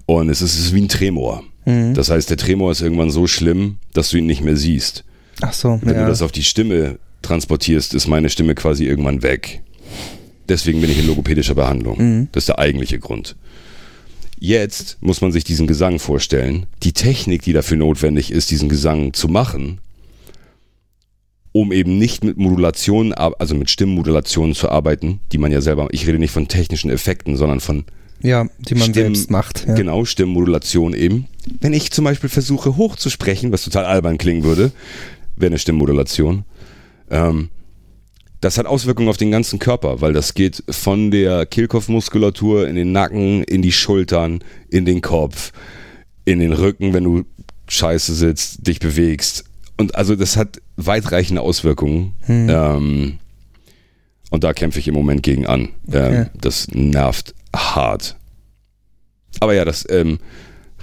Und 0.07 0.29
es 0.29 0.41
ist, 0.41 0.73
wie 0.73 0.81
ein 0.81 0.89
Tremor. 0.89 1.43
Mhm. 1.65 1.93
Das 1.93 2.09
heißt, 2.09 2.31
der 2.31 2.37
Tremor 2.37 2.71
ist 2.71 2.81
irgendwann 2.81 3.11
so 3.11 3.27
schlimm, 3.27 3.77
dass 3.93 4.09
du 4.09 4.17
ihn 4.17 4.25
nicht 4.25 4.43
mehr 4.43 4.57
siehst. 4.57 5.03
Ach 5.41 5.53
so, 5.53 5.79
Wenn 5.83 5.93
ja. 5.93 6.01
du 6.01 6.07
das 6.07 6.23
auf 6.23 6.31
die 6.31 6.43
Stimme 6.43 6.97
transportierst, 7.21 7.93
ist 7.93 8.07
meine 8.07 8.31
Stimme 8.31 8.55
quasi 8.55 8.85
irgendwann 8.85 9.21
weg. 9.21 9.61
Deswegen 10.47 10.81
bin 10.81 10.89
ich 10.89 10.97
in 10.97 11.05
logopädischer 11.05 11.53
Behandlung. 11.53 11.97
Mhm. 11.99 12.27
Das 12.31 12.41
ist 12.41 12.49
der 12.49 12.57
eigentliche 12.57 12.97
Grund. 12.97 13.35
Jetzt 14.39 14.97
muss 14.99 15.21
man 15.21 15.31
sich 15.31 15.43
diesen 15.43 15.67
Gesang 15.67 15.99
vorstellen. 15.99 16.65
Die 16.81 16.93
Technik, 16.93 17.43
die 17.43 17.53
dafür 17.53 17.77
notwendig 17.77 18.31
ist, 18.31 18.49
diesen 18.49 18.67
Gesang 18.67 19.13
zu 19.13 19.27
machen, 19.27 19.79
um 21.51 21.71
eben 21.71 21.97
nicht 21.97 22.23
mit 22.23 22.37
Modulationen, 22.37 23.13
also 23.13 23.55
mit 23.55 23.69
Stimmmodulationen 23.69 24.55
zu 24.55 24.69
arbeiten, 24.69 25.19
die 25.31 25.37
man 25.37 25.51
ja 25.51 25.61
selber, 25.61 25.87
ich 25.91 26.07
rede 26.07 26.19
nicht 26.19 26.31
von 26.31 26.47
technischen 26.47 26.89
Effekten, 26.89 27.37
sondern 27.37 27.59
von 27.59 27.85
ja, 28.21 28.47
die 28.59 28.75
man 28.75 28.89
Stimmen- 28.89 29.15
selbst 29.15 29.31
macht. 29.31 29.65
Ja. 29.67 29.75
Genau, 29.75 30.05
Stimmmodulation 30.05 30.93
eben. 30.93 31.27
Wenn 31.61 31.73
ich 31.73 31.91
zum 31.91 32.05
Beispiel 32.05 32.29
versuche 32.29 32.77
hochzusprechen, 32.77 33.51
was 33.51 33.63
total 33.63 33.85
albern 33.85 34.17
klingen 34.17 34.43
würde, 34.43 34.71
wäre 35.35 35.51
eine 35.51 35.59
Stimmmodulation. 35.59 36.43
Ähm, 37.09 37.49
das 38.41 38.57
hat 38.57 38.65
Auswirkungen 38.65 39.09
auf 39.09 39.17
den 39.17 39.31
ganzen 39.31 39.59
Körper, 39.59 40.01
weil 40.01 40.13
das 40.13 40.33
geht 40.33 40.63
von 40.69 41.11
der 41.11 41.45
Kehlkopfmuskulatur 41.45 42.67
in 42.67 42.75
den 42.75 42.91
Nacken, 42.91 43.43
in 43.43 43.61
die 43.61 43.71
Schultern, 43.71 44.43
in 44.69 44.85
den 44.85 45.01
Kopf, 45.01 45.51
in 46.25 46.39
den 46.39 46.53
Rücken, 46.53 46.93
wenn 46.93 47.03
du 47.03 47.23
scheiße 47.67 48.13
sitzt, 48.13 48.65
dich 48.65 48.79
bewegst. 48.79 49.45
Und 49.77 49.95
also 49.95 50.15
das 50.15 50.37
hat 50.37 50.61
weitreichende 50.85 51.41
Auswirkungen. 51.41 52.13
Hm. 52.21 52.49
Ähm, 52.49 53.19
und 54.29 54.43
da 54.43 54.53
kämpfe 54.53 54.79
ich 54.79 54.87
im 54.87 54.93
Moment 54.93 55.23
gegen 55.23 55.47
an. 55.47 55.69
Okay. 55.87 56.15
Ähm, 56.15 56.25
das 56.39 56.67
nervt 56.69 57.33
hart. 57.55 58.15
Aber 59.39 59.53
ja, 59.53 59.65
das 59.65 59.85
ähm, 59.89 60.19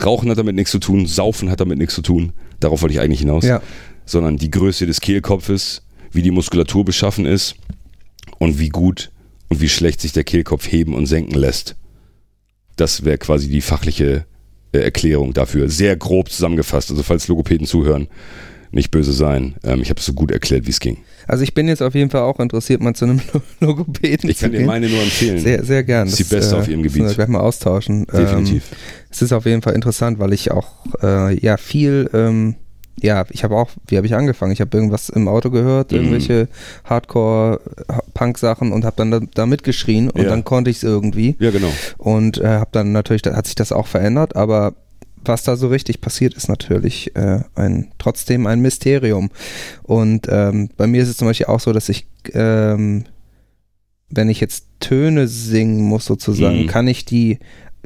Rauchen 0.05 0.31
hat 0.31 0.39
damit 0.39 0.55
nichts 0.55 0.73
zu 0.73 0.79
tun, 0.79 1.07
Saufen 1.07 1.51
hat 1.51 1.61
damit 1.61 1.79
nichts 1.79 1.95
zu 1.95 2.03
tun. 2.03 2.33
Darauf 2.61 2.83
wollte 2.83 2.95
ich 2.95 3.01
eigentlich 3.01 3.21
hinaus. 3.21 3.45
Ja. 3.45 3.63
Sondern 4.05 4.37
die 4.37 4.51
Größe 4.51 4.87
des 4.87 5.01
Kehlkopfes, 5.01 5.83
wie 6.13 6.23
die 6.23 6.31
Muskulatur 6.31 6.85
beschaffen 6.85 7.27
ist 7.27 7.57
und 8.39 8.59
wie 8.59 8.69
gut 8.69 9.11
und 9.49 9.61
wie 9.61 9.69
schlecht 9.69 10.01
sich 10.01 10.13
der 10.13 10.25
Kehlkopf 10.25 10.71
heben 10.71 10.95
und 10.95 11.07
senken 11.07 11.35
lässt. 11.35 11.77
Das 12.77 13.05
wäre 13.05 13.19
quasi 13.19 13.49
die 13.49 13.61
fachliche 13.61 14.27
äh, 14.73 14.79
Erklärung 14.79 15.33
dafür. 15.33 15.69
Sehr 15.69 15.97
grob 15.97 16.31
zusammengefasst. 16.31 16.91
Also 16.91 17.03
falls 17.03 17.29
Logopäden 17.29 17.67
zuhören, 17.67 18.09
nicht 18.71 18.91
böse 18.91 19.13
sein. 19.13 19.55
Ähm, 19.65 19.81
ich 19.83 19.91
habe 19.91 20.01
es 20.01 20.07
so 20.07 20.13
gut 20.13 20.31
erklärt, 20.31 20.67
wie 20.67 20.71
es 20.71 20.81
ging. 20.81 20.99
Also 21.29 21.43
ich 21.43 21.55
bin 21.55 21.67
jetzt 21.69 21.83
auf 21.83 21.95
jeden 21.95 22.11
Fall 22.11 22.23
auch 22.23 22.39
interessiert, 22.41 22.81
mal 22.83 22.95
zu 22.95 23.05
einem 23.07 23.21
Logopäden 23.61 24.31
Ich 24.31 24.39
zu 24.39 24.45
kann 24.45 24.53
dir 24.53 24.65
meine 24.67 24.89
nur 24.89 25.01
empfehlen. 25.03 25.39
Sehr, 25.41 25.65
sehr 25.65 25.83
gern. 25.85 26.07
Ist 26.09 26.19
die 26.19 26.25
beste 26.25 26.57
auf 26.57 26.69
ihrem 26.69 26.81
müssen 26.83 26.95
wir 26.97 27.03
Gebiet. 27.03 27.17
gleich 27.17 27.29
mal 27.29 27.41
austauschen. 27.41 28.07
Definitiv. 28.07 28.65
Ähm, 28.71 28.77
es 29.11 29.23
ist 29.23 29.33
auf 29.33 29.45
jeden 29.47 29.63
Fall 29.63 29.75
interessant, 29.75 30.19
weil 30.19 30.33
ich 30.33 30.51
auch 30.51 30.67
äh, 31.03 31.39
ja 31.39 31.57
viel, 31.57 32.09
ähm, 32.13 32.55
ja, 33.01 33.25
ich 33.31 33.45
habe 33.45 33.55
auch, 33.57 33.71
wie 33.89 33.97
habe 33.99 34.07
ich 34.07 34.15
angefangen? 34.15 34.53
Ich 34.53 34.61
habe 34.63 34.75
irgendwas 34.77 35.09
im 35.11 35.29
Auto 35.29 35.51
gehört, 35.51 35.93
Mhm. 35.93 35.99
irgendwelche 35.99 36.49
Hardcore-Punk-Sachen 36.85 38.73
und 38.73 38.85
habe 38.85 38.97
dann 38.97 39.11
da, 39.11 39.21
da 39.35 39.47
mitgeschrien 39.47 40.11
und 40.11 40.23
Ja. 40.23 40.29
dann 40.31 40.45
konnte 40.45 40.71
ich 40.71 40.79
es 40.79 40.83
irgendwie 40.83 41.37
ja, 41.39 41.51
genau. 41.51 41.73
und 41.99 42.39
äh, 42.39 42.47
habe 42.47 42.71
dann 42.73 42.93
natürlich, 42.93 43.23
da 43.23 43.35
hat 43.35 43.47
sich 43.47 43.55
das 43.55 43.73
auch 43.73 43.87
verändert, 43.87 44.37
aber 44.37 44.75
was 45.29 45.43
da 45.45 45.57
so 45.57 45.69
richtig 45.69 46.01
passiert, 46.01 46.35
ist 46.35 46.49
natürlich 46.49 47.15
äh, 47.17 47.41
ein 47.55 47.93
trotzdem 47.99 48.47
ein 48.47 48.61
Mysterium. 48.61 49.31
Und 49.83 50.27
ähm, 50.31 50.71
bei 50.77 50.87
mir 50.87 51.03
ist 51.03 51.09
es 51.09 51.17
zum 51.17 51.27
Beispiel 51.29 51.47
auch 51.47 51.61
so, 51.61 51.73
dass 51.73 51.89
ich, 51.89 52.07
ähm, 52.33 53.05
wenn 54.11 54.29
ich 54.29 54.41
jetzt 54.41 54.67
Töne 54.81 55.27
singen 55.29 55.83
muss 55.83 56.05
sozusagen, 56.05 56.63
Mhm. 56.63 56.67
kann 56.69 56.87
ich 56.89 57.05
die, 57.05 57.39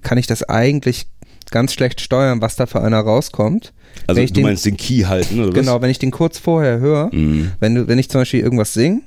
kann 0.03 0.19
ich 0.19 0.27
das 0.27 0.43
eigentlich 0.43 1.07
ganz 1.51 1.73
schlecht 1.73 2.01
steuern, 2.01 2.41
was 2.41 2.57
da 2.57 2.67
für 2.67 2.81
einer 2.83 3.01
rauskommt. 3.01 3.73
Also 4.07 4.19
Wenn 4.19 4.25
ich 4.25 4.31
du 4.33 4.41
den- 4.41 4.45
meinst 4.45 4.65
den 4.67 4.77
Key 4.77 5.03
halten, 5.03 5.41
oder 5.41 5.49
was? 5.49 5.55
Genau, 5.55 5.83
wenn 5.83 5.91
ich 5.91 5.99
den 5.99 6.11
kurz 6.13 6.39
vorher 6.39 6.79
höre, 6.79 7.11
Mhm. 7.13 7.53
wenn 7.61 7.75
du, 7.75 7.89
wenn 7.89 7.99
ich 7.99 8.09
zum 8.09 8.21
Beispiel 8.21 8.41
irgendwas 8.41 8.73
singe 8.75 9.01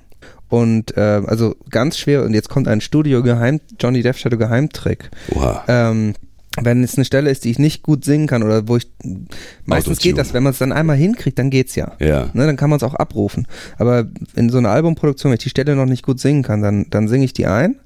Und 0.49 0.95
äh, 0.97 1.21
also 1.25 1.55
ganz 1.71 1.97
schwer, 1.97 2.23
und 2.23 2.33
jetzt 2.35 2.47
kommt 2.47 2.67
ein 2.67 2.79
Studio-Geheim, 2.79 3.59
Johnny 3.79 4.03
Depp 4.03 4.17
Shadow 4.17 4.37
Geheimtrick. 4.37 5.09
Oha. 5.33 5.63
Ähm, 5.67 6.13
wenn 6.61 6.83
es 6.83 6.95
eine 6.95 7.05
Stelle 7.05 7.31
ist, 7.31 7.45
die 7.45 7.51
ich 7.51 7.59
nicht 7.59 7.81
gut 7.83 8.05
singen 8.05 8.27
kann 8.27 8.43
oder 8.43 8.67
wo 8.67 8.77
ich 8.77 8.87
meistens 9.65 9.99
geht 9.99 10.17
das, 10.17 10.33
wenn 10.33 10.43
man 10.43 10.51
es 10.51 10.59
dann 10.59 10.71
einmal 10.71 10.95
hinkriegt, 10.95 11.39
dann 11.39 11.49
geht's 11.49 11.75
ja. 11.75 11.93
Ja. 11.99 12.29
Ne, 12.33 12.45
dann 12.45 12.57
kann 12.57 12.69
man 12.69 12.77
es 12.77 12.83
auch 12.83 12.93
abrufen. 12.93 13.47
Aber 13.77 14.07
in 14.35 14.49
so 14.49 14.59
einer 14.59 14.69
Albumproduktion, 14.69 15.31
wenn 15.31 15.37
ich 15.37 15.43
die 15.43 15.49
Stelle 15.49 15.75
noch 15.75 15.85
nicht 15.85 16.03
gut 16.03 16.19
singen 16.19 16.43
kann, 16.43 16.61
dann, 16.61 16.85
dann 16.89 17.07
singe 17.07 17.25
ich 17.25 17.33
die 17.33 17.47
ein. 17.47 17.77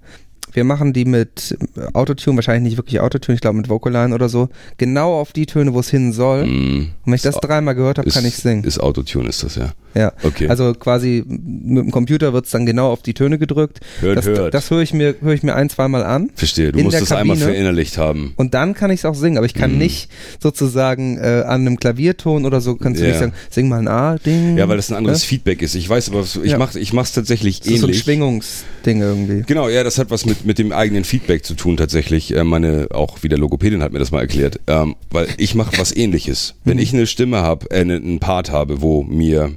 Wir 0.54 0.64
machen 0.64 0.94
die 0.94 1.06
mit 1.06 1.58
Autotune, 1.94 2.38
wahrscheinlich 2.38 2.72
nicht 2.72 2.78
wirklich 2.78 3.00
Autotune, 3.00 3.36
ich 3.36 3.42
glaube 3.42 3.58
mit 3.58 3.70
Vocaline 3.70 4.16
oder 4.16 4.28
so, 4.30 4.50
genau 4.78 5.20
auf 5.20 5.34
die 5.34 5.46
Töne, 5.46 5.74
wo 5.74 5.80
es 5.82 5.90
hin 5.90 6.14
soll. 6.14 6.46
Mm, 6.48 6.80
Und 6.80 6.92
wenn 7.06 7.14
ich 7.14 7.22
das 7.22 7.36
dreimal 7.36 7.76
gehört 7.76 8.00
habe, 8.00 8.10
kann 8.10 8.26
ich 8.26 8.36
singen. 8.38 8.64
Ist 8.64 8.80
Autotune, 8.80 9.30
ist 9.30 9.44
das, 9.44 9.56
ja. 9.56 9.74
Ja. 9.96 10.14
Okay. 10.24 10.48
Also 10.48 10.74
quasi 10.74 11.24
mit 11.28 11.86
dem 11.86 11.92
Computer 11.92 12.32
wird 12.34 12.46
es 12.46 12.52
dann 12.52 12.66
genau 12.66 12.92
auf 12.92 13.02
die 13.02 13.14
Töne 13.14 13.38
gedrückt. 13.40 13.80
Hört, 14.02 14.18
das 14.18 14.26
hört. 14.26 14.54
das 14.54 14.70
höre 14.70 14.82
ich, 14.82 14.94
mir 14.94 15.16
höre 15.22 15.34
ich 15.34 15.44
mir 15.44 15.56
ein, 15.56 15.70
zweimal 15.70 16.04
an. 16.04 16.30
Verstehe, 16.36 16.72
du 16.72 16.80
musst 16.82 17.00
das 17.02 17.12
einmal 17.12 17.38
verinnerlicht 17.38 17.98
haben. 17.98 18.34
Und 18.36 18.54
dann 18.54 18.74
kann 18.74 18.92
ich 18.92 19.00
es 19.02 19.06
auch 19.06 19.16
singen, 19.16 19.38
aber 19.38 19.46
ich 19.46 19.54
kann 19.54 19.72
Mhm. 19.74 19.78
nicht 19.80 20.10
sozusagen 20.40 21.18
äh, 21.18 21.44
an 21.46 21.62
einem 21.62 21.78
Klavierton 21.80 22.46
oder 22.46 22.62
so, 22.62 22.76
kannst 22.76 23.00
du 23.02 23.06
Ja. 23.06 23.12
nicht 23.12 23.20
sagen, 23.20 23.34
sing 23.50 23.70
mal 23.70 23.80
ein 23.80 23.88
A-Ding. 23.88 24.58
Ja, 24.58 24.68
weil 24.70 24.78
das 24.78 24.90
ein 24.90 24.96
anderes 24.96 25.22
Ne? 25.22 25.28
Feedback 25.28 25.62
ist. 25.62 25.76
Ich 25.76 25.90
weiß 25.90 26.10
aber, 26.10 26.22
ich 26.22 26.52
Ja. 26.52 26.58
mach 26.58 26.76
ich 26.76 26.94
mach's 26.94 27.12
tatsächlich 27.14 27.60
Das 27.60 27.68
ist 27.68 27.80
so 27.80 27.88
ein 27.88 27.90
ähnlich. 27.90 28.04
Schwingungsding 28.04 29.02
irgendwie. 29.02 29.44
Genau, 29.48 29.68
ja, 29.70 29.84
das 29.84 29.98
hat 29.98 30.10
was 30.12 30.26
mit, 30.26 30.46
mit 30.46 30.58
dem 30.60 30.72
eigenen 30.72 31.04
Feedback 31.04 31.44
zu 31.46 31.56
tun 31.56 31.78
tatsächlich. 31.78 32.36
Äh, 32.36 32.44
Meine, 32.44 32.88
auch 32.94 33.24
wieder 33.24 33.38
Logopädin 33.38 33.82
hat 33.84 33.92
mir 33.94 34.00
das 34.00 34.12
mal 34.12 34.22
erklärt. 34.22 34.60
Ähm, 34.68 34.96
weil 35.12 35.28
ich 35.38 35.56
mache 35.56 35.78
was 35.78 35.96
ähnliches. 35.96 36.56
Mhm. 36.64 36.70
Wenn 36.70 36.80
ich 36.80 36.94
eine 36.94 37.08
Stimme 37.08 37.38
habe, 37.38 37.70
äh, 37.72 37.82
einen 37.82 38.20
Part 38.20 38.52
habe, 38.52 38.82
wo 38.82 39.04
mir, 39.04 39.52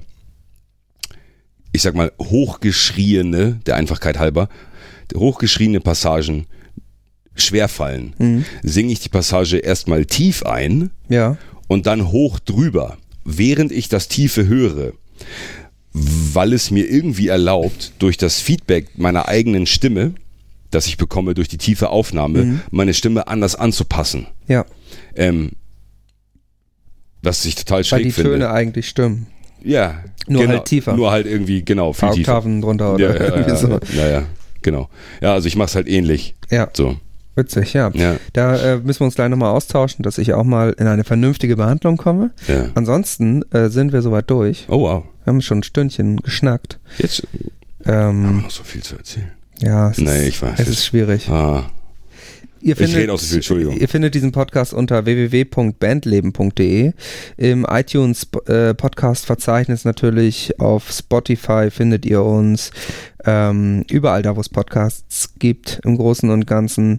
ich 1.72 1.82
sag 1.82 1.94
mal, 1.94 2.12
hochgeschriene, 2.20 3.60
der 3.66 3.76
Einfachkeit 3.76 4.18
halber, 4.18 4.48
hochgeschriene 5.14 5.80
Passagen 5.80 6.46
schwerfallen, 7.34 8.14
Mhm. 8.18 8.44
singe 8.62 8.92
ich 8.92 9.00
die 9.00 9.08
Passage 9.08 9.58
erstmal 9.58 10.04
tief 10.04 10.42
ein 10.44 10.90
Ja. 11.08 11.36
und 11.68 11.86
dann 11.86 12.10
hoch 12.12 12.38
drüber, 12.38 12.98
während 13.24 13.72
ich 13.72 13.88
das 13.88 14.08
Tiefe 14.08 14.46
höre, 14.46 14.92
weil 15.92 16.52
es 16.52 16.70
mir 16.70 16.88
irgendwie 16.88 17.28
erlaubt, 17.28 17.92
durch 17.98 18.16
das 18.16 18.40
Feedback 18.40 18.98
meiner 18.98 19.28
eigenen 19.28 19.66
Stimme, 19.66 20.14
das 20.70 20.86
ich 20.86 20.96
bekomme 20.96 21.34
durch 21.34 21.48
die 21.48 21.58
tiefe 21.58 21.88
Aufnahme, 21.90 22.60
meine 22.70 22.94
Stimme 22.94 23.26
anders 23.26 23.56
anzupassen. 23.56 24.26
Ja. 24.46 24.64
Ähm, 25.16 25.50
was 27.22 27.44
ich 27.44 27.54
total 27.54 27.78
Weil 27.78 27.84
schräg 27.84 28.02
die 28.04 28.12
finde. 28.12 28.30
Töne 28.32 28.50
eigentlich 28.50 28.88
stimmen. 28.88 29.26
Ja, 29.62 30.02
Nur 30.28 30.42
genau, 30.42 30.54
halt 30.54 30.64
tiefer. 30.66 30.94
Nur 30.94 31.10
halt 31.10 31.26
irgendwie, 31.26 31.64
genau, 31.64 31.92
viel 31.92 32.10
tiefer. 32.10 32.36
Oktaven 32.36 32.60
drunter 32.60 32.94
oder 32.94 33.08
Ja, 33.08 33.14
ja, 33.16 33.24
irgendwie 33.34 33.50
ja, 33.50 33.56
so. 33.56 33.78
ja, 33.96 34.08
ja, 34.08 34.22
genau. 34.62 34.88
Ja, 35.20 35.32
also 35.34 35.48
ich 35.48 35.56
mache 35.56 35.68
es 35.68 35.74
halt 35.74 35.88
ähnlich. 35.88 36.34
Ja, 36.50 36.68
So, 36.74 36.96
witzig, 37.36 37.72
ja. 37.74 37.90
ja, 37.94 38.16
Da 38.32 38.56
äh, 38.56 38.76
müssen 38.78 39.00
wir 39.00 39.04
uns 39.06 39.14
gleich 39.14 39.28
nochmal 39.28 39.50
austauschen, 39.50 40.02
dass 40.02 40.18
ich 40.18 40.34
auch 40.34 40.44
mal 40.44 40.74
in 40.78 40.86
eine 40.86 41.04
vernünftige 41.04 41.56
Behandlung 41.56 41.96
komme. 41.96 42.30
ja. 42.48 42.66
Ansonsten 42.74 43.42
äh, 43.52 43.68
sind 43.68 43.92
wir 43.92 44.02
soweit 44.02 44.28
durch. 44.30 44.66
Oh 44.68 44.80
wow, 44.82 45.04
Wir 45.24 45.32
haben 45.32 45.40
schon 45.42 45.58
ein 45.58 45.62
Stündchen 45.62 46.16
geschnackt. 46.18 46.78
jetzt 46.98 47.22
haben 47.86 48.22
wir 48.22 48.30
Ähm, 48.30 48.42
noch 48.42 48.50
so 48.50 48.62
viel 48.62 48.82
zu 48.82 48.96
erzählen. 48.96 49.30
ja, 49.60 49.90
es, 49.90 49.98
Nee, 49.98 50.22
ist, 50.22 50.28
ich 50.28 50.42
weiß. 50.42 50.58
es 50.58 50.68
ist 50.68 50.84
schwierig. 50.84 51.28
Ah, 51.30 51.64
Ihr 52.62 52.72
Ich 52.72 52.78
findet, 52.78 52.96
rede 52.96 53.12
auch 53.12 53.18
so 53.18 53.26
viel, 53.26 53.36
Entschuldigung. 53.36 53.76
Ihr 53.78 53.88
findet 53.88 54.14
diesen 54.14 54.32
Podcast 54.32 54.74
unter 54.74 55.04
www.bandleben.de. 55.06 56.92
Im 57.36 57.66
iTunes 57.68 58.26
äh, 58.46 58.74
Podcast 58.74 59.26
Verzeichnis 59.26 59.84
natürlich. 59.84 60.58
Auf 60.60 60.90
Spotify 60.90 61.70
findet 61.70 62.04
ihr 62.04 62.22
uns. 62.22 62.70
Ähm, 63.24 63.84
überall 63.90 64.22
da, 64.22 64.36
wo 64.36 64.40
es 64.40 64.48
Podcasts 64.48 65.34
gibt, 65.38 65.80
im 65.84 65.96
Großen 65.96 66.28
und 66.30 66.46
Ganzen. 66.46 66.98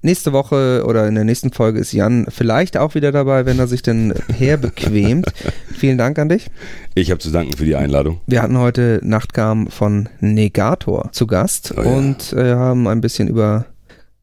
Nächste 0.00 0.32
Woche 0.32 0.84
oder 0.86 1.08
in 1.08 1.16
der 1.16 1.24
nächsten 1.24 1.52
Folge 1.52 1.80
ist 1.80 1.92
Jan 1.92 2.26
vielleicht 2.28 2.76
auch 2.76 2.94
wieder 2.94 3.10
dabei, 3.10 3.46
wenn 3.46 3.58
er 3.58 3.66
sich 3.66 3.82
denn 3.82 4.14
herbequemt. 4.32 5.26
Vielen 5.76 5.98
Dank 5.98 6.18
an 6.20 6.28
dich. 6.28 6.46
ich 6.94 7.10
habe 7.10 7.18
zu 7.18 7.30
danken 7.30 7.56
für 7.56 7.64
die 7.64 7.74
Einladung. 7.74 8.20
Wir 8.26 8.40
hatten 8.42 8.58
heute 8.58 9.00
Nachtgarm 9.02 9.66
von 9.68 10.08
Negator 10.20 11.10
zu 11.12 11.26
Gast 11.26 11.74
Oh 11.76 11.82
ja. 11.82 11.88
und 11.88 12.32
äh, 12.32 12.54
haben 12.54 12.86
ein 12.86 13.00
bisschen 13.00 13.26
über 13.26 13.66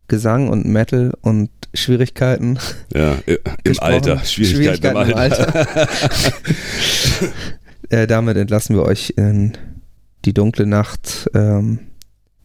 Gesang 0.08 0.50
und 0.50 0.66
Metal 0.66 1.14
und 1.22 1.50
Schwierigkeiten 1.74 2.58
Ja, 2.94 3.18
im 3.26 3.38
gesprochen. 3.64 3.94
Alter. 3.94 4.20
Schwierigkeiten, 4.24 5.10
im 5.10 5.16
Alter. 5.16 5.68
äh, 7.90 8.08
damit 8.08 8.38
entlassen 8.38 8.76
wir 8.76 8.84
euch 8.84 9.14
in 9.18 9.54
die 10.26 10.34
dunkle 10.34 10.66
Nacht 10.66 11.30
ähm, 11.34 11.80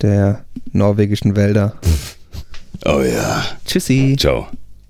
der 0.02 0.44
norwegischen 0.72 1.36
Wälder. 1.36 1.74
Oh 2.84 3.00
ja. 3.00 3.44
Tschüssi. 3.66 4.16
Ciao. 4.18 4.48